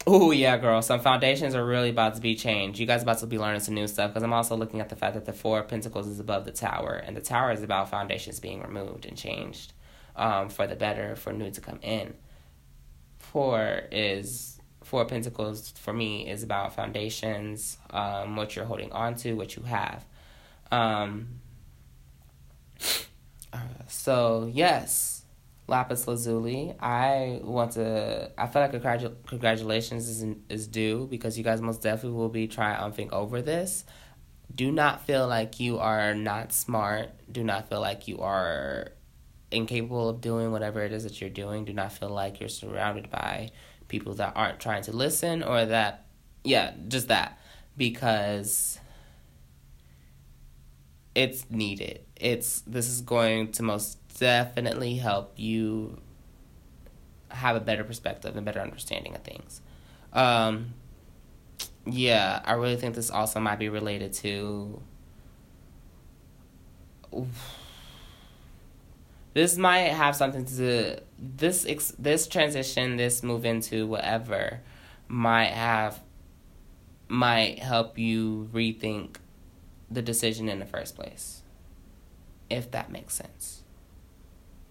Oh 0.05 0.29
yeah, 0.29 0.55
girl. 0.57 0.83
Some 0.83 0.99
foundations 0.99 1.55
are 1.55 1.65
really 1.65 1.89
about 1.89 2.13
to 2.13 2.21
be 2.21 2.35
changed. 2.35 2.77
You 2.77 2.85
guys 2.85 3.01
about 3.01 3.17
to 3.17 3.25
be 3.25 3.39
learning 3.39 3.61
some 3.61 3.73
new 3.73 3.87
stuff. 3.87 4.11
Because 4.11 4.21
I'm 4.21 4.33
also 4.33 4.55
looking 4.55 4.81
at 4.81 4.89
the 4.89 4.95
fact 4.95 5.15
that 5.15 5.25
the 5.25 5.33
Four 5.33 5.61
of 5.61 5.67
Pentacles 5.67 6.05
is 6.05 6.19
above 6.19 6.45
the 6.45 6.51
Tower, 6.51 6.93
and 6.93 7.17
the 7.17 7.21
Tower 7.21 7.51
is 7.51 7.63
about 7.63 7.89
foundations 7.89 8.39
being 8.39 8.61
removed 8.61 9.03
and 9.03 9.17
changed, 9.17 9.73
um, 10.15 10.49
for 10.49 10.67
the 10.67 10.75
better, 10.75 11.15
for 11.15 11.33
new 11.33 11.49
to 11.49 11.59
come 11.59 11.79
in. 11.81 12.13
Four 13.17 13.85
is 13.91 14.61
Four 14.83 15.01
of 15.01 15.07
Pentacles 15.07 15.71
for 15.71 15.91
me 15.91 16.29
is 16.29 16.43
about 16.43 16.75
foundations, 16.75 17.79
um, 17.89 18.35
what 18.35 18.55
you're 18.55 18.65
holding 18.65 18.91
on 18.91 19.15
to, 19.15 19.33
what 19.33 19.55
you 19.55 19.63
have. 19.63 20.05
Um, 20.71 21.39
so 23.87 24.49
yes, 24.51 25.23
lapis 25.67 26.07
lazuli. 26.07 26.73
I 26.79 27.39
want 27.43 27.73
to. 27.73 28.31
I 28.37 28.47
feel 28.47 28.61
like 28.61 28.71
congratu- 28.73 29.15
congratulations 29.27 30.07
is 30.07 30.25
is 30.49 30.67
due 30.67 31.07
because 31.09 31.37
you 31.37 31.43
guys 31.43 31.61
most 31.61 31.81
definitely 31.81 32.17
will 32.17 32.29
be 32.29 32.47
triumphing 32.47 33.11
over 33.13 33.41
this. 33.41 33.85
Do 34.53 34.71
not 34.71 35.05
feel 35.05 35.27
like 35.27 35.59
you 35.59 35.79
are 35.79 36.13
not 36.13 36.53
smart. 36.53 37.09
Do 37.31 37.43
not 37.43 37.69
feel 37.69 37.81
like 37.81 38.07
you 38.07 38.19
are 38.19 38.91
incapable 39.51 40.09
of 40.09 40.21
doing 40.21 40.51
whatever 40.51 40.81
it 40.83 40.91
is 40.91 41.03
that 41.03 41.21
you're 41.21 41.29
doing. 41.29 41.65
Do 41.65 41.73
not 41.73 41.91
feel 41.91 42.09
like 42.09 42.39
you're 42.39 42.49
surrounded 42.49 43.09
by 43.09 43.51
people 43.87 44.13
that 44.15 44.33
aren't 44.35 44.59
trying 44.59 44.83
to 44.83 44.91
listen 44.91 45.43
or 45.43 45.65
that, 45.65 46.05
yeah, 46.43 46.73
just 46.87 47.07
that. 47.07 47.39
Because 47.77 48.79
it's 51.15 51.49
needed. 51.49 52.01
It's 52.23 52.61
this 52.61 52.87
is 52.87 53.01
going 53.01 53.51
to 53.51 53.63
most 53.63 53.97
definitely 54.17 54.95
help 54.95 55.33
you 55.35 55.99
have 57.29 57.55
a 57.57 57.59
better 57.59 57.83
perspective 57.83 58.37
and 58.37 58.45
better 58.45 58.61
understanding 58.61 59.13
of 59.13 59.21
things. 59.23 59.61
Um, 60.13 60.73
yeah, 61.85 62.41
I 62.45 62.53
really 62.53 62.77
think 62.77 62.95
this 62.95 63.09
also 63.09 63.39
might 63.39 63.59
be 63.59 63.67
related 63.67 64.13
to. 64.13 64.81
This 69.33 69.57
might 69.57 69.89
have 69.89 70.15
something 70.15 70.45
to 70.45 71.01
this 71.19 71.65
ex, 71.65 71.93
this 71.99 72.27
transition, 72.27 72.95
this 72.95 73.21
move 73.21 73.45
into 73.45 73.85
whatever, 73.85 74.61
might 75.09 75.51
have, 75.51 75.99
might 77.09 77.59
help 77.59 77.99
you 77.99 78.49
rethink 78.53 79.17
the 79.91 80.01
decision 80.01 80.49
in 80.49 80.59
the 80.59 80.65
first 80.65 80.95
place. 80.95 81.42
If 82.53 82.69
that 82.71 82.91
makes 82.91 83.15
sense. 83.15 83.63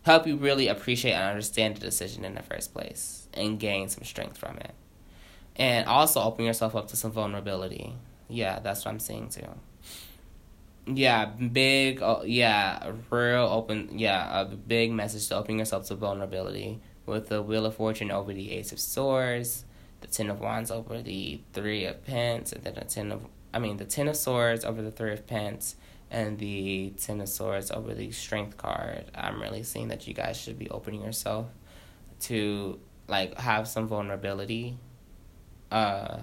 Help 0.02 0.26
you 0.26 0.36
really 0.36 0.68
appreciate 0.68 1.14
and 1.14 1.24
understand 1.24 1.76
the 1.76 1.80
decision 1.80 2.24
in 2.24 2.34
the 2.34 2.42
first 2.42 2.72
place 2.72 3.26
and 3.34 3.58
gain 3.58 3.88
some 3.88 4.04
strength 4.04 4.38
from 4.38 4.56
it. 4.58 4.74
And 5.56 5.88
also 5.88 6.22
open 6.22 6.44
yourself 6.44 6.76
up 6.76 6.86
to 6.88 6.96
some 6.96 7.10
vulnerability. 7.10 7.94
Yeah, 8.28 8.60
that's 8.60 8.84
what 8.84 8.92
I'm 8.92 9.00
seeing 9.00 9.28
too. 9.28 9.48
Yeah, 10.86 11.26
big, 11.26 12.02
oh, 12.02 12.22
yeah, 12.24 12.92
real 13.10 13.42
open, 13.42 13.98
yeah, 13.98 14.40
a 14.40 14.44
big 14.44 14.92
message 14.92 15.28
to 15.28 15.36
open 15.36 15.58
yourself 15.58 15.86
to 15.86 15.96
vulnerability 15.96 16.80
with 17.04 17.28
the 17.28 17.42
Wheel 17.42 17.66
of 17.66 17.76
Fortune 17.76 18.10
over 18.12 18.32
the 18.32 18.52
Ace 18.52 18.72
of 18.72 18.78
Swords, 18.80 19.64
the 20.00 20.08
Ten 20.08 20.30
of 20.30 20.40
Wands 20.40 20.70
over 20.70 21.02
the 21.02 21.40
Three 21.52 21.84
of 21.84 22.04
Pence, 22.04 22.52
and 22.52 22.62
then 22.62 22.74
the 22.74 22.84
Ten 22.84 23.10
of 23.10 23.26
I 23.54 23.58
mean, 23.58 23.76
the 23.76 23.84
Ten 23.84 24.08
of 24.08 24.16
Swords 24.16 24.64
over 24.64 24.82
the 24.82 24.90
Three 24.90 25.12
of 25.12 25.26
Pence 25.26 25.76
and 26.12 26.38
the 26.38 26.92
Ten 27.00 27.22
of 27.22 27.28
Swords 27.28 27.70
over 27.70 27.94
the 27.94 28.12
Strength 28.12 28.58
card. 28.58 29.06
I'm 29.14 29.40
really 29.40 29.62
seeing 29.62 29.88
that 29.88 30.06
you 30.06 30.12
guys 30.12 30.36
should 30.36 30.58
be 30.58 30.68
opening 30.68 31.02
yourself 31.02 31.46
to 32.20 32.78
like 33.08 33.36
have 33.38 33.66
some 33.66 33.88
vulnerability. 33.88 34.76
Uh, 35.70 36.18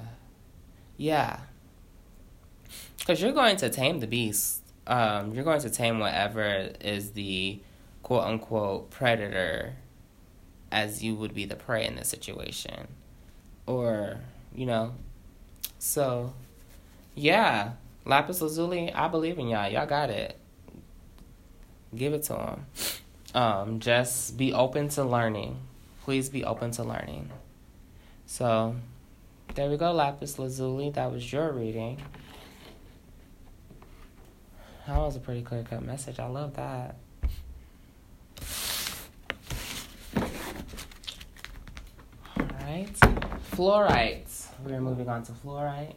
yeah, 0.96 1.40
because 3.00 3.20
you're 3.22 3.32
going 3.32 3.58
to 3.58 3.70
tame 3.70 4.00
the 4.00 4.08
beast. 4.08 4.62
Um, 4.86 5.34
you're 5.34 5.44
going 5.44 5.62
to 5.62 5.70
tame 5.70 6.00
whatever 6.00 6.70
is 6.82 7.12
the 7.12 7.60
quote 8.04 8.24
unquote 8.24 8.92
predator, 8.92 9.74
as 10.72 11.04
you 11.04 11.16
would 11.16 11.34
be 11.34 11.46
the 11.46 11.56
prey 11.56 11.86
in 11.86 11.96
this 11.96 12.10
situation, 12.10 12.90
or 13.66 14.20
you 14.54 14.68
know, 14.68 14.94
so 15.80 16.34
yeah, 17.16 17.72
Lapis 18.06 18.42
Lazuli, 18.42 18.92
I 18.94 19.08
believe 19.08 19.38
in 19.38 19.48
y'all. 19.48 19.70
Y'all 19.70 19.86
got 19.86 20.10
it. 20.10 20.38
Give 21.96 22.14
it 22.14 22.24
to 22.24 22.34
them. 22.34 22.66
Um, 23.34 23.80
just 23.80 24.38
be 24.38 24.54
open 24.54 24.90
to 24.90 25.04
learning. 25.04 25.58
Please 26.04 26.30
be 26.30 26.44
open 26.44 26.72
to 26.72 26.84
learning. 26.84 27.30
So, 28.26 28.76
there 29.56 29.70
we 29.70 29.78
go, 29.78 29.92
Lapis 29.92 30.40
Lazuli. 30.40 30.90
That 30.92 31.12
was 31.12 31.32
your 31.32 31.52
reading. 31.52 32.02
That 34.88 34.98
was 34.98 35.16
a 35.16 35.20
pretty 35.20 35.44
clear 35.44 35.64
cut 35.64 35.84
message. 35.84 36.20
I 36.20 36.28
love 36.28 36.56
that. 36.56 36.96
Alright. 42.40 43.00
Fluorite. 43.52 44.48
We're 44.66 44.82
moving 44.82 45.10
on 45.10 45.24
to 45.24 45.32
fluorite. 45.32 45.94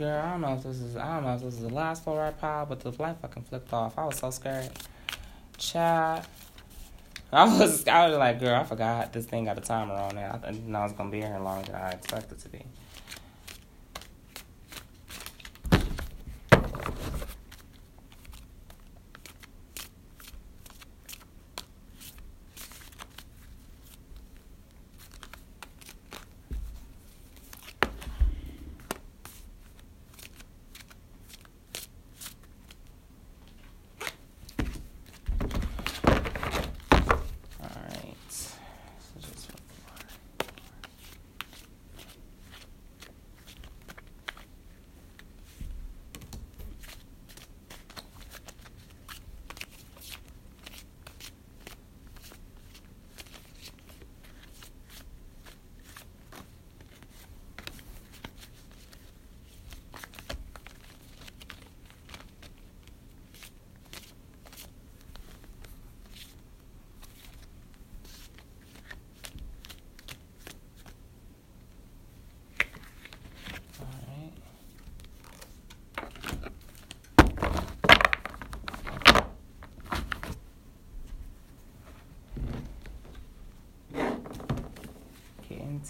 Girl, 0.00 0.18
I 0.18 0.30
don't 0.30 0.40
know 0.40 0.54
if 0.54 0.62
this 0.62 0.80
is 0.80 0.96
I 0.96 1.16
don't 1.16 1.24
know 1.24 1.34
if 1.34 1.42
this 1.42 1.52
is 1.52 1.60
the 1.60 1.68
last 1.68 2.06
fluorite 2.06 2.38
pile, 2.38 2.64
but 2.64 2.80
the 2.80 2.90
light 2.92 3.18
fucking 3.20 3.42
flipped 3.42 3.70
off. 3.70 3.98
I 3.98 4.06
was 4.06 4.16
so 4.16 4.30
scared. 4.30 4.70
Chat. 5.58 6.26
I 7.30 7.44
was 7.44 7.86
I 7.86 8.08
was 8.08 8.16
like, 8.16 8.40
girl, 8.40 8.54
I 8.54 8.64
forgot 8.64 9.12
this 9.12 9.26
thing 9.26 9.44
got 9.44 9.58
a 9.58 9.60
timer 9.60 9.92
on 9.92 10.16
it. 10.16 10.26
I 10.26 10.52
didn't 10.52 10.68
know 10.68 10.80
it 10.80 10.84
was 10.84 10.92
gonna 10.92 11.10
be 11.10 11.20
here 11.20 11.38
longer 11.38 11.70
than 11.70 11.82
I 11.82 11.90
expected 11.90 12.38
to 12.38 12.48
be. 12.48 12.64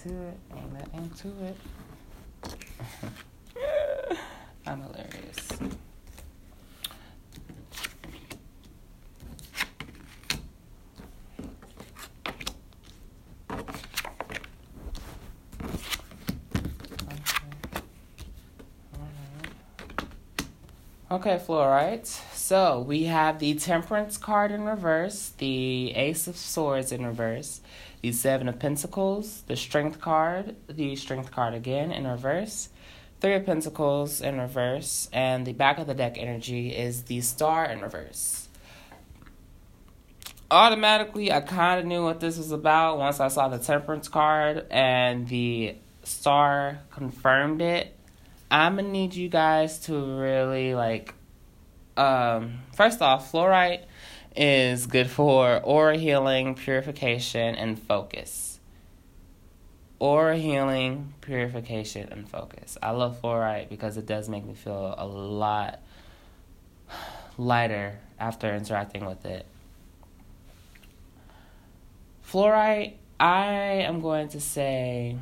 into 0.04 0.22
it. 0.28 0.38
Into 1.10 1.28
it. 1.44 1.56
I'm 4.66 4.80
hilarious. 4.82 5.48
Okay, 21.10 21.40
fluorite. 21.44 22.29
So 22.50 22.80
we 22.80 23.04
have 23.04 23.38
the 23.38 23.54
Temperance 23.54 24.16
card 24.16 24.50
in 24.50 24.64
reverse, 24.64 25.28
the 25.38 25.92
Ace 25.94 26.26
of 26.26 26.36
Swords 26.36 26.90
in 26.90 27.06
reverse, 27.06 27.60
the 28.02 28.10
Seven 28.10 28.48
of 28.48 28.58
Pentacles, 28.58 29.42
the 29.42 29.54
Strength 29.54 30.00
card, 30.00 30.56
the 30.66 30.96
Strength 30.96 31.30
card 31.30 31.54
again 31.54 31.92
in 31.92 32.08
reverse, 32.08 32.68
Three 33.20 33.36
of 33.36 33.46
Pentacles 33.46 34.20
in 34.20 34.40
reverse, 34.40 35.08
and 35.12 35.46
the 35.46 35.52
back 35.52 35.78
of 35.78 35.86
the 35.86 35.94
deck 35.94 36.16
energy 36.18 36.70
is 36.70 37.04
the 37.04 37.20
Star 37.20 37.66
in 37.66 37.82
reverse. 37.82 38.48
Automatically, 40.50 41.30
I 41.30 41.42
kind 41.42 41.78
of 41.78 41.86
knew 41.86 42.02
what 42.02 42.18
this 42.18 42.36
was 42.36 42.50
about 42.50 42.98
once 42.98 43.20
I 43.20 43.28
saw 43.28 43.46
the 43.46 43.60
Temperance 43.60 44.08
card 44.08 44.66
and 44.72 45.28
the 45.28 45.76
Star 46.02 46.80
confirmed 46.90 47.62
it 47.62 47.96
I'm 48.50 48.74
gonna 48.74 48.88
need 48.88 49.14
you 49.14 49.28
guys 49.28 49.78
to 49.80 49.94
really 49.94 50.74
like. 50.74 51.14
Um, 51.96 52.60
first 52.74 53.02
off, 53.02 53.32
fluorite 53.32 53.84
is 54.36 54.86
good 54.86 55.10
for 55.10 55.60
aura 55.62 55.96
healing, 55.96 56.54
purification, 56.54 57.54
and 57.54 57.78
focus. 57.78 58.60
Aura 59.98 60.36
healing, 60.36 61.12
purification, 61.20 62.08
and 62.10 62.28
focus. 62.28 62.78
I 62.82 62.90
love 62.90 63.20
fluorite 63.20 63.68
because 63.68 63.96
it 63.96 64.06
does 64.06 64.28
make 64.28 64.44
me 64.44 64.54
feel 64.54 64.94
a 64.96 65.06
lot 65.06 65.80
lighter 67.36 67.98
after 68.18 68.54
interacting 68.54 69.04
with 69.04 69.26
it. 69.26 69.46
Fluorite, 72.26 72.94
I 73.18 73.52
am 73.84 74.00
going 74.00 74.28
to 74.28 74.40
say 74.40 75.16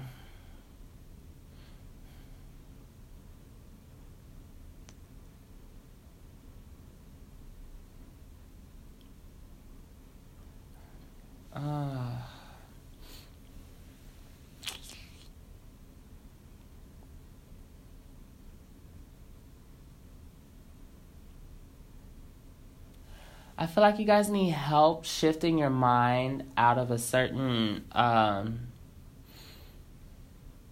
I 23.60 23.66
feel 23.66 23.82
like 23.82 23.98
you 23.98 24.04
guys 24.04 24.30
need 24.30 24.50
help 24.50 25.04
shifting 25.04 25.58
your 25.58 25.70
mind 25.70 26.44
out 26.56 26.78
of 26.78 26.92
a 26.92 26.98
certain 26.98 27.84
um 27.92 28.60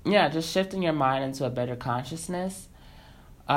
yeah, 0.05 0.29
just 0.29 0.53
shifting 0.53 0.83
your 0.83 0.93
mind 0.93 1.25
into 1.25 1.45
a 1.45 1.51
better 1.51 1.75
consciousness. 1.75 2.69
Uh 3.49 3.53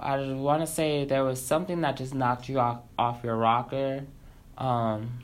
I 0.00 0.32
want 0.32 0.60
to 0.62 0.66
say 0.66 1.04
there 1.04 1.24
was 1.24 1.44
something 1.44 1.80
that 1.82 1.96
just 1.96 2.14
knocked 2.14 2.48
you 2.48 2.58
off, 2.58 2.80
off 2.98 3.22
your 3.24 3.36
rocker 3.36 4.04
um, 4.58 5.20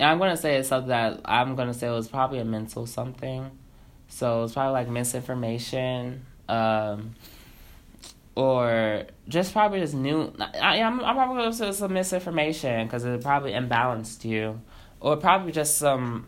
and 0.00 0.08
I'm 0.08 0.18
gonna 0.18 0.36
say 0.36 0.56
it's 0.56 0.68
something 0.68 0.88
that 0.88 1.20
I'm 1.24 1.56
gonna 1.56 1.74
say 1.74 1.88
it 1.88 1.92
was 1.92 2.08
probably 2.08 2.38
a 2.38 2.44
mental 2.44 2.86
something. 2.86 3.50
So 4.08 4.44
it's 4.44 4.54
probably 4.54 4.72
like 4.72 4.88
misinformation, 4.88 6.24
um, 6.48 7.14
or 8.34 9.04
just 9.28 9.52
probably 9.52 9.80
just 9.80 9.94
new. 9.94 10.32
I, 10.38 10.80
I'm 10.80 11.00
I'm 11.00 11.14
probably 11.14 11.42
gonna 11.42 11.52
say 11.52 11.68
it's 11.68 11.78
some 11.78 11.92
misinformation 11.92 12.86
because 12.86 13.04
it 13.04 13.20
probably 13.22 13.52
imbalanced 13.52 14.24
you, 14.24 14.60
or 15.00 15.16
probably 15.16 15.52
just 15.52 15.78
some. 15.78 16.26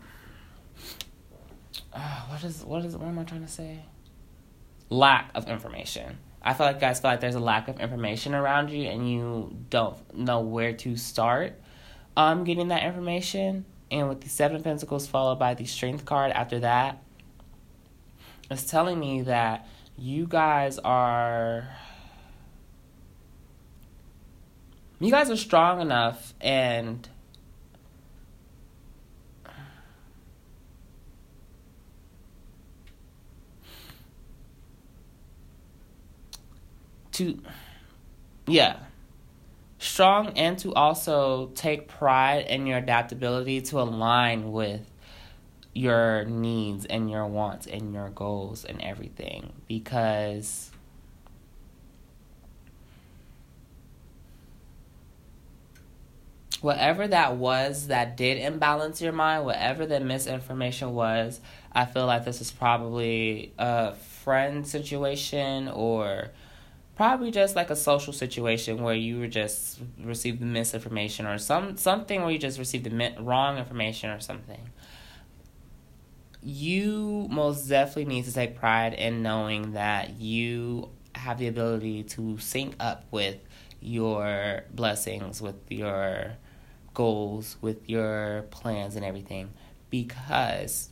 Uh, 1.93 2.21
what 2.27 2.43
is 2.43 2.63
what 2.63 2.85
is 2.85 2.95
what 2.97 3.07
am 3.07 3.19
I 3.19 3.23
trying 3.23 3.45
to 3.45 3.51
say? 3.51 3.79
Lack 4.89 5.31
of 5.33 5.47
information. 5.47 6.17
I 6.43 6.53
feel 6.53 6.65
like 6.65 6.79
guys 6.79 6.99
feel 6.99 7.11
like 7.11 7.19
there's 7.19 7.35
a 7.35 7.39
lack 7.39 7.67
of 7.67 7.79
information 7.79 8.33
around 8.33 8.71
you 8.71 8.89
and 8.89 9.09
you 9.09 9.55
don't 9.69 10.15
know 10.15 10.41
where 10.41 10.73
to 10.73 10.97
start 10.97 11.53
um 12.17 12.43
getting 12.43 12.69
that 12.69 12.83
information. 12.83 13.65
And 13.89 14.07
with 14.07 14.21
the 14.21 14.29
seven 14.29 14.57
of 14.57 14.63
pentacles 14.63 15.05
followed 15.07 15.37
by 15.37 15.53
the 15.53 15.65
strength 15.65 16.05
card 16.05 16.31
after 16.31 16.59
that, 16.59 17.03
it's 18.49 18.63
telling 18.63 18.99
me 18.99 19.23
that 19.23 19.67
you 19.97 20.25
guys 20.25 20.79
are 20.79 21.69
you 24.99 25.11
guys 25.11 25.29
are 25.29 25.37
strong 25.37 25.81
enough 25.81 26.33
and 26.39 27.07
to 37.13 37.39
yeah. 38.47 38.77
Strong 39.79 40.37
and 40.37 40.59
to 40.59 40.73
also 40.73 41.51
take 41.55 41.87
pride 41.87 42.45
in 42.47 42.67
your 42.67 42.77
adaptability 42.77 43.61
to 43.61 43.81
align 43.81 44.51
with 44.51 44.81
your 45.73 46.25
needs 46.25 46.85
and 46.85 47.09
your 47.09 47.25
wants 47.25 47.65
and 47.65 47.93
your 47.93 48.09
goals 48.09 48.63
and 48.65 48.81
everything 48.81 49.53
because 49.67 50.69
whatever 56.61 57.07
that 57.07 57.37
was 57.37 57.87
that 57.87 58.15
did 58.15 58.37
imbalance 58.37 59.01
your 59.01 59.13
mind, 59.13 59.45
whatever 59.45 59.85
the 59.85 59.99
misinformation 59.99 60.93
was, 60.93 61.41
I 61.71 61.85
feel 61.85 62.05
like 62.05 62.23
this 62.23 62.39
is 62.39 62.51
probably 62.51 63.51
a 63.57 63.93
friend 63.93 64.67
situation 64.67 65.67
or 65.69 66.29
probably 66.95 67.31
just 67.31 67.55
like 67.55 67.69
a 67.69 67.75
social 67.75 68.13
situation 68.13 68.81
where 68.81 68.95
you 68.95 69.19
were 69.19 69.27
just 69.27 69.79
received 70.03 70.39
the 70.39 70.45
misinformation 70.45 71.25
or 71.25 71.37
some 71.37 71.77
something 71.77 72.21
where 72.21 72.31
you 72.31 72.37
just 72.37 72.59
received 72.59 72.85
the 72.85 73.13
wrong 73.19 73.57
information 73.57 74.09
or 74.09 74.19
something. 74.19 74.69
You 76.43 77.27
most 77.29 77.67
definitely 77.69 78.05
need 78.05 78.25
to 78.25 78.33
take 78.33 78.55
pride 78.55 78.93
in 78.93 79.21
knowing 79.21 79.73
that 79.73 80.19
you 80.19 80.89
have 81.13 81.37
the 81.37 81.47
ability 81.47 82.03
to 82.03 82.37
sync 82.39 82.75
up 82.79 83.05
with 83.11 83.37
your 83.79 84.63
blessings 84.73 85.41
with 85.41 85.55
your 85.69 86.37
goals 86.93 87.57
with 87.61 87.89
your 87.89 88.43
plans 88.51 88.95
and 88.95 89.05
everything. 89.05 89.51
Because 89.89 90.89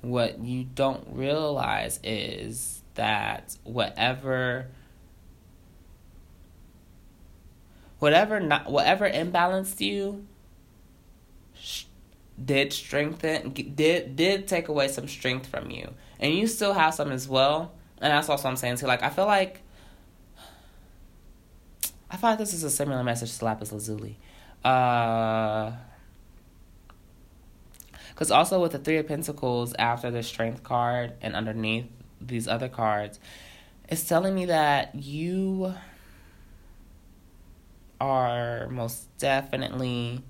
what 0.00 0.40
you 0.40 0.64
don't 0.64 1.06
realize 1.10 1.98
is 2.02 2.77
that 2.98 3.56
whatever 3.62 4.66
whatever 8.00 8.40
not 8.40 8.70
whatever 8.70 9.08
imbalanced 9.08 9.80
you 9.80 10.26
did 12.44 12.72
strengthen 12.72 13.50
did 13.50 14.16
did 14.16 14.48
take 14.48 14.68
away 14.68 14.88
some 14.88 15.08
strength 15.08 15.46
from 15.46 15.70
you. 15.70 15.94
And 16.20 16.34
you 16.34 16.48
still 16.48 16.74
have 16.74 16.92
some 16.92 17.12
as 17.12 17.28
well. 17.28 17.72
And 18.00 18.12
that's 18.12 18.28
also 18.28 18.48
i'm 18.48 18.56
saying 18.56 18.76
too. 18.76 18.86
Like 18.86 19.02
i 19.02 19.10
feel 19.10 19.26
like 19.26 19.62
i 22.10 22.18
like 22.20 22.38
this 22.38 22.52
is 22.52 22.64
a 22.64 22.70
similar 22.70 23.02
message 23.04 23.38
to 23.38 23.44
lapis 23.44 23.72
lazuli. 23.72 24.18
Uh 24.64 25.72
because 28.10 28.32
also 28.32 28.60
with 28.60 28.72
the 28.72 28.80
three 28.80 28.96
of 28.96 29.06
pentacles 29.06 29.72
after 29.78 30.10
the 30.10 30.24
strength 30.24 30.64
card 30.64 31.12
and 31.22 31.36
underneath 31.36 31.86
these 32.20 32.48
other 32.48 32.68
cards, 32.68 33.18
it's 33.88 34.04
telling 34.04 34.34
me 34.34 34.46
that 34.46 34.94
you 34.94 35.74
are 38.00 38.68
most 38.68 39.08
definitely 39.18 40.22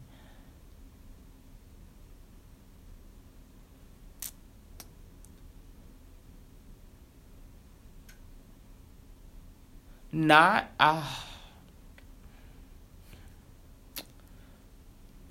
not 10.12 10.70
uh, 10.80 11.04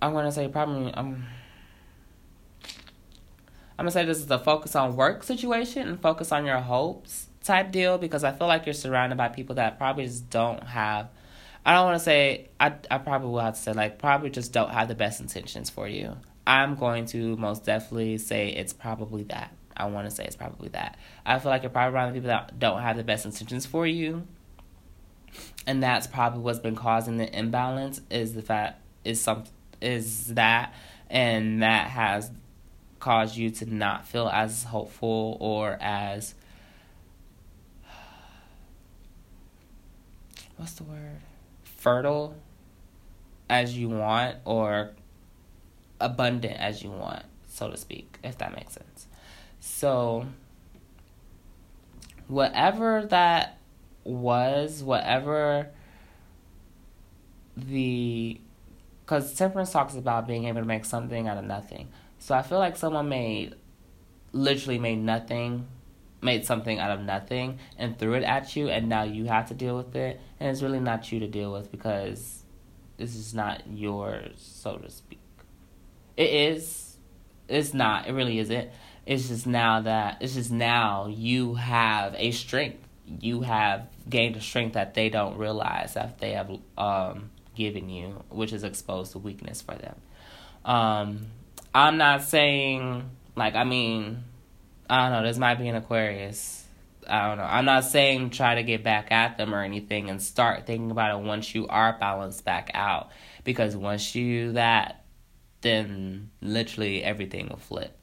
I'm 0.01 0.13
gonna 0.13 0.31
say 0.31 0.47
probably 0.47 0.93
um 0.93 1.25
I'm 3.77 3.83
gonna 3.83 3.91
say 3.91 4.05
this 4.05 4.19
is 4.19 4.29
a 4.31 4.39
focus 4.39 4.75
on 4.75 4.95
work 4.95 5.23
situation 5.23 5.87
and 5.87 6.01
focus 6.01 6.31
on 6.31 6.45
your 6.45 6.59
hopes 6.59 7.27
type 7.43 7.71
deal 7.71 7.97
because 7.97 8.23
I 8.23 8.31
feel 8.31 8.47
like 8.47 8.65
you're 8.65 8.73
surrounded 8.73 9.17
by 9.17 9.29
people 9.29 9.55
that 9.55 9.77
probably 9.77 10.05
just 10.05 10.29
don't 10.29 10.63
have 10.63 11.09
I 11.67 11.73
don't 11.73 11.83
want 11.83 11.97
to 11.97 12.03
say 12.03 12.47
I 12.61 12.73
I 12.89 12.97
probably 12.97 13.29
will 13.29 13.41
have 13.41 13.55
to 13.55 13.61
say 13.61 13.73
like 13.73 13.99
probably 13.99 14.29
just 14.29 14.53
don't 14.53 14.71
have 14.71 14.87
the 14.87 14.95
best 14.95 15.19
intentions 15.19 15.69
for 15.69 15.85
you. 15.85 16.15
I'm 16.47 16.75
going 16.75 17.05
to 17.07 17.35
most 17.35 17.65
definitely 17.65 18.17
say 18.19 18.47
it's 18.47 18.71
probably 18.71 19.23
that. 19.23 19.53
I 19.75 19.87
want 19.87 20.09
to 20.09 20.15
say 20.15 20.23
it's 20.23 20.37
probably 20.37 20.69
that. 20.69 20.97
I 21.25 21.39
feel 21.39 21.51
like 21.51 21.63
you're 21.63 21.69
probably 21.69 21.93
around 21.93 22.13
people 22.13 22.29
that 22.29 22.57
don't 22.57 22.81
have 22.81 22.95
the 22.95 23.03
best 23.03 23.25
intentions 23.25 23.65
for 23.65 23.85
you. 23.85 24.25
And 25.67 25.83
that's 25.83 26.07
probably 26.07 26.39
what's 26.39 26.59
been 26.59 26.75
causing 26.75 27.17
the 27.17 27.37
imbalance 27.37 27.99
is 28.09 28.33
the 28.33 28.41
fact 28.41 28.79
is 29.03 29.19
some 29.19 29.43
is 29.81 30.27
that 30.35 30.73
and 31.09 31.61
that 31.61 31.89
has 31.89 32.31
caused 32.99 33.37
you 33.37 33.49
to 33.51 33.65
not 33.65 34.07
feel 34.07 34.27
as 34.27 34.65
hopeful 34.65 35.37
or 35.39 35.77
as 35.81 36.35
what's 40.57 40.73
the 40.73 40.83
word? 40.83 41.21
Fertile 41.63 42.35
as 43.49 43.77
you 43.77 43.89
want 43.89 44.37
or 44.45 44.91
abundant 45.99 46.59
as 46.59 46.83
you 46.83 46.91
want 46.91 47.23
so 47.47 47.69
to 47.69 47.77
speak 47.77 48.19
if 48.23 48.37
that 48.37 48.55
makes 48.55 48.73
sense. 48.73 49.07
So 49.59 50.27
whatever 52.27 53.05
that 53.09 53.57
was 54.03 54.83
whatever 54.83 55.69
the 57.55 58.39
because 59.05 59.33
temperance 59.33 59.71
talks 59.71 59.95
about 59.95 60.27
being 60.27 60.45
able 60.45 60.61
to 60.61 60.67
make 60.67 60.85
something 60.85 61.27
out 61.27 61.37
of 61.37 61.45
nothing 61.45 61.87
so 62.19 62.35
I 62.35 62.41
feel 62.41 62.59
like 62.59 62.77
someone 62.77 63.09
made, 63.09 63.55
literally 64.31 64.79
made 64.79 64.99
nothing, 64.99 65.67
made 66.21 66.45
something 66.45 66.79
out 66.79 66.91
of 66.91 67.01
nothing 67.01 67.59
and 67.77 67.97
threw 67.97 68.13
it 68.13 68.23
at 68.23 68.55
you, 68.55 68.69
and 68.69 68.89
now 68.89 69.03
you 69.03 69.25
have 69.25 69.47
to 69.49 69.53
deal 69.53 69.77
with 69.77 69.95
it. 69.95 70.19
And 70.39 70.49
it's 70.49 70.61
really 70.61 70.79
not 70.79 71.11
you 71.11 71.19
to 71.19 71.27
deal 71.27 71.51
with 71.53 71.71
because 71.71 72.43
this 72.97 73.15
is 73.15 73.33
not 73.33 73.63
yours, 73.67 74.35
so 74.37 74.77
to 74.77 74.89
speak. 74.89 75.19
It 76.15 76.29
is. 76.29 76.97
It's 77.47 77.73
not. 77.73 78.07
It 78.07 78.13
really 78.13 78.39
isn't. 78.39 78.69
It's 79.05 79.29
just 79.29 79.47
now 79.47 79.81
that, 79.81 80.17
it's 80.19 80.33
just 80.33 80.51
now 80.51 81.07
you 81.07 81.53
have 81.55 82.13
a 82.17 82.31
strength. 82.31 82.85
You 83.05 83.41
have 83.41 83.87
gained 84.09 84.35
a 84.35 84.41
strength 84.41 84.73
that 84.73 84.95
they 84.95 85.09
don't 85.09 85.37
realize 85.37 85.93
that 85.93 86.19
they 86.19 86.31
have 86.31 86.51
um, 86.77 87.29
given 87.55 87.89
you, 87.89 88.23
which 88.29 88.51
is 88.51 88.63
exposed 88.63 89.13
to 89.13 89.19
weakness 89.19 89.61
for 89.61 89.75
them. 89.75 89.95
Um, 90.65 91.27
I'm 91.73 91.97
not 91.97 92.23
saying 92.23 93.09
like 93.35 93.55
I 93.55 93.63
mean 93.63 94.23
I 94.89 95.03
don't 95.03 95.11
know, 95.21 95.27
this 95.27 95.37
might 95.37 95.55
be 95.55 95.67
an 95.67 95.75
Aquarius. 95.75 96.63
I 97.09 97.27
don't 97.27 97.37
know. 97.37 97.43
I'm 97.43 97.65
not 97.65 97.85
saying 97.85 98.31
try 98.31 98.55
to 98.55 98.63
get 98.63 98.83
back 98.83 99.11
at 99.11 99.37
them 99.37 99.53
or 99.53 99.63
anything 99.63 100.09
and 100.09 100.21
start 100.21 100.65
thinking 100.65 100.91
about 100.91 101.19
it 101.19 101.25
once 101.25 101.55
you 101.55 101.67
are 101.67 101.97
balanced 101.97 102.43
back 102.43 102.71
out. 102.73 103.11
Because 103.43 103.75
once 103.75 104.13
you 104.13 104.47
do 104.47 104.51
that, 104.53 105.05
then 105.61 106.31
literally 106.41 107.03
everything 107.03 107.47
will 107.49 107.57
flip. 107.57 107.97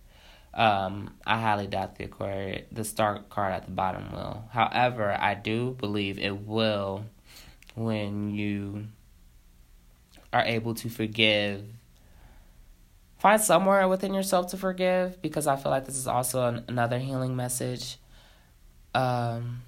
Um, 0.54 1.14
I 1.26 1.38
highly 1.38 1.66
doubt 1.66 1.96
the 1.96 2.04
Aquarius, 2.04 2.66
the 2.70 2.84
star 2.84 3.20
card 3.28 3.52
at 3.54 3.64
the 3.64 3.72
bottom 3.72 4.12
will. 4.12 4.44
However, 4.50 5.16
I 5.18 5.34
do 5.34 5.72
believe 5.72 6.18
it 6.18 6.46
will 6.46 7.04
when 7.74 8.30
you 8.30 8.86
are 10.32 10.44
able 10.44 10.74
to 10.74 10.88
forgive 10.88 11.64
find 13.24 13.40
somewhere 13.40 13.88
within 13.88 14.12
yourself 14.12 14.48
to 14.48 14.58
forgive 14.58 15.22
because 15.22 15.46
I 15.46 15.56
feel 15.56 15.72
like 15.72 15.86
this 15.86 15.96
is 15.96 16.06
also 16.06 16.46
an, 16.46 16.64
another 16.68 16.98
healing 16.98 17.34
message. 17.34 17.96
Um, 18.94 19.62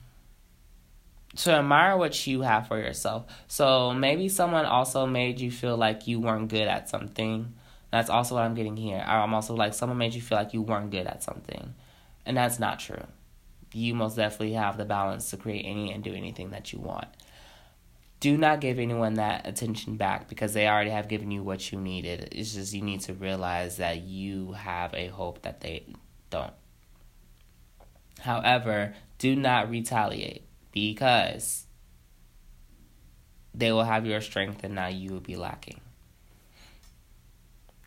to 1.36 1.52
admire 1.52 1.96
what 1.96 2.26
you 2.26 2.42
have 2.42 2.68
for 2.68 2.78
yourself. 2.78 3.24
So 3.48 3.94
maybe 3.94 4.28
someone 4.28 4.66
also 4.66 5.06
made 5.06 5.40
you 5.40 5.50
feel 5.50 5.78
like 5.78 6.06
you 6.06 6.20
weren't 6.20 6.48
good 6.48 6.68
at 6.68 6.90
something. 6.90 7.54
That's 7.90 8.10
also 8.10 8.34
what 8.34 8.44
I'm 8.44 8.54
getting 8.54 8.76
here. 8.76 9.02
I'm 9.06 9.32
also 9.32 9.54
like 9.54 9.72
someone 9.72 9.96
made 9.96 10.12
you 10.12 10.20
feel 10.20 10.36
like 10.36 10.52
you 10.52 10.60
weren't 10.60 10.90
good 10.90 11.06
at 11.06 11.22
something. 11.22 11.72
And 12.26 12.36
that's 12.36 12.58
not 12.58 12.78
true. 12.78 13.06
You 13.72 13.94
most 13.94 14.16
definitely 14.16 14.52
have 14.52 14.76
the 14.76 14.84
balance 14.84 15.30
to 15.30 15.38
create 15.38 15.64
any 15.64 15.92
and 15.92 16.04
do 16.04 16.12
anything 16.12 16.50
that 16.50 16.74
you 16.74 16.78
want 16.78 17.08
do 18.26 18.36
not 18.36 18.60
give 18.60 18.80
anyone 18.80 19.14
that 19.14 19.46
attention 19.46 19.96
back 19.96 20.28
because 20.28 20.52
they 20.52 20.66
already 20.66 20.90
have 20.90 21.06
given 21.06 21.30
you 21.30 21.44
what 21.44 21.70
you 21.70 21.78
needed. 21.78 22.28
It's 22.32 22.54
just 22.54 22.74
you 22.74 22.82
need 22.82 23.02
to 23.02 23.14
realize 23.14 23.76
that 23.76 24.02
you 24.02 24.50
have 24.50 24.92
a 24.94 25.06
hope 25.06 25.42
that 25.42 25.60
they 25.60 25.86
don't. 26.28 26.52
However, 28.18 28.96
do 29.18 29.36
not 29.36 29.70
retaliate 29.70 30.42
because 30.72 31.66
they 33.54 33.70
will 33.70 33.84
have 33.84 34.04
your 34.04 34.20
strength 34.20 34.64
and 34.64 34.74
now 34.74 34.88
you 34.88 35.10
will 35.12 35.20
be 35.20 35.36
lacking. 35.36 35.80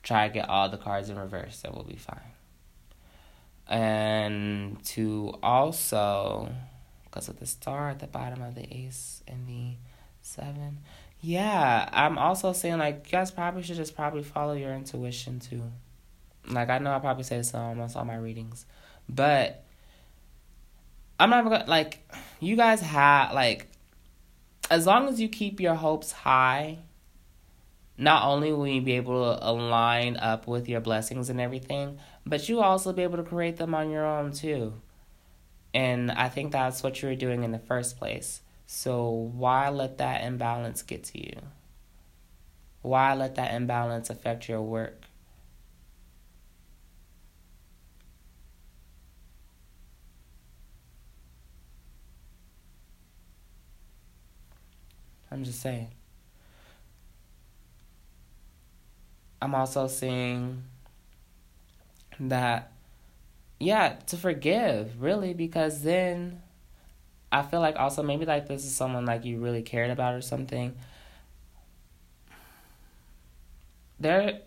Try 0.03 0.29
to 0.29 0.33
get 0.33 0.47
all 0.47 0.69
the 0.69 0.77
cards 0.77 1.09
in 1.09 1.19
reverse, 1.19 1.59
that 1.63 1.75
will 1.75 1.83
be 1.83 1.97
fine. 1.97 2.31
And 3.67 4.81
to 4.85 5.37
also, 5.43 6.49
because 7.03 7.27
of 7.27 7.41
the 7.41 7.45
star 7.45 7.89
at 7.89 7.99
the 7.99 8.07
bottom 8.07 8.41
of 8.41 8.55
the 8.55 8.73
ace 8.73 9.21
and 9.27 9.45
the 9.45 9.73
Seven. 10.29 10.77
Yeah, 11.21 11.89
I'm 11.91 12.19
also 12.19 12.53
saying 12.53 12.77
like 12.77 13.07
you 13.07 13.11
guys 13.11 13.31
probably 13.31 13.63
should 13.63 13.77
just 13.77 13.95
probably 13.95 14.21
follow 14.21 14.53
your 14.53 14.73
intuition 14.75 15.39
too. 15.39 15.63
Like 16.47 16.69
I 16.69 16.77
know 16.77 16.93
I 16.93 16.99
probably 16.99 17.23
say 17.23 17.37
this 17.37 17.51
on 17.55 17.61
almost 17.69 17.97
all 17.97 18.05
my 18.05 18.15
readings, 18.15 18.67
but 19.09 19.63
I'm 21.19 21.31
not 21.31 21.45
gonna 21.45 21.65
like 21.67 22.07
you 22.39 22.55
guys 22.55 22.79
have 22.81 23.33
like 23.33 23.71
as 24.69 24.85
long 24.85 25.09
as 25.09 25.19
you 25.19 25.29
keep 25.29 25.59
your 25.59 25.73
hopes 25.73 26.11
high. 26.11 26.77
Not 27.97 28.23
only 28.23 28.53
will 28.53 28.67
you 28.67 28.81
be 28.81 28.93
able 28.93 29.35
to 29.35 29.49
align 29.49 30.15
up 30.15 30.47
with 30.47 30.69
your 30.69 30.79
blessings 30.79 31.31
and 31.31 31.41
everything, 31.41 31.97
but 32.23 32.47
you 32.47 32.61
also 32.61 32.93
be 32.93 33.01
able 33.01 33.17
to 33.17 33.23
create 33.23 33.57
them 33.57 33.73
on 33.73 33.89
your 33.89 34.05
own 34.05 34.31
too. 34.31 34.73
And 35.73 36.11
I 36.11 36.29
think 36.29 36.51
that's 36.51 36.83
what 36.83 37.01
you 37.01 37.09
were 37.09 37.15
doing 37.15 37.43
in 37.43 37.51
the 37.51 37.59
first 37.59 37.97
place. 37.97 38.41
So 38.71 39.09
why 39.09 39.67
let 39.69 39.97
that 39.97 40.23
imbalance 40.23 40.83
get 40.83 41.03
to 41.05 41.19
you? 41.19 41.41
Why 42.83 43.15
let 43.15 43.33
that 43.33 43.55
imbalance 43.55 44.11
affect 44.11 44.47
your 44.47 44.61
work? 44.61 45.05
I'm 55.31 55.43
just 55.43 55.61
saying. 55.61 55.87
I'm 59.41 59.55
also 59.55 59.87
seeing 59.87 60.63
that, 62.19 62.71
yeah, 63.59 63.95
to 64.05 64.15
forgive, 64.15 65.01
really, 65.01 65.33
because 65.33 65.81
then 65.81 66.43
I 67.31 67.43
feel 67.43 67.59
like 67.59 67.75
also 67.77 68.01
maybe 68.01 68.25
like 68.25 68.47
this 68.47 68.65
is 68.65 68.75
someone 68.75 69.05
like 69.05 69.23
you 69.23 69.39
really 69.39 69.61
cared 69.61 69.91
about 69.91 70.15
or 70.15 70.21
something. 70.21 70.75
There, 73.99 74.39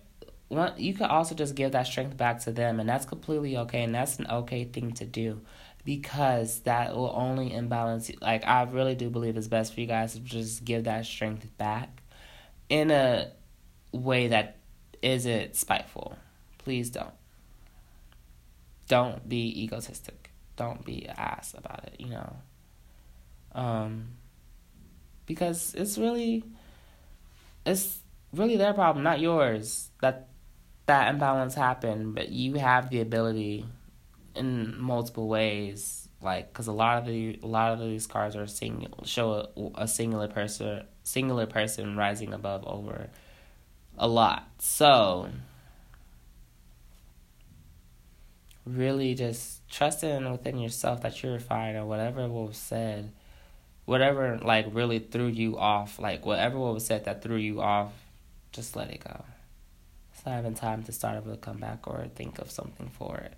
you 0.77 0.95
could 0.95 1.07
also 1.07 1.35
just 1.35 1.55
give 1.55 1.73
that 1.73 1.87
strength 1.87 2.17
back 2.17 2.41
to 2.41 2.53
them, 2.53 2.81
and 2.81 2.89
that's 2.89 3.05
completely 3.05 3.57
okay, 3.59 3.83
and 3.83 3.95
that's 3.95 4.19
an 4.19 4.27
okay 4.29 4.65
thing 4.65 4.93
to 4.93 5.05
do, 5.05 5.43
because 5.85 6.61
that 6.61 6.97
will 6.97 7.13
only 7.15 7.53
imbalance. 7.53 8.11
Like 8.21 8.45
I 8.47 8.63
really 8.63 8.95
do 8.95 9.11
believe 9.11 9.37
it's 9.37 9.49
best 9.49 9.75
for 9.75 9.81
you 9.81 9.87
guys 9.87 10.15
to 10.15 10.21
just 10.21 10.65
give 10.65 10.85
that 10.85 11.05
strength 11.05 11.47
back, 11.59 12.03
in 12.69 12.91
a 12.91 13.31
way 13.93 14.29
that 14.29 14.57
isn't 15.03 15.55
spiteful. 15.55 16.17
Please 16.59 16.91
don't. 16.91 17.15
Don't 18.89 19.29
be 19.29 19.63
egotistic. 19.63 20.31
Don't 20.57 20.85
be 20.85 21.09
ass 21.09 21.55
about 21.57 21.85
it. 21.85 21.97
You 21.99 22.09
know. 22.09 22.37
Um, 23.55 24.09
because 25.27 25.75
it's 25.75 25.99
really, 25.99 26.45
it's 27.65 27.99
really 28.33 28.57
their 28.57 28.73
problem, 28.73 29.05
not 29.05 29.21
yours. 29.21 29.91
That 30.01 30.29
that 30.87 31.13
imbalance 31.13 31.55
happened, 31.55 32.15
but 32.15 32.31
you 32.31 32.55
have 32.55 32.91
the 32.91 33.01
ability 33.01 33.67
in 34.35 34.81
multiple 34.81 35.29
ways. 35.29 36.09
Like, 36.21 36.53
because 36.53 36.69
a 36.69 36.73
lot 36.73 36.99
of 36.99 37.07
the 37.07 37.39
a 37.43 37.47
lot 37.47 37.73
of 37.73 37.81
these 37.81 38.07
cards 38.07 38.37
are 38.37 38.47
single 38.47 39.05
show 39.05 39.49
a, 39.77 39.83
a 39.83 39.89
singular 39.89 40.29
person 40.29 40.85
singular 41.03 41.47
person 41.47 41.97
rising 41.97 42.33
above 42.33 42.65
over 42.67 43.11
a 43.99 44.07
lot. 44.07 44.49
So 44.59 45.31
really 48.65 49.15
just 49.15 49.69
trust 49.69 50.05
in 50.05 50.31
within 50.31 50.59
yourself 50.59 51.03
that 51.03 51.23
you're 51.23 51.41
fine 51.41 51.75
or 51.75 51.85
whatever 51.85 52.29
was 52.29 52.57
said 52.57 53.11
whatever 53.93 54.39
like 54.43 54.67
really 54.73 54.99
threw 54.99 55.27
you 55.27 55.59
off, 55.59 55.99
like 55.99 56.25
whatever 56.25 56.59
was 56.59 56.87
said 56.87 57.05
that 57.05 57.21
threw 57.23 57.37
you 57.37 57.61
off, 57.61 57.93
just 58.51 58.75
let 58.75 58.91
it 58.91 59.05
go. 59.05 59.23
It's 60.15 60.25
not 60.25 60.39
even 60.39 60.55
time 60.55 60.83
to 60.85 60.93
start 60.93 61.19
over, 61.19 61.37
come 61.37 61.59
back, 61.59 61.87
or 61.87 62.07
think 62.15 62.39
of 62.39 62.51
something 62.51 62.89
for 62.89 63.19
it. 63.19 63.35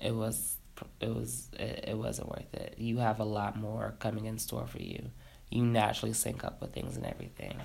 It 0.00 0.14
was, 0.14 0.56
it 0.98 1.14
was, 1.14 1.48
it, 1.58 1.84
it 1.88 1.98
wasn't 1.98 2.30
worth 2.30 2.54
it. 2.54 2.76
You 2.78 2.98
have 2.98 3.20
a 3.20 3.24
lot 3.24 3.54
more 3.54 3.94
coming 3.98 4.24
in 4.24 4.38
store 4.38 4.66
for 4.66 4.80
you. 4.80 5.10
you 5.50 5.62
naturally 5.62 6.14
sync 6.14 6.42
up 6.42 6.62
with 6.62 6.72
things 6.72 6.96
and 6.96 7.04
everything. 7.04 7.58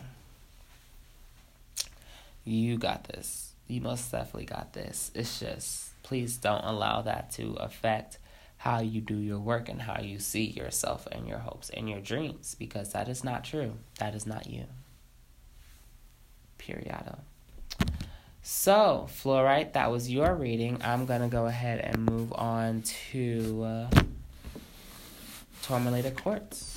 You 2.44 2.78
got 2.78 3.06
this. 3.06 3.54
You 3.68 3.80
most 3.80 4.12
definitely 4.12 4.46
got 4.46 4.74
this. 4.74 5.12
It's 5.16 5.40
just, 5.40 6.02
please 6.04 6.36
don't 6.36 6.66
allow 6.66 7.02
that 7.04 7.32
to 7.32 7.54
affect 7.54 8.18
how 8.60 8.82
you 8.82 9.00
do 9.00 9.16
your 9.16 9.40
work 9.40 9.70
and 9.70 9.82
how 9.82 10.02
you 10.02 10.20
see 10.20 10.44
yourself 10.44 11.08
and 11.14 11.26
your 11.26 11.38
hopes 11.38 11.70
and 11.70 11.90
your 11.90 12.02
dreams 12.02 12.58
because 12.60 12.92
that 12.92 13.08
is 13.08 13.24
not 13.24 13.46
true. 13.46 13.74
That 14.00 14.14
is 14.14 14.28
not 14.28 14.48
you. 14.48 14.66
Periodo. 16.58 17.20
So, 18.42 19.08
fluorite, 19.10 19.74
that 19.74 19.90
was 19.92 20.12
your 20.12 20.36
reading. 20.36 20.78
I'm 20.84 21.06
going 21.06 21.22
to 21.22 21.30
go 21.30 21.46
ahead 21.46 21.80
and 21.80 22.06
move 22.06 22.34
on 22.34 22.82
to 23.12 23.64
uh, 23.64 23.90
quartz. 26.12 26.76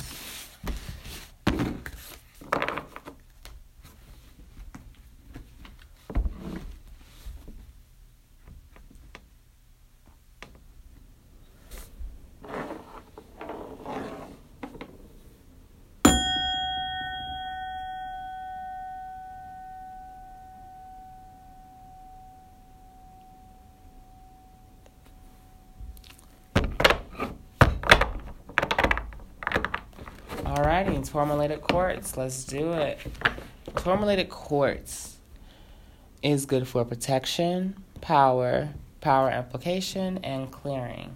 Alrighty, 30.52 31.01
tourmalated 31.12 31.60
quartz. 31.60 32.16
Let's 32.16 32.42
do 32.44 32.72
it. 32.72 32.98
Tourmalated 33.76 34.30
quartz 34.30 35.18
is 36.22 36.46
good 36.46 36.66
for 36.66 36.86
protection, 36.86 37.76
power, 38.00 38.70
power 39.02 39.28
application, 39.28 40.18
and 40.24 40.50
clearing. 40.50 41.14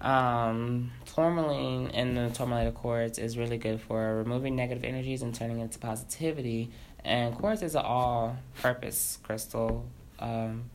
Um, 0.00 0.92
tourmaline 1.06 1.88
in 1.88 2.14
the 2.14 2.30
tourmalated 2.30 2.74
quartz 2.74 3.18
is 3.18 3.36
really 3.36 3.58
good 3.58 3.80
for 3.80 4.16
removing 4.16 4.54
negative 4.54 4.84
energies 4.84 5.22
and 5.22 5.34
turning 5.34 5.58
into 5.58 5.78
positivity. 5.80 6.70
And 7.04 7.34
quartz 7.34 7.62
is 7.62 7.74
an 7.74 7.82
all-purpose 7.84 9.18
crystal 9.24 9.84
um, 10.20 10.70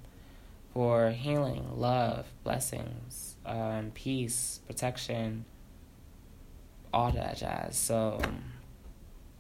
for 0.74 1.12
healing, 1.12 1.66
love, 1.74 2.28
blessings, 2.44 3.38
um, 3.46 3.92
peace, 3.94 4.60
protection 4.68 5.46
all 6.94 7.12
that 7.12 7.38
jazz. 7.38 7.78
So, 7.78 8.20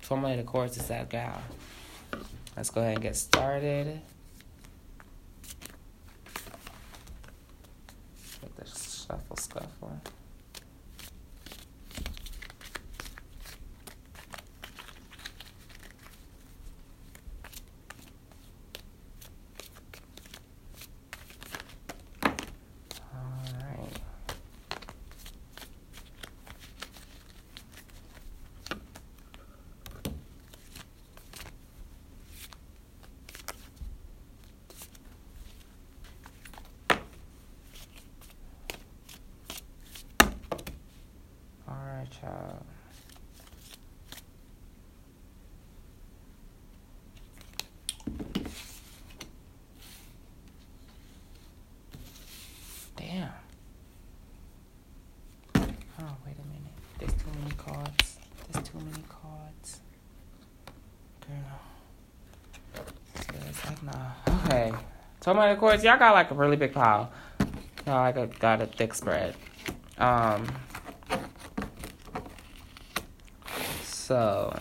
tourmalated 0.07 0.45
quartz 0.45 0.77
is 0.77 0.87
that 0.87 1.09
gal. 1.09 1.41
Let's 2.55 2.69
go 2.69 2.79
ahead 2.79 2.93
and 2.93 3.01
get 3.01 3.17
started. 3.17 3.99
Get 8.41 8.55
the 8.55 8.65
shuffle 8.65 9.35
scuffle. 9.35 10.01
child. 42.09 42.63
Damn. 52.95 53.29
Oh, 55.99 56.15
wait 56.25 56.35
a 56.35 56.47
minute. 56.47 56.73
There's 56.99 57.13
too 57.13 57.29
many 57.39 57.51
cards. 57.55 58.17
There's 58.51 58.67
too 58.67 58.77
many 58.79 59.03
cards. 59.07 59.79
Girl. 61.27 61.59
It's 63.49 63.65
like, 63.65 63.83
nah. 63.83 64.11
Okay. 64.45 64.73
So 65.27 65.33
many 65.33 65.59
cards. 65.59 65.83
Y'all 65.83 65.99
got 65.99 66.13
like 66.13 66.31
a 66.31 66.33
really 66.33 66.55
big 66.55 66.71
pile. 66.71 67.11
Y'all 67.85 67.95
like 67.95 68.15
a, 68.15 68.27
got 68.27 68.61
a 68.61 68.65
thick 68.65 68.93
spread. 68.93 69.35
Um. 69.97 70.47
So 73.83 74.57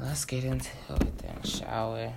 let's 0.00 0.24
get 0.24 0.42
into 0.42 0.72
it 0.96 1.18
then, 1.18 1.42
shall 1.44 1.94
we? 1.94 2.08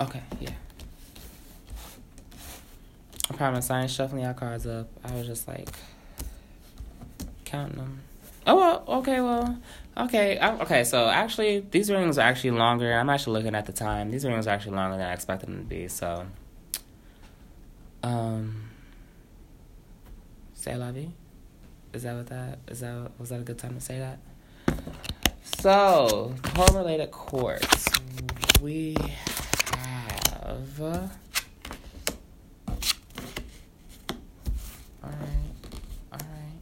Okay, 0.00 0.22
yeah. 0.40 0.50
Promise 3.54 3.70
I 3.70 3.82
ain't 3.82 3.90
shuffling 3.92 4.26
our 4.26 4.34
cards 4.34 4.66
up. 4.66 4.88
I 5.04 5.14
was 5.14 5.28
just 5.28 5.46
like 5.46 5.68
counting 7.44 7.76
them. 7.76 8.00
Oh 8.48 8.56
well, 8.56 8.84
okay, 8.98 9.20
well, 9.20 9.56
okay, 9.96 10.38
I, 10.38 10.58
okay. 10.62 10.82
So 10.82 11.06
actually, 11.06 11.60
these 11.60 11.88
rings 11.88 12.18
are 12.18 12.22
actually 12.22 12.50
longer. 12.50 12.92
I'm 12.92 13.08
actually 13.08 13.34
looking 13.34 13.54
at 13.54 13.66
the 13.66 13.72
time. 13.72 14.10
These 14.10 14.24
rings 14.24 14.48
are 14.48 14.50
actually 14.50 14.74
longer 14.74 14.96
than 14.96 15.06
I 15.06 15.12
expected 15.12 15.50
them 15.50 15.58
to 15.58 15.64
be. 15.64 15.86
So, 15.86 16.26
um, 18.02 18.70
say 20.54 20.74
la 20.74 20.90
vie. 20.90 21.12
Is 21.92 22.02
that 22.02 22.16
what 22.16 22.26
that 22.26 22.58
is? 22.66 22.80
That 22.80 23.12
was 23.20 23.28
that 23.28 23.38
a 23.38 23.44
good 23.44 23.58
time 23.58 23.76
to 23.76 23.80
say 23.80 24.00
that? 24.00 24.18
So, 25.60 26.34
tourmalated 26.42 27.12
quartz. 27.12 27.88
We 28.60 28.96
have. 29.76 31.04
Alright. 35.04 35.18
Alright. 36.12 36.60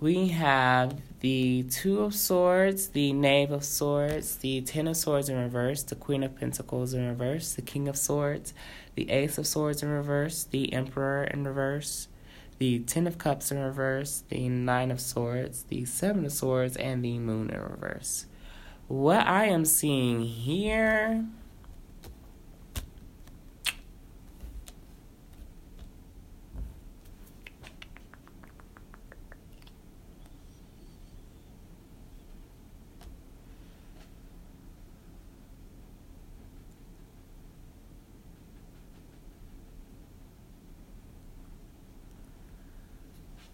We 0.00 0.28
have 0.28 0.98
the 1.20 1.64
Two 1.64 2.00
of 2.00 2.14
Swords, 2.14 2.88
the 2.88 3.12
Knave 3.12 3.50
of 3.50 3.62
Swords, 3.62 4.36
the 4.36 4.62
Ten 4.62 4.88
of 4.88 4.96
Swords 4.96 5.28
in 5.28 5.36
reverse, 5.36 5.82
the 5.82 5.94
Queen 5.94 6.22
of 6.22 6.34
Pentacles 6.40 6.94
in 6.94 7.06
reverse, 7.06 7.52
the 7.52 7.60
King 7.60 7.86
of 7.86 7.98
Swords, 7.98 8.54
the 8.94 9.10
Ace 9.10 9.36
of 9.36 9.46
Swords 9.46 9.82
in 9.82 9.90
reverse, 9.90 10.44
the 10.44 10.72
Emperor 10.72 11.24
in 11.24 11.44
reverse, 11.44 12.08
the 12.56 12.78
Ten 12.78 13.06
of 13.06 13.18
Cups 13.18 13.52
in 13.52 13.58
reverse, 13.58 14.24
the 14.30 14.48
Nine 14.48 14.90
of 14.90 15.02
Swords, 15.02 15.64
the 15.64 15.84
Seven 15.84 16.24
of 16.24 16.32
Swords, 16.32 16.78
and 16.78 17.04
the 17.04 17.18
Moon 17.18 17.50
in 17.50 17.60
reverse. 17.60 18.24
What 18.88 19.26
I 19.26 19.48
am 19.48 19.66
seeing 19.66 20.22
here 20.22 21.26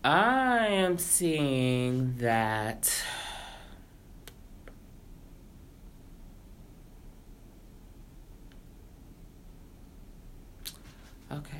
I 0.07 0.69
am 0.69 0.99
seeing 0.99 2.15
that. 2.19 3.03
Okay. 11.33 11.59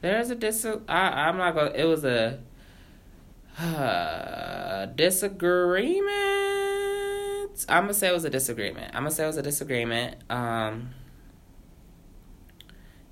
There's 0.00 0.30
a 0.30 0.34
dis. 0.34 0.66
I, 0.66 0.78
I'm 0.88 1.36
not 1.36 1.54
gonna. 1.54 1.70
It 1.70 1.84
was 1.84 2.04
a. 2.04 2.40
Uh, 3.60 4.86
disagreement. 4.86 6.06
I'm 7.68 7.84
gonna 7.84 7.94
say 7.94 8.08
it 8.08 8.12
was 8.12 8.24
a 8.24 8.30
disagreement. 8.30 8.88
I'm 8.92 9.02
gonna 9.02 9.12
say 9.12 9.22
it 9.22 9.28
was 9.28 9.36
a 9.36 9.42
disagreement. 9.42 10.16
Um, 10.28 10.94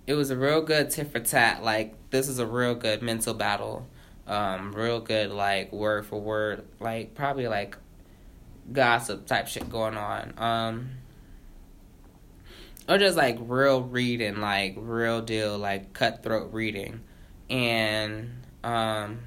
it 0.09 0.15
was 0.15 0.31
a 0.31 0.37
real 0.37 0.63
good 0.63 0.91
tit 0.91 1.13
for 1.13 1.21
tat. 1.21 1.63
Like 1.63 1.95
this 2.11 2.29
is 2.29 2.39
a 2.39 2.47
real 2.47 2.75
good 2.75 3.03
mental 3.03 3.35
battle. 3.35 3.87
Um, 4.27 4.73
real 4.73 5.01
good 5.01 5.31
like 5.31 5.73
word 5.73 6.07
for 6.07 6.21
word. 6.21 6.67
Like 6.81 7.15
probably 7.15 7.47
like 7.47 7.77
gossip 8.73 9.27
type 9.27 9.47
shit 9.47 9.71
going 9.71 9.97
on. 9.97 10.35
Um, 10.39 10.91
or 12.89 12.99
just 12.99 13.17
like 13.17 13.37
real 13.41 13.83
reading, 13.83 14.41
like 14.41 14.75
real 14.77 15.21
deal, 15.21 15.59
like 15.59 15.93
cutthroat 15.93 16.53
reading, 16.53 17.03
and 17.51 18.31
um 18.65 19.19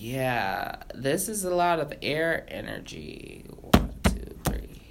Yeah, 0.00 0.76
this 0.94 1.28
is 1.28 1.44
a 1.44 1.54
lot 1.54 1.80
of 1.80 1.92
air 2.02 2.44
energy. 2.48 3.44
One, 3.48 3.94
two, 4.04 4.38
three, 4.44 4.82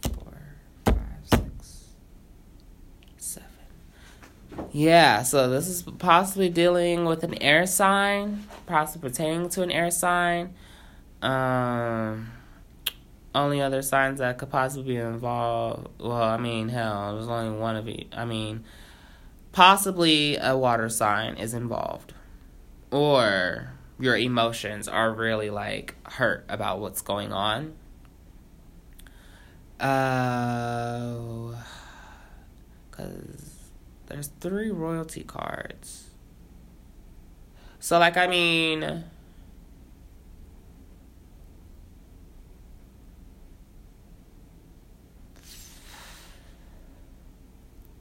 four, 0.00 0.56
five, 0.86 0.96
six, 1.24 1.84
seven. 3.18 3.48
Yeah, 4.76 5.22
so 5.22 5.48
this 5.48 5.68
is 5.68 5.80
possibly 5.80 6.50
dealing 6.50 7.06
with 7.06 7.24
an 7.24 7.42
air 7.42 7.66
sign, 7.66 8.44
possibly 8.66 9.08
pertaining 9.08 9.48
to 9.48 9.62
an 9.62 9.70
air 9.70 9.90
sign. 9.90 10.52
Um, 11.22 12.30
only 13.34 13.62
other 13.62 13.80
signs 13.80 14.18
that 14.18 14.36
could 14.36 14.50
possibly 14.50 14.96
be 14.96 14.96
involved. 14.98 15.88
Well, 15.98 16.12
I 16.12 16.36
mean, 16.36 16.68
hell, 16.68 17.14
there's 17.14 17.26
only 17.26 17.58
one 17.58 17.76
of 17.76 17.88
each. 17.88 18.08
I 18.12 18.26
mean, 18.26 18.64
possibly 19.52 20.36
a 20.36 20.54
water 20.54 20.90
sign 20.90 21.36
is 21.36 21.54
involved 21.54 22.12
or 22.90 23.72
your 23.98 24.18
emotions 24.18 24.88
are 24.88 25.10
really 25.10 25.48
like 25.48 25.94
hurt 26.06 26.44
about 26.50 26.80
what's 26.80 27.00
going 27.00 27.32
on. 27.32 27.72
Uh, 29.80 31.56
cause 32.90 33.45
there's 34.06 34.28
three 34.40 34.70
royalty 34.70 35.22
cards. 35.24 36.10
So 37.78 37.98
like 37.98 38.16
I 38.16 38.26
mean 38.26 39.04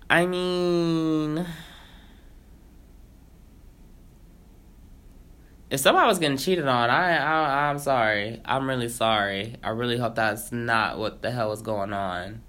I 0.09 0.25
mean 0.25 1.45
if 5.69 5.79
somebody 5.79 6.07
was 6.07 6.19
getting 6.19 6.37
cheated 6.37 6.67
on, 6.67 6.89
I, 6.89 7.17
I 7.17 7.69
I'm 7.69 7.79
sorry. 7.79 8.41
I'm 8.45 8.67
really 8.69 8.89
sorry. 8.89 9.55
I 9.63 9.69
really 9.69 9.97
hope 9.97 10.15
that's 10.15 10.51
not 10.51 10.97
what 10.97 11.21
the 11.21 11.31
hell 11.31 11.51
is 11.51 11.61
going 11.61 11.91
on. 11.91 12.41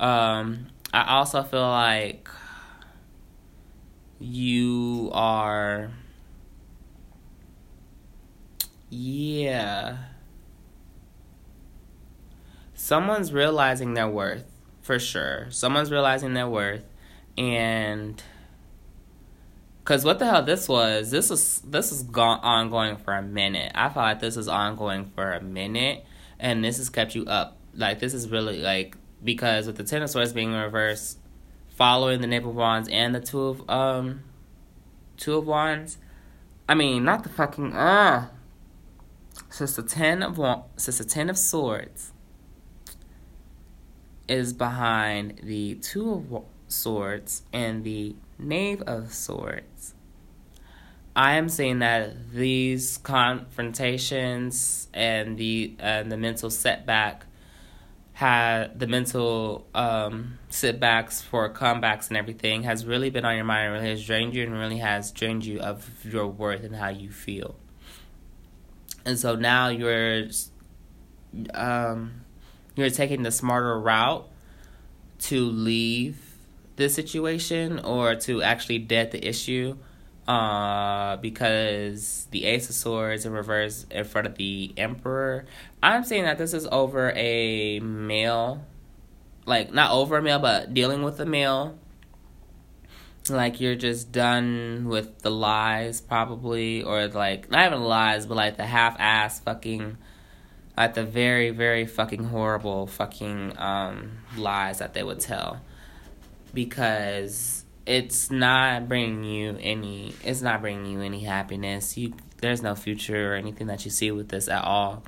Um, 0.00 0.68
I 0.92 1.16
also 1.16 1.42
feel 1.42 1.68
like 1.68 2.28
you 4.24 5.10
are 5.12 5.90
yeah. 8.90 9.96
Someone's 12.74 13.32
realizing 13.32 13.94
their 13.94 14.08
worth 14.08 14.44
for 14.82 14.98
sure. 14.98 15.46
Someone's 15.50 15.90
realizing 15.90 16.34
their 16.34 16.48
worth 16.48 16.84
and 17.36 18.22
Cause 19.84 20.02
what 20.02 20.18
the 20.18 20.24
hell 20.24 20.42
this 20.42 20.66
was? 20.66 21.10
This 21.10 21.28
was 21.28 21.60
this 21.60 21.92
is 21.92 22.04
gone 22.04 22.40
ongoing 22.40 22.96
for 22.96 23.12
a 23.12 23.22
minute. 23.22 23.70
I 23.74 23.90
felt 23.90 24.04
like 24.04 24.20
this 24.20 24.38
is 24.38 24.48
ongoing 24.48 25.12
for 25.14 25.32
a 25.32 25.42
minute, 25.42 26.06
and 26.38 26.64
this 26.64 26.78
has 26.78 26.88
kept 26.88 27.14
you 27.14 27.26
up. 27.26 27.58
Like 27.74 27.98
this 27.98 28.14
is 28.14 28.30
really 28.30 28.62
like 28.62 28.96
because 29.22 29.66
with 29.66 29.76
the 29.76 29.84
ten 29.84 30.00
of 30.00 30.08
swords 30.08 30.32
being 30.32 30.54
reversed, 30.54 31.18
following 31.74 32.20
the 32.20 32.26
knave 32.26 32.46
of 32.46 32.54
wands 32.54 32.88
and 32.88 33.14
the 33.14 33.20
two 33.20 33.40
of 33.40 33.70
um, 33.70 34.22
two 35.16 35.36
of 35.36 35.46
wands. 35.46 35.98
I 36.68 36.74
mean, 36.74 37.04
not 37.04 37.22
the 37.22 37.28
fucking 37.28 37.72
uh. 37.74 38.28
Since 39.50 39.76
the 39.76 39.82
ten 39.82 40.22
of 40.22 40.38
since 40.76 40.98
the 40.98 41.04
ten 41.04 41.28
of 41.28 41.38
swords 41.38 42.12
is 44.28 44.52
behind 44.52 45.40
the 45.42 45.74
two 45.76 46.12
of 46.12 46.44
swords 46.68 47.42
and 47.52 47.84
the 47.84 48.16
Knave 48.38 48.82
of 48.82 49.12
Swords. 49.12 49.94
I 51.16 51.36
am 51.36 51.48
saying 51.48 51.78
that 51.78 52.32
these 52.32 52.98
confrontations 52.98 54.88
and 54.92 55.38
the 55.38 55.76
and 55.78 56.10
the 56.10 56.16
mental 56.16 56.50
setback 56.50 57.26
had 58.14 58.78
the 58.78 58.86
mental 58.86 59.66
um, 59.74 60.38
setbacks 60.48 61.20
for 61.20 61.52
comebacks 61.52 62.08
and 62.08 62.16
everything 62.16 62.62
has 62.62 62.86
really 62.86 63.10
been 63.10 63.24
on 63.24 63.34
your 63.34 63.44
mind 63.44 63.66
and 63.66 63.74
really 63.74 63.90
has 63.90 64.06
drained 64.06 64.34
you 64.34 64.44
and 64.44 64.52
really 64.52 64.78
has 64.78 65.10
drained 65.10 65.44
you 65.44 65.58
of 65.58 66.04
your 66.04 66.28
worth 66.28 66.62
and 66.62 66.76
how 66.76 66.88
you 66.88 67.10
feel. 67.10 67.56
And 69.04 69.18
so 69.18 69.34
now 69.34 69.68
you're 69.68 70.28
um, 71.54 72.22
you're 72.76 72.88
taking 72.88 73.24
the 73.24 73.32
smarter 73.32 73.78
route 73.80 74.28
to 75.18 75.44
leave 75.44 76.36
this 76.76 76.94
situation 76.94 77.80
or 77.80 78.14
to 78.14 78.42
actually 78.42 78.78
dead 78.78 79.10
the 79.10 79.26
issue 79.26 79.76
uh, 80.26 81.16
because 81.16 82.26
the 82.30 82.44
Ace 82.46 82.68
of 82.68 82.74
Swords 82.74 83.26
in 83.26 83.32
reverse 83.32 83.86
in 83.90 84.04
front 84.04 84.26
of 84.26 84.36
the 84.36 84.72
Emperor. 84.76 85.44
I'm 85.82 86.04
saying 86.04 86.24
that 86.24 86.38
this 86.38 86.54
is 86.54 86.66
over 86.70 87.12
a 87.14 87.80
male, 87.80 88.64
like 89.46 89.72
not 89.72 89.90
over 89.90 90.18
a 90.18 90.22
male, 90.22 90.38
but 90.38 90.72
dealing 90.72 91.02
with 91.02 91.20
a 91.20 91.26
male. 91.26 91.78
Like 93.28 93.60
you're 93.60 93.74
just 93.74 94.12
done 94.12 94.86
with 94.88 95.20
the 95.20 95.30
lies, 95.30 96.00
probably, 96.00 96.82
or 96.82 97.08
like 97.08 97.50
not 97.50 97.66
even 97.66 97.82
lies, 97.82 98.26
but 98.26 98.34
like 98.34 98.56
the 98.56 98.66
half-ass 98.66 99.40
fucking, 99.40 99.96
like 100.76 100.94
the 100.94 101.04
very, 101.04 101.50
very 101.50 101.86
fucking 101.86 102.24
horrible 102.24 102.86
fucking 102.86 103.58
um 103.58 104.18
lies 104.36 104.78
that 104.78 104.94
they 104.94 105.02
would 105.02 105.20
tell 105.20 105.60
because 106.54 107.63
it's 107.86 108.30
not 108.30 108.88
bringing 108.88 109.24
you 109.24 109.58
any 109.60 110.14
it's 110.24 110.40
not 110.40 110.62
bringing 110.62 110.86
you 110.86 111.00
any 111.00 111.20
happiness. 111.20 111.96
You 111.96 112.14
there's 112.38 112.62
no 112.62 112.74
future 112.74 113.32
or 113.32 113.36
anything 113.36 113.66
that 113.68 113.84
you 113.84 113.90
see 113.90 114.10
with 114.10 114.28
this 114.28 114.48
at 114.48 114.64
all. 114.64 115.02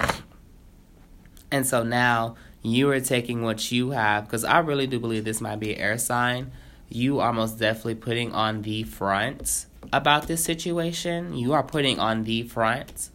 And 1.50 1.66
so 1.66 1.82
now 1.82 2.36
you 2.62 2.90
are 2.90 3.00
taking 3.00 3.42
what 3.42 3.70
you 3.70 3.90
have 3.90 4.24
because 4.24 4.42
i 4.42 4.58
really 4.58 4.88
do 4.88 4.98
believe 4.98 5.24
this 5.24 5.40
might 5.40 5.60
be 5.60 5.74
an 5.74 5.80
air 5.80 5.98
sign. 5.98 6.52
You 6.88 7.20
are 7.20 7.32
most 7.32 7.58
definitely 7.58 7.96
putting 7.96 8.32
on 8.32 8.62
the 8.62 8.84
front 8.84 9.66
about 9.92 10.28
this 10.28 10.44
situation. 10.44 11.34
You 11.34 11.52
are 11.52 11.62
putting 11.62 11.98
on 11.98 12.24
the 12.24 12.42
front 12.42 13.10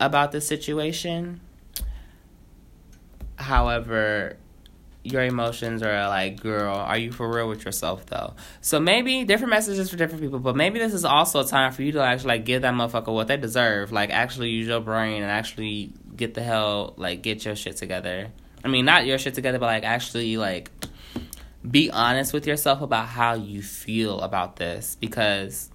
about 0.00 0.32
this 0.32 0.46
situation. 0.46 1.40
However 3.36 4.36
your 5.04 5.22
emotions 5.22 5.82
are 5.82 6.08
like, 6.08 6.40
girl, 6.40 6.74
are 6.74 6.96
you 6.96 7.10
for 7.10 7.32
real 7.32 7.48
with 7.48 7.64
yourself 7.64 8.06
though? 8.06 8.34
So 8.60 8.78
maybe 8.78 9.24
different 9.24 9.50
messages 9.50 9.90
for 9.90 9.96
different 9.96 10.22
people, 10.22 10.38
but 10.38 10.54
maybe 10.54 10.78
this 10.78 10.94
is 10.94 11.04
also 11.04 11.40
a 11.40 11.44
time 11.44 11.72
for 11.72 11.82
you 11.82 11.92
to 11.92 12.02
actually 12.02 12.28
like 12.28 12.44
give 12.44 12.62
that 12.62 12.74
motherfucker 12.74 13.12
what 13.12 13.26
they 13.26 13.36
deserve. 13.36 13.90
Like 13.90 14.10
actually 14.10 14.50
use 14.50 14.68
your 14.68 14.80
brain 14.80 15.22
and 15.22 15.30
actually 15.30 15.92
get 16.14 16.34
the 16.34 16.42
hell 16.42 16.94
like 16.96 17.22
get 17.22 17.44
your 17.44 17.56
shit 17.56 17.76
together. 17.76 18.28
I 18.64 18.68
mean, 18.68 18.84
not 18.84 19.06
your 19.06 19.18
shit 19.18 19.34
together, 19.34 19.58
but 19.58 19.66
like 19.66 19.84
actually 19.84 20.36
like 20.36 20.70
be 21.68 21.90
honest 21.90 22.32
with 22.32 22.46
yourself 22.46 22.80
about 22.80 23.06
how 23.06 23.34
you 23.34 23.62
feel 23.62 24.20
about 24.20 24.56
this 24.56 24.96
because 25.00 25.70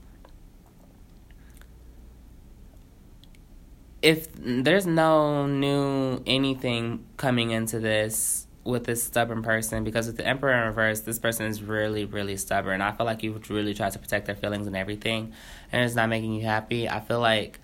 if 4.02 4.28
there's 4.36 4.86
no 4.86 5.48
new 5.48 6.22
anything 6.26 7.06
coming 7.18 7.52
into 7.52 7.80
this 7.80 8.47
with 8.68 8.84
this 8.84 9.02
stubborn 9.02 9.42
person 9.42 9.84
because 9.84 10.08
with 10.08 10.18
the 10.18 10.28
emperor 10.28 10.54
in 10.54 10.68
reverse 10.68 11.00
this 11.02 11.18
person 11.18 11.46
is 11.46 11.64
really 11.64 12.06
really 12.06 12.38
stubborn. 12.38 12.82
I 12.82 12.92
feel 12.92 13.06
like 13.06 13.24
you 13.24 13.40
really 13.50 13.74
try 13.74 13.90
to 13.90 13.98
protect 14.00 14.26
their 14.26 14.36
feelings 14.36 14.68
and 14.68 14.76
everything 14.76 15.34
and 15.72 15.84
it's 15.84 15.96
not 15.96 16.10
making 16.10 16.34
you 16.34 16.44
happy. 16.44 16.88
I 16.90 17.00
feel 17.00 17.20
like 17.20 17.60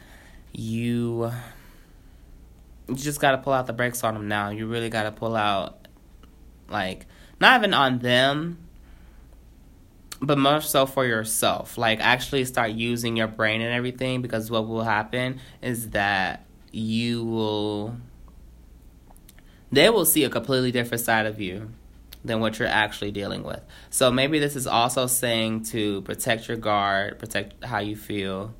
you 0.53 1.31
you 2.87 2.95
just 2.95 3.19
got 3.19 3.31
to 3.31 3.37
pull 3.37 3.53
out 3.53 3.67
the 3.67 3.73
brakes 3.73 4.03
on 4.03 4.13
them 4.13 4.27
now. 4.27 4.49
You 4.49 4.67
really 4.67 4.89
got 4.89 5.03
to 5.03 5.11
pull 5.11 5.35
out 5.35 5.87
like 6.69 7.05
not 7.39 7.59
even 7.59 7.73
on 7.73 7.99
them 7.99 8.57
but 10.21 10.37
more 10.37 10.61
so 10.61 10.85
for 10.85 11.05
yourself. 11.05 11.77
Like 11.77 11.99
actually 11.99 12.45
start 12.45 12.71
using 12.71 13.17
your 13.17 13.27
brain 13.27 13.61
and 13.61 13.73
everything 13.73 14.21
because 14.21 14.49
what 14.49 14.67
will 14.67 14.83
happen 14.83 15.41
is 15.61 15.89
that 15.89 16.45
you 16.71 17.25
will 17.25 17.97
they 19.73 19.89
will 19.89 20.05
see 20.05 20.23
a 20.23 20.29
completely 20.29 20.71
different 20.71 21.03
side 21.03 21.25
of 21.25 21.41
you 21.41 21.71
than 22.23 22.39
what 22.39 22.59
you're 22.59 22.67
actually 22.67 23.11
dealing 23.11 23.43
with. 23.43 23.61
So 23.89 24.11
maybe 24.11 24.39
this 24.39 24.55
is 24.55 24.67
also 24.67 25.07
saying 25.07 25.63
to 25.65 26.01
protect 26.03 26.47
your 26.47 26.57
guard, 26.57 27.19
protect 27.19 27.63
how 27.63 27.79
you 27.79 27.95
feel. 27.95 28.53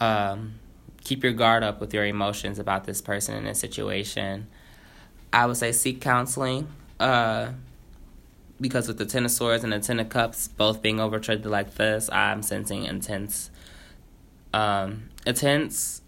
Um, 0.00 0.54
keep 1.02 1.22
your 1.22 1.32
guard 1.32 1.62
up 1.62 1.80
with 1.80 1.92
your 1.92 2.06
emotions 2.06 2.58
about 2.58 2.84
this 2.84 3.02
person 3.02 3.36
in 3.36 3.44
this 3.44 3.58
situation. 3.58 4.46
I 5.32 5.46
would 5.46 5.56
say 5.56 5.72
seek 5.72 6.00
counseling. 6.00 6.68
Uh, 6.98 7.50
because 8.60 8.86
with 8.86 8.98
the 8.98 9.04
Ten 9.04 9.24
of 9.24 9.30
Swords 9.32 9.64
and 9.64 9.72
the 9.72 9.80
Ten 9.80 9.98
of 9.98 10.08
Cups 10.08 10.48
both 10.48 10.80
being 10.80 10.96
overtraded 10.96 11.46
like 11.46 11.74
this, 11.74 12.08
I'm 12.10 12.40
sensing 12.42 12.84
intense, 12.84 13.50
um, 14.52 15.10
intense, 15.26 16.00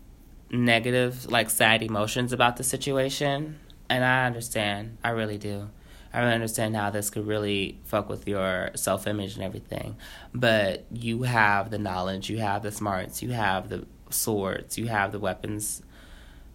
negative, 0.50 1.30
like 1.30 1.50
sad 1.50 1.82
emotions 1.82 2.32
about 2.32 2.56
the 2.56 2.64
situation. 2.64 3.58
And 3.88 4.04
I 4.04 4.26
understand. 4.26 4.98
I 5.04 5.10
really 5.10 5.38
do. 5.38 5.70
I 6.12 6.20
really 6.20 6.34
understand 6.34 6.74
how 6.74 6.90
this 6.90 7.10
could 7.10 7.26
really 7.26 7.78
fuck 7.84 8.08
with 8.08 8.26
your 8.26 8.70
self 8.74 9.06
image 9.06 9.34
and 9.34 9.44
everything. 9.44 9.96
But 10.32 10.86
you 10.90 11.24
have 11.24 11.70
the 11.70 11.78
knowledge, 11.78 12.30
you 12.30 12.38
have 12.38 12.62
the 12.62 12.72
smarts, 12.72 13.22
you 13.22 13.32
have 13.32 13.68
the 13.68 13.86
swords, 14.10 14.78
you 14.78 14.86
have 14.86 15.12
the 15.12 15.18
weapons 15.18 15.82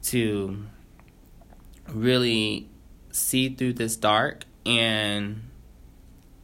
to 0.04 0.66
really 1.88 2.70
see 3.12 3.50
through 3.50 3.74
this 3.74 3.96
dark 3.96 4.46
and 4.66 5.44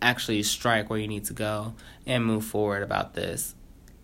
actually 0.01 0.43
strike 0.43 0.89
where 0.89 0.99
you 0.99 1.07
need 1.07 1.25
to 1.25 1.33
go 1.33 1.73
and 2.05 2.25
move 2.25 2.45
forward 2.45 2.83
about 2.83 3.13
this 3.13 3.55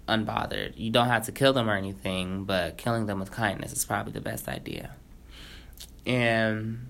unbothered. 0.07 0.73
You 0.75 0.91
don't 0.91 1.07
have 1.07 1.25
to 1.25 1.31
kill 1.31 1.53
them 1.53 1.69
or 1.69 1.75
anything, 1.75 2.45
but 2.45 2.77
killing 2.77 3.05
them 3.05 3.19
with 3.19 3.31
kindness 3.31 3.73
is 3.73 3.85
probably 3.85 4.13
the 4.13 4.21
best 4.21 4.47
idea. 4.47 4.95
And 6.05 6.87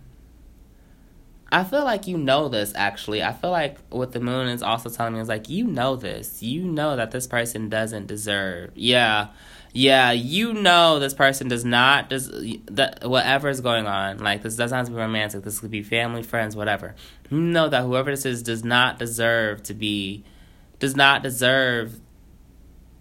I 1.52 1.64
feel 1.64 1.84
like 1.84 2.08
you 2.08 2.18
know 2.18 2.50
this 2.50 2.74
actually. 2.76 3.22
I 3.22 3.32
feel 3.32 3.52
like 3.52 3.78
what 3.90 4.12
the 4.12 4.20
moon 4.20 4.48
is 4.48 4.64
also 4.64 4.90
telling 4.90 5.14
me 5.14 5.20
is 5.20 5.28
like 5.28 5.50
you 5.50 5.66
know 5.66 5.96
this. 5.96 6.42
You 6.42 6.64
know 6.64 6.96
that 6.96 7.12
this 7.12 7.28
person 7.28 7.70
doesn't 7.70 8.08
deserve. 8.08 8.72
Yeah. 8.74 9.28
Yeah, 9.76 10.12
you 10.12 10.54
know 10.54 11.00
this 11.00 11.16
person 11.16 11.48
does 11.48 11.66
not 11.66 12.08
does 12.08 12.30
that 12.72 13.08
whatever 13.08 13.50
is 13.50 13.62
going 13.62 13.88
on. 13.88 14.20
Like 14.20 14.44
this 14.44 14.56
doesn't 14.56 14.76
have 14.76 14.86
to 14.86 14.92
be 14.92 14.98
romantic. 14.98 15.44
This 15.44 15.60
could 15.60 15.72
be 15.72 15.84
family, 15.84 16.22
friends, 16.24 16.56
whatever. 16.56 16.96
You 17.30 17.40
know 17.40 17.70
that 17.70 17.82
whoever 17.82 18.12
this 18.12 18.26
is 18.26 18.44
does 18.44 18.64
not 18.64 19.00
deserve 19.00 19.64
to 19.64 19.74
be 19.74 20.24
does 20.78 20.96
not 20.96 21.24
deserve 21.24 22.00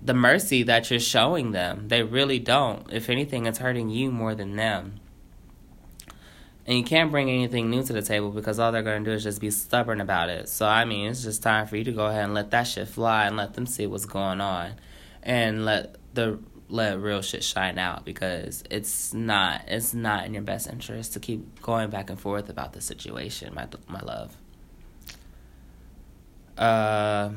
the 0.01 0.15
mercy 0.15 0.63
that 0.63 0.91
you're 0.91 1.01
showing 1.01 1.53
them. 1.53 1.89
They 1.89 2.03
really 2.03 2.39
don't. 2.39 2.91
If 2.91 3.09
anything, 3.09 3.47
it's 3.47 3.59
hurting 3.59 3.91
you 3.91 4.11
more 4.11 4.35
than 4.35 4.57
them. 4.57 5.01
And 6.67 6.79
you 6.79 6.85
can't 6.85 7.11
bring 7.11 7.29
anything 7.29 7.71
new 7.71 7.83
to 7.83 7.93
the 7.93 8.03
table 8.03 8.31
because 8.31 8.59
all 8.59 8.71
they're 8.71 8.83
going 8.83 9.05
to 9.05 9.11
do 9.11 9.15
is 9.15 9.25
just 9.25 9.41
be 9.41 9.51
stubborn 9.51 10.01
about 10.01 10.29
it. 10.29 10.49
So, 10.49 10.67
I 10.67 10.85
mean, 10.85 11.11
it's 11.11 11.25
just 11.25 11.43
time 11.43 11.67
for 11.67 11.77
you 11.77 11.85
to 11.85 11.93
go 11.93 12.07
ahead 12.07 12.25
and 12.25 12.35
let 12.35 12.53
that 12.53 12.65
shit 12.65 12.87
fly 12.87 13.27
and 13.27 13.37
let 13.37 13.55
them 13.55 13.67
see 13.67 13.87
what's 13.87 14.07
going 14.07 14.41
on. 14.41 14.75
And 15.25 15.65
let 15.65 15.97
the 16.15 16.39
let 16.69 16.99
real 17.01 17.21
shit 17.21 17.45
shine 17.45 17.79
out 17.79 18.05
because 18.05 18.65
it's 18.71 19.13
not 19.13 19.63
it's 19.69 19.93
not 19.93 20.25
in 20.25 20.33
your 20.33 20.43
best 20.43 20.69
interest 20.69 21.13
to 21.13 21.21
keep 21.21 21.61
going 21.61 21.91
back 21.91 22.09
and 22.09 22.19
forth 22.19 22.49
about 22.49 22.73
the 22.73 22.81
situation, 22.81 23.55
my 23.55 23.69
my 23.89 24.01
love. 24.01 24.37
Uh, 26.57 27.31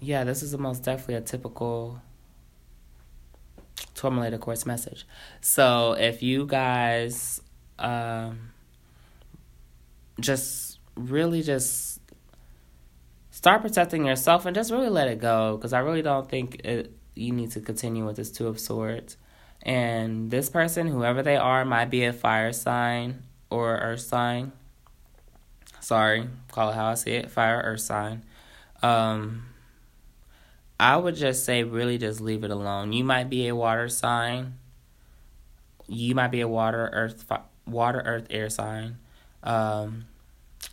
yeah, 0.00 0.24
this 0.24 0.42
is 0.42 0.52
the 0.52 0.58
most 0.58 0.82
definitely 0.82 1.14
a 1.14 1.20
typical 1.20 2.00
Tourmalated 3.94 4.40
Quartz 4.40 4.64
message. 4.64 5.06
So 5.40 5.92
if 5.92 6.22
you 6.22 6.46
guys 6.46 7.40
um, 7.78 8.50
just 10.20 10.78
really 10.96 11.42
just 11.42 12.00
start 13.30 13.62
protecting 13.62 14.04
yourself 14.04 14.46
and 14.46 14.54
just 14.54 14.70
really 14.72 14.88
let 14.88 15.08
it 15.08 15.20
go 15.20 15.56
because 15.56 15.72
I 15.72 15.78
really 15.78 16.02
don't 16.02 16.28
think 16.28 16.60
it, 16.64 16.92
you 17.14 17.32
need 17.32 17.52
to 17.52 17.60
continue 17.60 18.04
with 18.04 18.16
this 18.16 18.30
Two 18.30 18.46
of 18.46 18.58
Swords. 18.58 19.16
And 19.62 20.30
this 20.30 20.48
person, 20.48 20.86
whoever 20.86 21.22
they 21.22 21.36
are, 21.36 21.64
might 21.64 21.90
be 21.90 22.04
a 22.04 22.12
fire 22.12 22.52
sign 22.52 23.24
or 23.50 23.76
earth 23.76 24.00
sign. 24.00 24.52
Sorry, 25.80 26.28
call 26.52 26.70
it 26.70 26.74
how 26.74 26.86
I 26.86 26.94
see 26.94 27.12
it 27.12 27.30
fire, 27.30 27.60
earth 27.64 27.80
sign. 27.80 28.24
Um, 28.82 29.46
I 30.78 30.96
would 30.96 31.16
just 31.16 31.44
say, 31.44 31.64
really, 31.64 31.98
just 31.98 32.20
leave 32.20 32.44
it 32.44 32.50
alone. 32.50 32.92
You 32.92 33.02
might 33.04 33.28
be 33.28 33.48
a 33.48 33.54
water 33.54 33.88
sign. 33.88 34.54
You 35.88 36.14
might 36.14 36.28
be 36.28 36.40
a 36.40 36.48
water, 36.48 36.90
earth, 36.92 37.24
water, 37.68 38.02
earth, 38.04 38.26
air 38.30 38.50
sign, 38.50 38.98
um, 39.42 40.06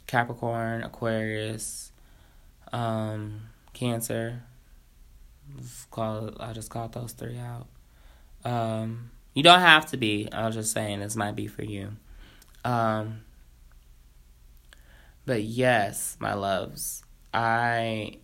Capricorn, 0.07 0.83
Aquarius, 0.83 1.91
um, 2.71 3.41
Cancer. 3.73 4.43
Call 5.91 6.31
I 6.39 6.53
just 6.53 6.69
called 6.69 6.93
those 6.93 7.13
three 7.13 7.37
out. 7.37 7.67
Um, 8.43 9.11
you 9.33 9.43
don't 9.43 9.59
have 9.59 9.85
to 9.87 9.97
be. 9.97 10.27
I 10.31 10.45
was 10.45 10.55
just 10.55 10.71
saying 10.71 10.99
this 10.99 11.15
might 11.15 11.35
be 11.35 11.47
for 11.47 11.63
you. 11.63 11.91
Um, 12.63 13.21
but 15.25 15.43
yes, 15.43 16.17
my 16.19 16.33
loves, 16.33 17.03
I 17.33 18.17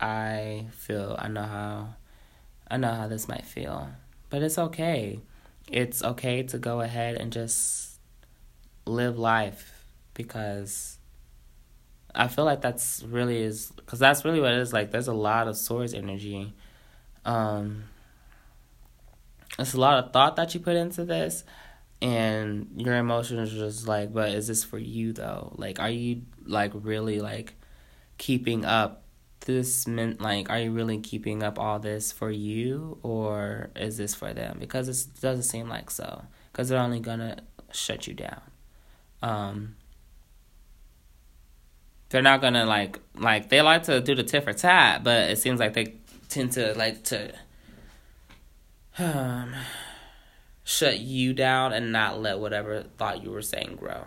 I 0.00 0.66
feel 0.72 1.16
I 1.18 1.28
know 1.28 1.42
how 1.42 1.94
I 2.70 2.76
know 2.76 2.92
how 2.92 3.08
this 3.08 3.28
might 3.28 3.44
feel. 3.44 3.88
But 4.28 4.42
it's 4.42 4.58
okay. 4.58 5.20
It's 5.70 6.02
okay 6.02 6.42
to 6.44 6.58
go 6.58 6.80
ahead 6.80 7.16
and 7.16 7.32
just 7.32 7.85
live 8.86 9.18
life 9.18 9.84
because 10.14 10.98
I 12.14 12.28
feel 12.28 12.44
like 12.44 12.62
that's 12.62 13.02
really 13.02 13.42
is 13.42 13.70
because 13.76 13.98
that's 13.98 14.24
really 14.24 14.40
what 14.40 14.52
it 14.52 14.58
is. 14.58 14.72
Like, 14.72 14.90
there's 14.90 15.08
a 15.08 15.14
lot 15.14 15.48
of 15.48 15.56
swords 15.56 15.92
energy. 15.92 16.54
Um, 17.24 17.84
it's 19.58 19.74
a 19.74 19.80
lot 19.80 20.02
of 20.02 20.12
thought 20.12 20.36
that 20.36 20.54
you 20.54 20.60
put 20.60 20.76
into 20.76 21.04
this, 21.04 21.44
and 22.00 22.68
your 22.76 22.96
emotions 22.96 23.52
are 23.52 23.56
just 23.56 23.86
like, 23.86 24.12
but 24.12 24.30
is 24.30 24.46
this 24.46 24.64
for 24.64 24.78
you 24.78 25.12
though? 25.12 25.52
Like, 25.56 25.78
are 25.78 25.90
you 25.90 26.22
like 26.46 26.72
really 26.74 27.20
like 27.20 27.54
keeping 28.18 28.64
up 28.64 29.02
this 29.40 29.86
meant 29.86 30.20
like 30.20 30.50
are 30.50 30.58
you 30.58 30.72
really 30.72 30.98
keeping 30.98 31.42
up 31.42 31.58
all 31.58 31.78
this 31.78 32.10
for 32.10 32.30
you 32.30 32.98
or 33.02 33.70
is 33.76 33.96
this 33.96 34.12
for 34.14 34.32
them 34.34 34.56
because 34.58 34.88
it 34.88 35.20
doesn't 35.20 35.44
seem 35.44 35.68
like 35.68 35.88
so 35.88 36.24
because 36.50 36.68
they're 36.68 36.80
only 36.80 36.98
gonna 36.98 37.36
shut 37.70 38.08
you 38.08 38.14
down 38.14 38.40
um, 39.26 39.74
they're 42.10 42.22
not 42.22 42.40
gonna 42.40 42.64
like 42.64 43.00
like 43.16 43.48
they 43.48 43.60
like 43.60 43.82
to 43.84 44.00
do 44.00 44.14
the 44.14 44.22
tit 44.22 44.44
for 44.44 44.52
tat, 44.52 45.02
but 45.02 45.30
it 45.30 45.38
seems 45.38 45.58
like 45.58 45.72
they 45.72 45.94
tend 46.28 46.52
to 46.52 46.74
like 46.78 47.02
to 47.04 47.32
um, 48.98 49.52
shut 50.62 51.00
you 51.00 51.34
down 51.34 51.72
and 51.72 51.90
not 51.90 52.20
let 52.20 52.38
whatever 52.38 52.84
thought 52.96 53.24
you 53.24 53.30
were 53.30 53.42
saying 53.42 53.76
grow. 53.76 54.04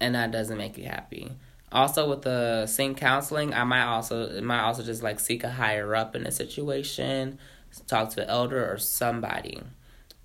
And 0.00 0.14
that 0.14 0.30
doesn't 0.30 0.56
make 0.56 0.78
you 0.78 0.84
happy. 0.84 1.32
Also 1.72 2.08
with 2.08 2.22
the 2.22 2.66
same 2.66 2.94
counseling, 2.94 3.52
I 3.52 3.64
might 3.64 3.82
also 3.82 4.40
might 4.40 4.62
also 4.62 4.84
just 4.84 5.02
like 5.02 5.18
seek 5.18 5.42
a 5.42 5.50
higher 5.50 5.96
up 5.96 6.14
in 6.14 6.24
a 6.24 6.30
situation, 6.30 7.40
talk 7.88 8.10
to 8.10 8.22
an 8.22 8.28
elder 8.28 8.72
or 8.72 8.78
somebody 8.78 9.60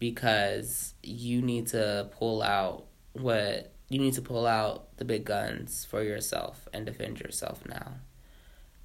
because 0.04 0.96
you 1.02 1.42
need 1.42 1.66
to 1.66 2.10
pull 2.12 2.44
out 2.44 2.88
what 3.14 3.72
you 3.88 3.98
need 3.98 4.14
to 4.14 4.22
pull 4.22 4.46
out 4.46 4.98
the 4.98 5.06
big 5.06 5.24
guns 5.24 5.86
for 5.86 6.04
yourself 6.04 6.68
and 6.74 6.86
defend 6.86 7.22
yourself 7.22 7.62
now. 7.70 7.94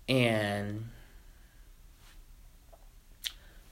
And 0.09 0.91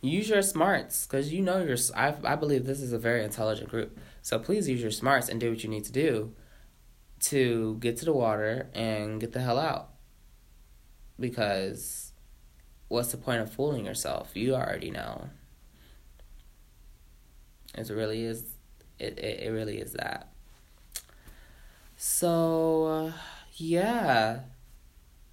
use 0.00 0.28
your 0.28 0.42
smarts 0.42 1.06
because 1.06 1.32
you 1.32 1.40
know 1.40 1.62
you're 1.62 1.76
I, 1.94 2.16
I 2.24 2.34
believe 2.34 2.66
this 2.66 2.80
is 2.80 2.92
a 2.92 2.98
very 2.98 3.22
intelligent 3.22 3.70
group. 3.70 3.96
So 4.22 4.40
please 4.40 4.68
use 4.68 4.82
your 4.82 4.90
smarts 4.90 5.28
and 5.28 5.38
do 5.38 5.50
what 5.50 5.62
you 5.62 5.70
need 5.70 5.84
to 5.84 5.92
do 5.92 6.32
to 7.30 7.76
get 7.78 7.96
to 7.98 8.06
the 8.06 8.12
water 8.12 8.70
and 8.74 9.20
get 9.20 9.34
the 9.34 9.40
hell 9.40 9.60
out. 9.60 9.90
Because 11.20 12.10
what's 12.88 13.12
the 13.12 13.18
point 13.18 13.40
of 13.40 13.52
fooling 13.52 13.86
yourself? 13.86 14.32
You 14.34 14.56
already 14.56 14.90
know 14.90 15.30
it 17.76 17.90
really 17.90 18.24
is 18.24 18.44
it, 18.98 19.18
it, 19.18 19.40
it 19.44 19.50
really 19.50 19.78
is 19.78 19.92
that 19.92 20.28
so 21.96 22.86
uh, 22.86 23.12
yeah 23.56 24.40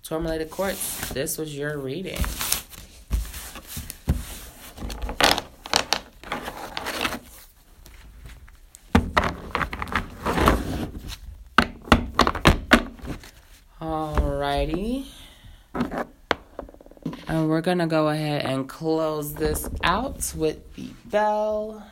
Tourmalated 0.03 0.49
Quartz 0.49 1.10
this 1.10 1.38
was 1.38 1.57
your 1.57 1.78
reading 1.78 2.20
Alrighty. 13.84 15.07
And 17.28 17.49
we're 17.49 17.61
going 17.61 17.80
to 17.80 17.88
go 17.88 18.07
ahead 18.10 18.45
and 18.45 18.70
close 18.70 19.34
this 19.34 19.68
out 19.84 20.34
with 20.38 20.74
the 20.76 20.90
bell. 21.06 21.86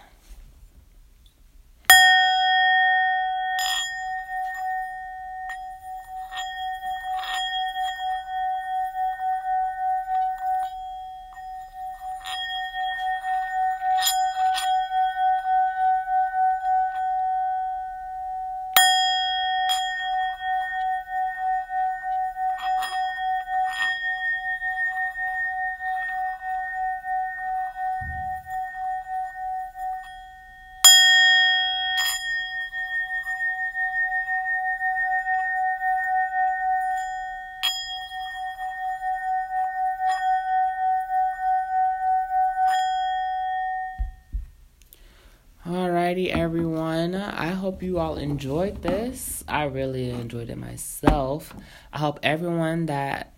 Hope 47.82 47.88
you 47.88 47.98
all 47.98 48.16
enjoyed 48.16 48.84
this. 48.84 49.44
I 49.48 49.64
really 49.64 50.12
enjoyed 50.12 50.52
it 50.52 50.58
myself. 50.58 51.52
I 51.92 51.98
hope 51.98 52.20
everyone 52.22 52.86
that. 52.86 53.34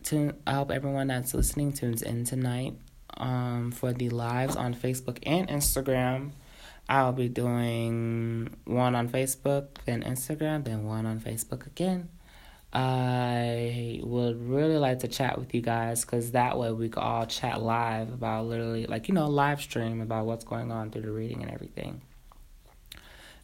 I 0.45 0.53
hope 0.53 0.69
everyone 0.69 1.07
that's 1.07 1.33
listening 1.33 1.71
tunes 1.71 2.01
in 2.01 2.25
tonight. 2.25 2.73
Um, 3.15 3.71
for 3.71 3.93
the 3.93 4.09
lives 4.09 4.57
on 4.57 4.73
Facebook 4.73 5.19
and 5.23 5.47
Instagram. 5.47 6.31
I'll 6.89 7.13
be 7.13 7.29
doing 7.29 8.49
one 8.65 8.95
on 8.95 9.07
Facebook, 9.07 9.67
then 9.85 10.03
Instagram, 10.03 10.65
then 10.65 10.83
one 10.83 11.05
on 11.05 11.21
Facebook 11.21 11.65
again. 11.65 12.09
I 12.73 14.01
would 14.03 14.45
really 14.49 14.77
like 14.77 14.99
to 14.99 15.07
chat 15.07 15.37
with 15.37 15.53
you 15.53 15.61
guys 15.61 16.03
because 16.03 16.31
that 16.31 16.57
way 16.57 16.73
we 16.73 16.89
could 16.89 17.03
all 17.03 17.27
chat 17.27 17.61
live 17.61 18.11
about 18.11 18.47
literally, 18.47 18.87
like, 18.87 19.07
you 19.07 19.13
know, 19.13 19.27
live 19.27 19.61
stream 19.61 20.01
about 20.01 20.25
what's 20.25 20.43
going 20.43 20.69
on 20.69 20.91
through 20.91 21.03
the 21.03 21.11
reading 21.11 21.43
and 21.43 21.51
everything. 21.51 22.01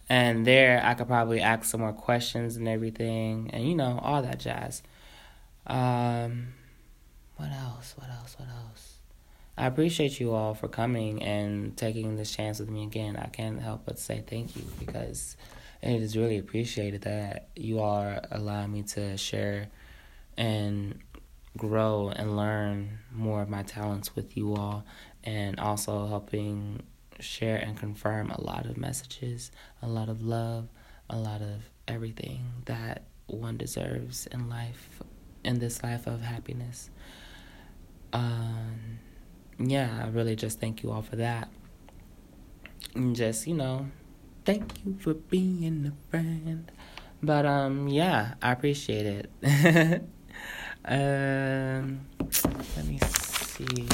And 0.09 0.45
there 0.45 0.81
I 0.83 0.95
could 0.95 1.07
probably 1.07 1.39
ask 1.39 1.65
some 1.65 1.81
more 1.81 1.93
questions 1.93 2.57
and 2.57 2.67
everything, 2.67 3.51
and 3.53 3.67
you 3.67 3.75
know, 3.75 3.99
all 4.01 4.21
that 4.23 4.39
jazz. 4.39 4.81
Um, 5.67 6.53
what 7.37 7.51
else? 7.51 7.93
What 7.95 8.09
else? 8.09 8.35
What 8.39 8.49
else? 8.49 8.95
I 9.57 9.67
appreciate 9.67 10.19
you 10.19 10.33
all 10.33 10.53
for 10.53 10.67
coming 10.67 11.21
and 11.21 11.75
taking 11.75 12.15
this 12.15 12.33
chance 12.33 12.59
with 12.59 12.69
me 12.69 12.83
again. 12.83 13.17
I 13.17 13.27
can't 13.27 13.61
help 13.61 13.81
but 13.85 13.99
say 13.99 14.23
thank 14.25 14.55
you 14.55 14.63
because 14.79 15.35
it 15.81 16.01
is 16.01 16.17
really 16.17 16.37
appreciated 16.37 17.01
that 17.01 17.49
you 17.55 17.81
are 17.81 18.21
allowing 18.31 18.71
me 18.71 18.83
to 18.83 19.17
share 19.17 19.67
and 20.37 20.97
grow 21.57 22.11
and 22.15 22.37
learn 22.37 22.99
more 23.11 23.41
of 23.41 23.49
my 23.49 23.63
talents 23.63 24.15
with 24.15 24.37
you 24.37 24.55
all 24.55 24.85
and 25.23 25.59
also 25.59 26.07
helping 26.07 26.81
share 27.19 27.57
and 27.57 27.77
confirm 27.77 28.31
a 28.31 28.41
lot 28.41 28.65
of 28.65 28.77
messages, 28.77 29.51
a 29.81 29.87
lot 29.87 30.09
of 30.09 30.21
love, 30.21 30.69
a 31.09 31.17
lot 31.17 31.41
of 31.41 31.69
everything 31.87 32.45
that 32.65 33.03
one 33.27 33.57
deserves 33.57 34.27
in 34.27 34.49
life, 34.49 35.01
in 35.43 35.59
this 35.59 35.83
life 35.83 36.07
of 36.07 36.21
happiness. 36.21 36.89
Um, 38.13 38.99
yeah, 39.59 40.03
I 40.03 40.07
really 40.09 40.35
just 40.35 40.59
thank 40.59 40.83
you 40.83 40.91
all 40.91 41.01
for 41.01 41.15
that. 41.17 41.49
And 42.95 43.15
just, 43.15 43.47
you 43.47 43.53
know, 43.53 43.87
thank 44.45 44.83
you 44.85 44.97
for 44.99 45.13
being 45.13 45.93
a 45.93 46.11
friend. 46.11 46.71
But 47.21 47.45
um 47.45 47.87
yeah, 47.87 48.35
I 48.41 48.51
appreciate 48.51 49.05
it. 49.05 49.29
um 50.85 52.01
let 52.75 52.85
me 52.85 52.99
see. 52.99 53.87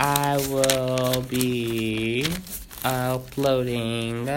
I 0.00 0.36
will 0.48 1.22
be 1.22 2.24
uploading. 2.84 4.30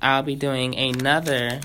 I'll 0.00 0.22
be 0.22 0.36
doing 0.36 0.76
another. 0.76 1.60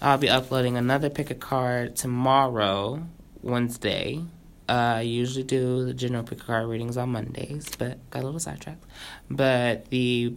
I'll 0.00 0.16
be 0.16 0.30
uploading 0.30 0.78
another 0.78 1.10
pick 1.10 1.30
a 1.30 1.34
card 1.34 1.96
tomorrow, 1.96 3.06
Wednesday. 3.42 4.24
Uh, 4.70 4.72
I 4.72 5.00
usually 5.02 5.44
do 5.44 5.84
the 5.84 5.92
general 5.92 6.22
pick 6.22 6.40
a 6.40 6.44
card 6.44 6.68
readings 6.68 6.96
on 6.96 7.10
Mondays, 7.10 7.68
but 7.76 7.98
got 8.08 8.22
a 8.22 8.24
little 8.24 8.40
sidetracked. 8.40 8.82
But 9.30 9.90
the 9.90 10.34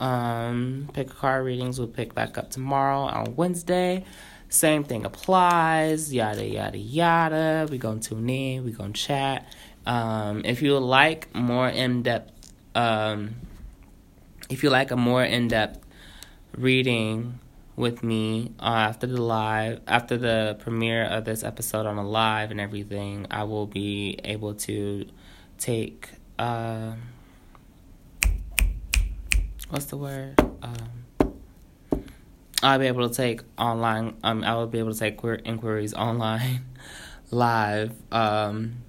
um, 0.00 0.90
pick 0.92 1.10
a 1.10 1.14
card 1.14 1.46
readings 1.46 1.80
will 1.80 1.88
pick 1.88 2.14
back 2.14 2.36
up 2.36 2.50
tomorrow 2.50 2.98
on 2.98 3.34
Wednesday. 3.34 4.04
Same 4.50 4.84
thing 4.84 5.06
applies, 5.06 6.12
yada 6.12 6.46
yada 6.46 6.76
yada. 6.76 7.66
We 7.70 7.78
gonna 7.78 8.00
tune 8.00 8.28
in, 8.28 8.62
we 8.62 8.72
gonna 8.72 8.92
chat 8.92 9.46
um, 9.86 10.42
if 10.44 10.62
you 10.62 10.78
like 10.78 11.34
more 11.34 11.68
in 11.68 12.02
depth, 12.02 12.52
um, 12.74 13.34
if 14.48 14.62
you 14.62 14.70
like 14.70 14.90
a 14.90 14.96
more 14.96 15.22
in 15.22 15.48
depth 15.48 15.80
reading 16.56 17.38
with 17.76 18.02
me 18.02 18.52
uh, 18.60 18.64
after 18.64 19.06
the 19.06 19.20
live, 19.20 19.80
after 19.86 20.16
the 20.16 20.56
premiere 20.60 21.04
of 21.04 21.24
this 21.24 21.42
episode 21.42 21.86
on 21.86 21.96
the 21.96 22.02
live 22.02 22.50
and 22.50 22.60
everything, 22.60 23.26
I 23.30 23.44
will 23.44 23.66
be 23.66 24.18
able 24.24 24.54
to 24.54 25.06
take. 25.58 26.08
Uh, 26.38 26.94
what's 29.68 29.86
the 29.86 29.96
word? 29.96 30.38
Um, 30.62 31.34
I'll 32.62 32.78
be 32.78 32.86
able 32.86 33.08
to 33.08 33.14
take 33.14 33.42
online. 33.58 34.16
Um, 34.22 34.42
I 34.44 34.54
will 34.54 34.66
be 34.66 34.78
able 34.78 34.92
to 34.92 34.98
take 34.98 35.20
inquiries 35.44 35.92
online, 35.92 36.64
live. 37.30 37.92
Um, 38.10 38.83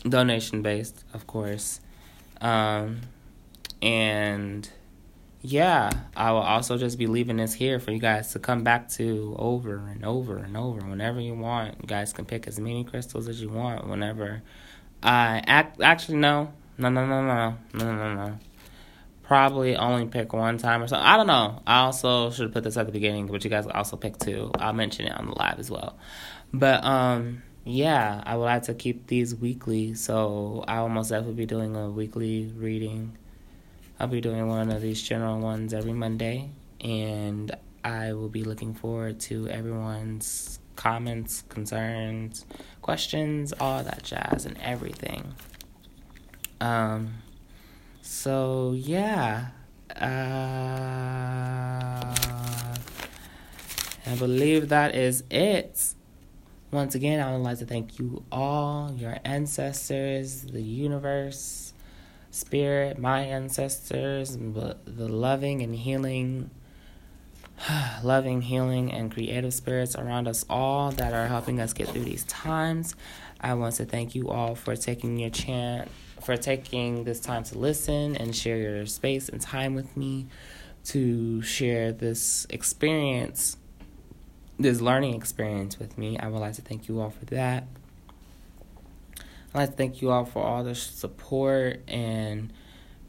donation 0.00 0.62
based, 0.62 1.04
of 1.14 1.26
course. 1.26 1.80
Um, 2.40 3.00
and 3.82 4.68
yeah, 5.42 5.90
I 6.16 6.32
will 6.32 6.40
also 6.40 6.76
just 6.76 6.98
be 6.98 7.06
leaving 7.06 7.36
this 7.36 7.54
here 7.54 7.78
for 7.78 7.92
you 7.92 8.00
guys 8.00 8.32
to 8.32 8.38
come 8.38 8.64
back 8.64 8.88
to 8.90 9.36
over 9.38 9.76
and 9.76 10.04
over 10.04 10.38
and 10.38 10.56
over 10.56 10.80
whenever 10.80 11.20
you 11.20 11.34
want. 11.34 11.76
You 11.80 11.86
guys 11.86 12.12
can 12.12 12.24
pick 12.24 12.48
as 12.48 12.58
many 12.58 12.84
crystals 12.84 13.28
as 13.28 13.40
you 13.40 13.48
want 13.48 13.86
whenever. 13.86 14.42
I 15.02 15.42
act 15.46 15.80
actually 15.80 16.18
no, 16.18 16.52
no, 16.78 16.88
no, 16.88 17.06
no, 17.06 17.22
no, 17.22 17.56
no, 17.74 17.96
no, 17.96 18.14
no. 18.14 18.38
Probably 19.22 19.76
only 19.76 20.06
pick 20.06 20.32
one 20.32 20.58
time 20.58 20.82
or 20.82 20.88
something. 20.88 21.06
I 21.06 21.16
don't 21.16 21.26
know. 21.26 21.62
I 21.66 21.80
also 21.80 22.30
should 22.30 22.52
put 22.52 22.64
this 22.64 22.76
at 22.76 22.86
the 22.86 22.92
beginning, 22.92 23.26
but 23.26 23.44
you 23.44 23.50
guys 23.50 23.66
also 23.66 23.96
pick 23.96 24.18
two. 24.18 24.50
I'll 24.58 24.72
mention 24.72 25.06
it 25.06 25.12
on 25.12 25.26
the 25.26 25.32
live 25.32 25.58
as 25.58 25.70
well. 25.70 25.96
But 26.52 26.84
um 26.84 27.42
yeah, 27.66 28.22
I 28.24 28.36
would 28.36 28.44
like 28.44 28.62
to 28.64 28.74
keep 28.74 29.08
these 29.08 29.34
weekly, 29.34 29.94
so 29.94 30.64
I 30.68 30.80
will 30.80 30.88
most 30.88 31.08
definitely 31.08 31.34
be 31.34 31.46
doing 31.46 31.74
a 31.74 31.90
weekly 31.90 32.46
reading. 32.56 33.18
I'll 33.98 34.06
be 34.06 34.20
doing 34.20 34.46
one 34.46 34.70
of 34.70 34.80
these 34.80 35.02
general 35.02 35.40
ones 35.40 35.74
every 35.74 35.92
Monday, 35.92 36.50
and 36.80 37.50
I 37.82 38.12
will 38.12 38.28
be 38.28 38.44
looking 38.44 38.72
forward 38.72 39.18
to 39.20 39.48
everyone's 39.48 40.60
comments, 40.76 41.42
concerns, 41.48 42.46
questions, 42.82 43.52
all 43.58 43.82
that 43.82 44.04
jazz, 44.04 44.46
and 44.46 44.56
everything. 44.62 45.34
Um, 46.60 47.14
so 48.00 48.74
yeah, 48.76 49.48
uh, 49.90 50.04
I 54.06 54.14
believe 54.16 54.68
that 54.68 54.94
is 54.94 55.24
it. 55.30 55.95
Once 56.72 56.96
again, 56.96 57.20
I 57.20 57.32
would 57.32 57.42
like 57.42 57.58
to 57.58 57.64
thank 57.64 57.98
you 57.98 58.24
all, 58.32 58.92
your 58.92 59.18
ancestors, 59.24 60.42
the 60.42 60.60
universe, 60.60 61.72
spirit, 62.32 62.98
my 62.98 63.20
ancestors, 63.20 64.36
the 64.36 64.76
loving 64.84 65.62
and 65.62 65.76
healing, 65.76 66.50
loving, 68.02 68.42
healing, 68.42 68.92
and 68.92 69.12
creative 69.12 69.54
spirits 69.54 69.94
around 69.94 70.26
us 70.26 70.44
all 70.50 70.90
that 70.92 71.14
are 71.14 71.28
helping 71.28 71.60
us 71.60 71.72
get 71.72 71.88
through 71.88 72.04
these 72.04 72.24
times. 72.24 72.96
I 73.40 73.54
want 73.54 73.76
to 73.76 73.84
thank 73.84 74.16
you 74.16 74.28
all 74.28 74.56
for 74.56 74.74
taking 74.74 75.18
your 75.18 75.30
chance, 75.30 75.88
for 76.20 76.36
taking 76.36 77.04
this 77.04 77.20
time 77.20 77.44
to 77.44 77.58
listen 77.58 78.16
and 78.16 78.34
share 78.34 78.56
your 78.56 78.86
space 78.86 79.28
and 79.28 79.40
time 79.40 79.76
with 79.76 79.96
me 79.96 80.26
to 80.86 81.42
share 81.42 81.92
this 81.92 82.46
experience 82.50 83.56
this 84.58 84.80
learning 84.80 85.14
experience 85.14 85.78
with 85.78 85.98
me. 85.98 86.18
I 86.18 86.28
would 86.28 86.38
like 86.38 86.54
to 86.54 86.62
thank 86.62 86.88
you 86.88 87.00
all 87.00 87.10
for 87.10 87.24
that. 87.26 87.66
I'd 89.54 89.60
like 89.60 89.70
to 89.70 89.76
thank 89.76 90.02
you 90.02 90.10
all 90.10 90.24
for 90.24 90.42
all 90.42 90.64
the 90.64 90.74
support 90.74 91.80
and 91.88 92.52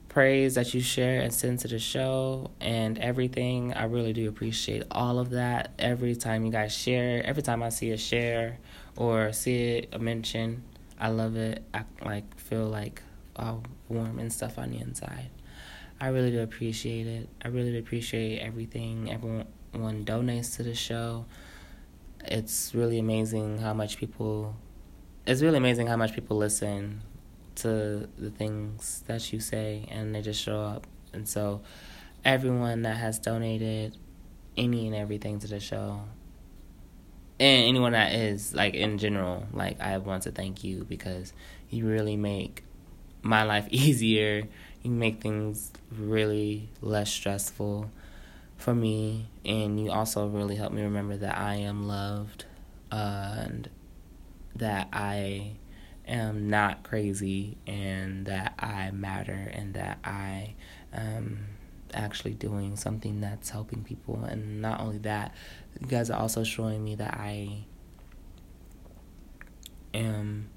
praise 0.10 0.56
that 0.56 0.74
you 0.74 0.82
share 0.82 1.22
and 1.22 1.34
send 1.34 1.60
to 1.60 1.68
the 1.68 1.80
show 1.80 2.52
and 2.60 2.98
everything. 2.98 3.74
I 3.74 3.84
really 3.86 4.14
do 4.14 4.28
appreciate 4.28 4.84
all 4.91 5.19
of 5.19 5.30
that. 5.32 5.72
Every 5.78 6.15
time 6.15 6.45
you 6.45 6.52
guys 6.52 6.76
share, 6.76 7.24
every 7.26 7.44
time 7.44 7.61
I 7.61 7.69
see 7.69 7.91
a 7.91 7.98
share 7.98 8.57
or 8.95 9.32
see 9.32 9.88
a 9.91 9.99
mention, 9.99 10.64
I 10.99 11.10
love 11.10 11.36
it. 11.36 11.64
I 11.74 11.84
like 12.03 12.40
feel 12.40 12.65
like 12.65 13.03
all 13.36 13.64
warm 13.90 14.19
and 14.19 14.34
stuff 14.34 14.57
on 14.57 14.72
the 14.72 14.80
inside. 14.80 15.30
I 15.99 16.07
really 16.07 16.32
do 16.32 16.41
appreciate 16.41 17.07
it. 17.07 17.30
I 17.44 17.49
really 17.49 17.72
do 17.72 17.80
appreciate 17.80 18.40
everything 18.40 19.11
everyone 19.11 19.45
one 19.72 20.06
donates 20.06 20.56
to 20.57 20.64
the 20.64 20.76
show. 20.76 21.26
It's 22.26 22.73
really 22.73 22.99
amazing 22.99 23.60
how 23.60 23.73
much 23.73 23.98
people. 23.98 24.56
It's 25.26 25.41
really 25.41 25.57
amazing 25.57 25.88
how 25.88 25.98
much 25.98 26.14
people 26.14 26.38
listen 26.38 27.02
to 27.56 28.07
the 28.18 28.30
things 28.30 29.03
that 29.07 29.34
you 29.34 29.39
say 29.39 29.88
and 29.89 30.14
they 30.14 30.22
just 30.22 30.41
show 30.41 30.61
up. 30.61 30.88
And 31.14 31.27
so, 31.27 31.61
everyone 32.23 32.84
that 32.84 32.98
has 32.98 33.19
donated 33.19 33.98
any 34.56 34.88
and 34.88 34.95
everything 34.95 35.39
to 35.39 35.48
the 35.48 35.60
show, 35.60 36.02
and 37.39 37.65
anyone 37.68 37.91
that 37.91 38.14
is 38.14 38.53
like 38.53 38.73
in 38.73 38.98
general, 38.98 39.48
like 39.53 39.80
I 39.80 39.98
want 39.98 40.23
to 40.23 40.31
thank 40.31 40.64
you 40.64 40.85
because 40.85 41.34
you 41.69 41.88
really 41.88 42.15
make 42.18 42.64
my 43.22 43.44
life 43.44 43.68
easier. 43.72 44.48
You 44.84 44.91
make 44.91 45.22
things 45.22 45.72
really 45.91 46.69
less 46.81 47.11
stressful 47.11 47.89
for 48.57 48.73
me, 48.73 49.29
and 49.45 49.79
you 49.79 49.91
also 49.91 50.27
really 50.27 50.55
helped 50.55 50.75
me 50.75 50.81
remember 50.81 51.15
that 51.17 51.38
I 51.38 51.55
am 51.55 51.88
loved 51.88 52.45
uh, 52.91 53.35
and 53.38 53.69
that 54.55 54.89
I 54.91 55.57
am 56.07 56.49
not 56.49 56.84
crazy 56.84 57.57
and 57.67 58.25
that 58.25 58.53
I 58.59 58.91
matter 58.91 59.51
and 59.53 59.73
that 59.75 59.99
I 60.03 60.55
am 60.93 61.47
actually 61.93 62.34
doing 62.34 62.75
something 62.75 63.21
that's 63.21 63.49
helping 63.49 63.84
people. 63.84 64.23
And 64.23 64.61
not 64.61 64.79
only 64.79 64.97
that, 64.99 65.34
you 65.79 65.88
guys 65.88 66.09
are 66.09 66.19
also 66.19 66.43
showing 66.43 66.84
me 66.84 66.95
that 66.95 67.13
I 67.13 67.65
am 69.93 70.49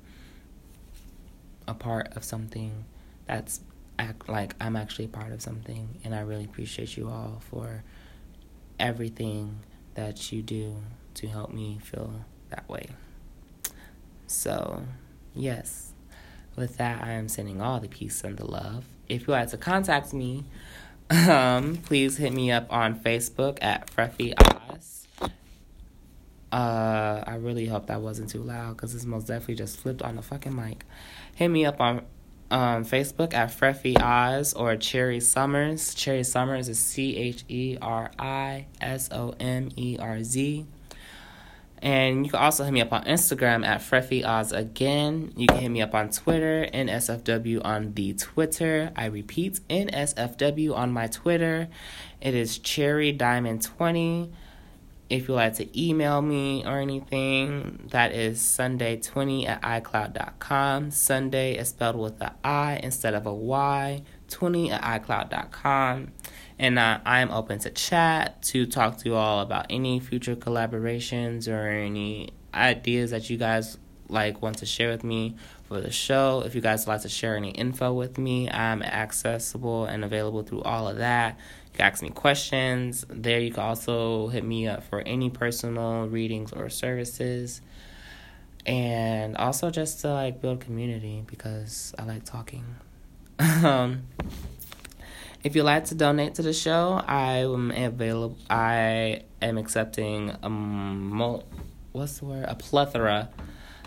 a 1.69 1.75
part 1.75 2.17
of 2.17 2.25
something 2.25 2.85
that's 3.27 3.61
act 4.01 4.29
like 4.29 4.55
I'm 4.61 4.77
actually 4.77 5.09
part 5.09 5.33
of 5.33 5.43
something. 5.43 6.01
And 6.05 6.15
I 6.15 6.21
really 6.21 6.45
appreciate 6.45 6.97
you 6.97 7.09
all 7.09 7.43
for 7.51 7.85
everything 8.79 9.61
that 9.95 10.33
you 10.33 10.43
do 10.43 10.77
to 11.15 11.27
help 11.29 11.53
me 11.53 11.79
feel 11.83 12.25
that 12.49 12.69
way. 12.69 12.89
So, 14.27 14.85
yes, 15.35 15.93
with 16.57 16.79
that, 16.79 17.05
I 17.05 17.13
am 17.13 17.29
sending 17.29 17.61
all 17.61 17.81
the 17.81 17.89
peace 17.89 18.25
and 18.25 18.37
the 18.37 18.47
love. 18.47 18.85
If 19.09 19.27
you 19.27 19.33
like 19.33 19.51
to 19.51 19.59
contact 19.59 20.13
me, 20.13 20.45
um, 21.11 21.77
please 21.79 22.17
hit 22.17 22.33
me 22.33 22.51
up 22.51 22.73
on 22.73 22.99
Facebook 22.99 23.59
at 23.61 23.91
Freffy 23.91 24.33
Oz. 24.41 25.07
Uh, 26.53 27.23
I 27.27 27.37
really 27.37 27.67
hope 27.67 27.87
that 27.87 28.01
wasn't 28.01 28.31
too 28.31 28.43
loud 28.43 28.77
because 28.77 28.95
it's 28.95 29.05
most 29.05 29.27
definitely 29.27 29.57
just 29.57 29.79
flipped 29.79 30.03
on 30.03 30.17
the 30.17 30.23
fucking 30.23 30.55
mic. 30.55 30.85
Hit 31.35 31.49
me 31.49 31.65
up 31.65 31.81
on 31.81 32.03
um, 32.51 32.85
Facebook 32.85 33.35
at 33.35 33.51
Freffy 33.51 34.01
Oz 34.01 34.55
or 34.55 34.77
Cheri 34.77 35.19
Somerz. 35.19 35.95
Cheri 35.95 36.21
Somerz 36.21 36.69
is 36.69 36.79
C 36.79 37.17
H 37.17 37.45
E 37.49 37.79
R 37.81 38.11
I 38.19 38.67
S 38.81 39.09
O 39.13 39.35
M 39.39 39.71
E 39.77 39.97
R 39.99 40.23
Z. 40.23 40.67
And 41.83 42.27
you 42.27 42.33
can 42.33 42.41
also 42.41 42.65
hit 42.65 42.73
me 42.73 42.83
up 42.83 42.93
on 42.93 43.05
Instagram 43.05 43.65
at 43.65 43.81
Freffy 43.81 44.25
Oz 44.25 44.53
again. 44.53 45.33
You 45.37 45.47
can 45.47 45.59
hit 45.59 45.71
me 45.71 45.81
up 45.81 45.95
on 45.95 46.11
Twitter, 46.11 46.69
NSFW 46.75 47.65
on 47.65 47.95
the 47.95 48.13
Twitter. 48.13 48.93
I 48.95 49.07
repeat, 49.07 49.61
NSFW 49.71 50.77
on 50.77 50.93
my 50.93 51.07
Twitter. 51.07 51.69
It 52.21 52.35
is 52.35 52.59
Cherry 52.59 53.13
Diamond 53.13 53.63
20. 53.63 54.31
If 55.11 55.27
you'd 55.27 55.35
like 55.35 55.55
to 55.57 55.81
email 55.81 56.23
me 56.23 56.65
or 56.65 56.79
anything, 56.79 57.89
that 57.91 58.13
is 58.13 58.39
Sundai20 58.39 59.49
at 59.49 59.61
iCloud.com. 59.61 60.93
Sunday 60.93 61.57
is 61.57 61.71
spelled 61.71 61.97
with 61.97 62.21
an 62.23 62.31
I 62.45 62.79
instead 62.83 63.15
of 63.15 63.27
a 63.27 63.35
Y. 63.35 64.03
20 64.29 64.71
at 64.71 65.03
iCloud.com. 65.03 66.13
And 66.59 66.79
uh, 66.79 67.01
I'm 67.05 67.31
open 67.31 67.59
to 67.61 67.71
chat, 67.71 68.41
to 68.45 68.67
talk 68.67 68.99
to 68.99 69.09
you 69.09 69.17
all 69.17 69.41
about 69.41 69.67
any 69.69 69.99
future 69.99 70.37
collaborations 70.37 71.53
or 71.53 71.69
any 71.69 72.31
ideas 72.55 73.11
that 73.11 73.29
you 73.29 73.37
guys 73.37 73.79
like 74.09 74.43
want 74.43 74.59
to 74.59 74.67
share 74.67 74.91
with 74.91 75.05
me 75.05 75.37
for 75.65 75.81
the 75.81 75.91
show. 75.91 76.43
If 76.45 76.55
you 76.55 76.61
guys 76.61 76.87
like 76.87 77.03
to 77.03 77.09
share 77.09 77.37
any 77.37 77.51
info 77.51 77.93
with 77.93 78.19
me, 78.19 78.51
I'm 78.51 78.83
accessible 78.83 79.87
and 79.87 80.05
available 80.05 80.43
through 80.43 80.63
all 80.63 80.89
of 80.89 80.99
that. 80.99 81.39
Ask 81.79 82.03
me 82.03 82.11
questions. 82.11 83.07
There, 83.09 83.41
you 83.41 83.53
can 83.53 83.63
also 83.63 84.29
hit 84.29 84.45
me 84.45 84.67
up 84.67 84.85
for 84.85 85.01
any 85.01 85.31
personal 85.31 86.09
readings 86.09 86.53
or 86.53 86.69
services. 86.69 87.61
And 88.67 89.37
also 89.37 89.71
just 89.71 90.01
to 90.01 90.13
like 90.13 90.43
build 90.43 90.61
community 90.61 91.25
because 91.27 91.95
I 91.99 92.05
like 92.05 92.25
talking. 92.25 92.65
um, 93.39 94.03
if 95.43 95.57
you'd 95.57 95.63
like 95.63 95.87
to 95.87 95.95
donate 95.95 96.35
to 96.35 96.43
the 96.43 96.53
show, 96.53 97.03
I 97.07 97.39
am 97.39 97.71
available. 97.71 98.37
I 98.51 99.23
am 99.41 99.57
accepting 99.57 100.37
a 100.43 100.51
mul- 100.51 101.45
what's 101.93 102.19
the 102.19 102.27
word? 102.27 102.45
A 102.47 102.55
plethora 102.55 103.31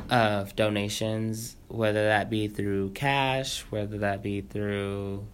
of 0.09 0.55
donations, 0.55 1.55
whether 1.67 2.05
that 2.05 2.29
be 2.29 2.47
through 2.47 2.91
cash, 2.91 3.61
whether 3.69 3.99
that 3.99 4.23
be 4.23 4.41
through 4.41 5.27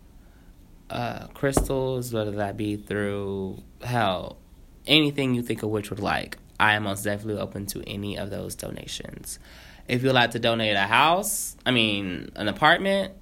uh, 0.89 1.27
crystals, 1.33 2.13
whether 2.13 2.31
that 2.31 2.57
be 2.57 2.75
through 2.75 3.61
hell, 3.81 4.37
anything 4.87 5.35
you 5.35 5.41
think 5.41 5.63
of 5.63 5.69
which 5.69 5.89
would 5.89 5.99
like. 5.99 6.37
I 6.59 6.73
am 6.73 6.83
most 6.83 7.03
definitely 7.03 7.41
open 7.41 7.65
to 7.67 7.83
any 7.87 8.17
of 8.17 8.29
those 8.29 8.55
donations. 8.55 9.39
If 9.87 10.03
you'd 10.03 10.13
like 10.13 10.31
to 10.31 10.39
donate 10.39 10.75
a 10.75 10.81
house, 10.81 11.55
I 11.65 11.71
mean, 11.71 12.31
an 12.35 12.47
apartment, 12.47 13.13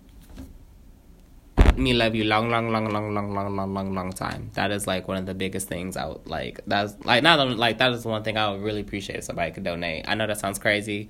me 1.77 1.93
love 1.93 2.15
you 2.15 2.23
long, 2.23 2.49
long, 2.49 2.71
long, 2.71 2.91
long, 2.91 3.13
long, 3.13 3.33
long, 3.33 3.55
long, 3.55 3.73
long, 3.73 3.93
long 3.93 4.11
time. 4.11 4.51
That 4.55 4.71
is 4.71 4.87
like 4.87 5.07
one 5.07 5.17
of 5.17 5.25
the 5.25 5.33
biggest 5.33 5.67
things 5.67 5.95
I 5.95 6.07
would 6.07 6.25
like. 6.27 6.59
That's 6.65 6.95
like 7.05 7.23
not 7.23 7.57
like 7.57 7.77
that 7.77 7.91
is 7.91 8.05
one 8.05 8.23
thing 8.23 8.37
I 8.37 8.51
would 8.51 8.61
really 8.61 8.81
appreciate 8.81 9.17
if 9.17 9.23
somebody 9.25 9.51
could 9.51 9.63
donate. 9.63 10.05
I 10.07 10.15
know 10.15 10.27
that 10.27 10.39
sounds 10.39 10.59
crazy, 10.59 11.09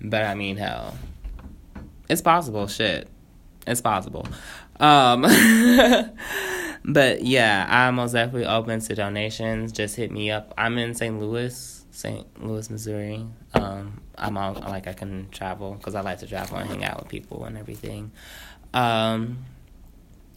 but 0.00 0.24
I 0.24 0.34
mean, 0.34 0.56
hell, 0.56 0.96
it's 2.08 2.22
possible. 2.22 2.66
Shit, 2.66 3.08
it's 3.68 3.80
possible. 3.80 4.26
Um, 4.80 5.22
but 6.84 7.22
yeah, 7.22 7.66
I'm 7.68 7.96
most 7.96 8.12
definitely 8.12 8.46
open 8.46 8.80
to 8.80 8.94
donations. 8.94 9.72
Just 9.72 9.96
hit 9.96 10.10
me 10.10 10.30
up. 10.30 10.54
I'm 10.56 10.78
in 10.78 10.94
St. 10.94 11.18
Louis, 11.18 11.84
St. 11.90 12.44
Louis, 12.44 12.70
Missouri. 12.70 13.26
Um, 13.54 14.00
I'm 14.16 14.36
all 14.36 14.54
like 14.54 14.86
I 14.86 14.92
can 14.92 15.28
travel 15.30 15.74
because 15.74 15.94
I 15.94 16.00
like 16.00 16.18
to 16.18 16.26
travel 16.26 16.58
and 16.58 16.68
hang 16.68 16.84
out 16.84 17.00
with 17.00 17.08
people 17.08 17.44
and 17.44 17.56
everything. 17.56 18.12
Um, 18.74 19.44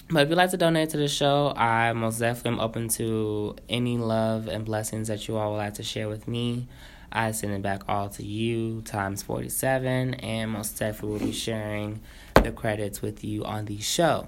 but 0.09 0.23
if 0.23 0.29
you'd 0.29 0.37
like 0.37 0.51
to 0.51 0.57
donate 0.57 0.89
to 0.89 0.97
the 0.97 1.07
show, 1.07 1.53
I 1.55 1.93
most 1.93 2.19
definitely 2.19 2.51
am 2.51 2.59
open 2.59 2.89
to 2.89 3.55
any 3.69 3.97
love 3.97 4.47
and 4.47 4.65
blessings 4.65 5.07
that 5.07 5.27
you 5.27 5.37
all 5.37 5.51
would 5.51 5.57
like 5.57 5.75
to 5.75 5.83
share 5.83 6.09
with 6.09 6.27
me. 6.27 6.67
I 7.13 7.31
send 7.31 7.53
it 7.53 7.61
back 7.61 7.83
all 7.87 8.09
to 8.09 8.23
you 8.23 8.81
times 8.81 9.21
47, 9.23 10.15
and 10.15 10.51
most 10.51 10.77
definitely 10.79 11.19
will 11.19 11.25
be 11.27 11.33
sharing 11.33 12.01
the 12.43 12.51
credits 12.51 13.01
with 13.01 13.23
you 13.23 13.43
on 13.43 13.65
the 13.65 13.79
show. 13.79 14.27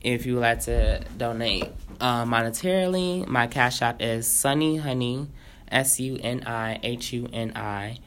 If 0.00 0.26
you 0.26 0.34
would 0.34 0.40
like 0.40 0.60
to 0.62 1.04
donate 1.16 1.68
uh, 2.00 2.24
monetarily, 2.24 3.26
my 3.26 3.46
cash 3.46 3.82
app 3.82 4.02
is 4.02 4.26
Suni 4.26 4.82
Huni, 4.82 5.28
S 5.70 6.00
U 6.00 6.18
N 6.20 6.42
I 6.44 6.80
H 6.82 7.12
U 7.12 7.28
N 7.32 7.52
I, 7.54 7.98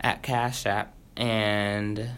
at 0.00 0.22
Cash 0.22 0.66
App, 0.66 0.94
and 1.16 2.08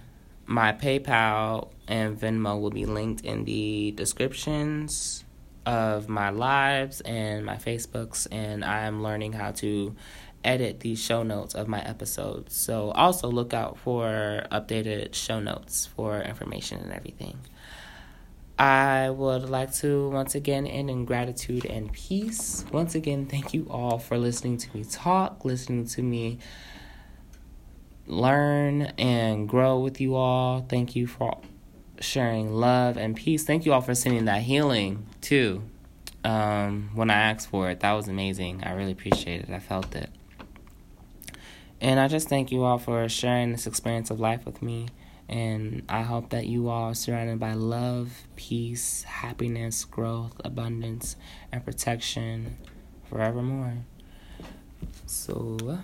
my 0.45 0.73
PayPal 0.73 1.69
and 1.89 2.19
Venmo 2.19 2.61
will 2.61 2.71
be 2.71 2.85
linked 2.85 3.25
in 3.25 3.45
the 3.45 3.93
descriptions 3.93 5.25
of 5.65 6.09
my 6.09 6.31
lives 6.31 7.01
and 7.01 7.45
my 7.45 7.57
Facebooks, 7.57 8.27
and 8.31 8.65
I 8.65 8.83
am 8.83 9.03
learning 9.03 9.33
how 9.33 9.51
to 9.53 9.95
edit 10.47 10.81
the 10.81 10.95
show 10.95 11.23
notes 11.23 11.55
of 11.55 11.69
my 11.69 11.81
episodes. 11.81 12.55
So 12.57 12.91
also 12.93 13.29
look 13.29 13.53
out 13.53 13.79
for 13.79 14.47
updated 14.51 15.15
show 15.15 15.41
notes 15.41 15.87
for 15.87 16.21
information 16.21 16.81
and 16.81 16.93
everything. 16.93 17.39
I 18.59 19.11
would 19.11 19.51
like 19.51 19.75
to 19.77 20.09
once 20.09 20.35
again 20.35 20.67
end 20.67 20.89
in 20.89 21.05
gratitude 21.05 21.67
and 21.67 21.93
peace. 21.93 22.65
Once 22.73 22.95
again, 22.95 23.27
thank 23.27 23.53
you 23.53 23.67
all 23.69 23.99
for 23.99 24.17
listening 24.17 24.57
to 24.59 24.75
me 24.75 24.85
talk, 24.85 25.45
listening 25.45 25.87
to 25.89 26.03
me 26.03 26.39
learn 28.07 28.83
and 28.99 29.49
grow 29.49 29.81
with 29.81 30.01
you 30.01 30.15
all. 30.15 30.65
Thank 30.69 30.97
you 30.97 31.07
for 31.07 31.39
sharing 32.01 32.53
love 32.53 32.97
and 32.97 33.17
peace. 33.17 33.45
Thank 33.45 33.67
you 33.67 33.73
all 33.73 33.81
for 33.81 33.95
sending 33.95 34.27
that 34.27 34.43
healing 34.43 35.07
too. 35.21 35.63
Um, 36.25 36.91
when 36.95 37.11
I 37.11 37.15
asked 37.15 37.49
for 37.49 37.71
it, 37.71 37.81
that 37.81 37.93
was 37.93 38.09
amazing. 38.09 38.65
I 38.65 38.73
really 38.73 38.93
appreciate 38.93 39.43
it. 39.43 39.51
I 39.51 39.61
felt 39.61 39.95
it. 39.95 40.11
And 41.81 42.01
I 42.01 42.09
just 42.09 42.29
thank 42.29 42.51
you 42.51 42.65
all 42.65 42.79
for 42.79 43.09
sharing 43.09 43.53
this 43.53 43.67
experience 43.67 44.11
of 44.11 44.21
life 44.21 44.45
with 44.47 44.63
me. 44.63 44.89
And 45.29 45.83
I 45.89 46.03
hope 46.03 46.31
that 46.31 46.47
you 46.47 46.69
all 46.69 46.91
are 46.91 46.95
surrounded 46.95 47.41
by 47.41 47.55
love, 47.55 48.27
peace, 48.37 49.03
happiness, 49.03 49.85
growth, 49.85 50.41
abundance, 50.45 51.17
and 51.53 51.65
protection 51.65 52.57
forevermore. 53.09 53.79
So. 55.07 55.59
Uh, 55.69 55.77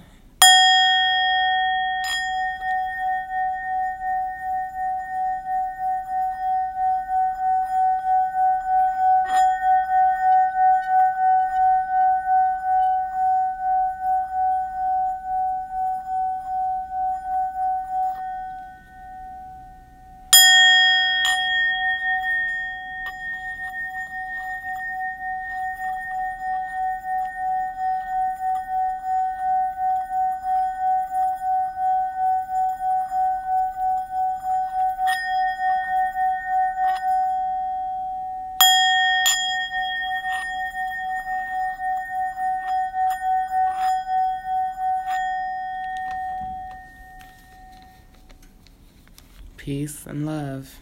Peace 49.62 50.06
and 50.08 50.26
love. 50.26 50.74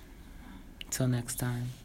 Till 0.89 1.07
next 1.07 1.35
time. 1.35 1.80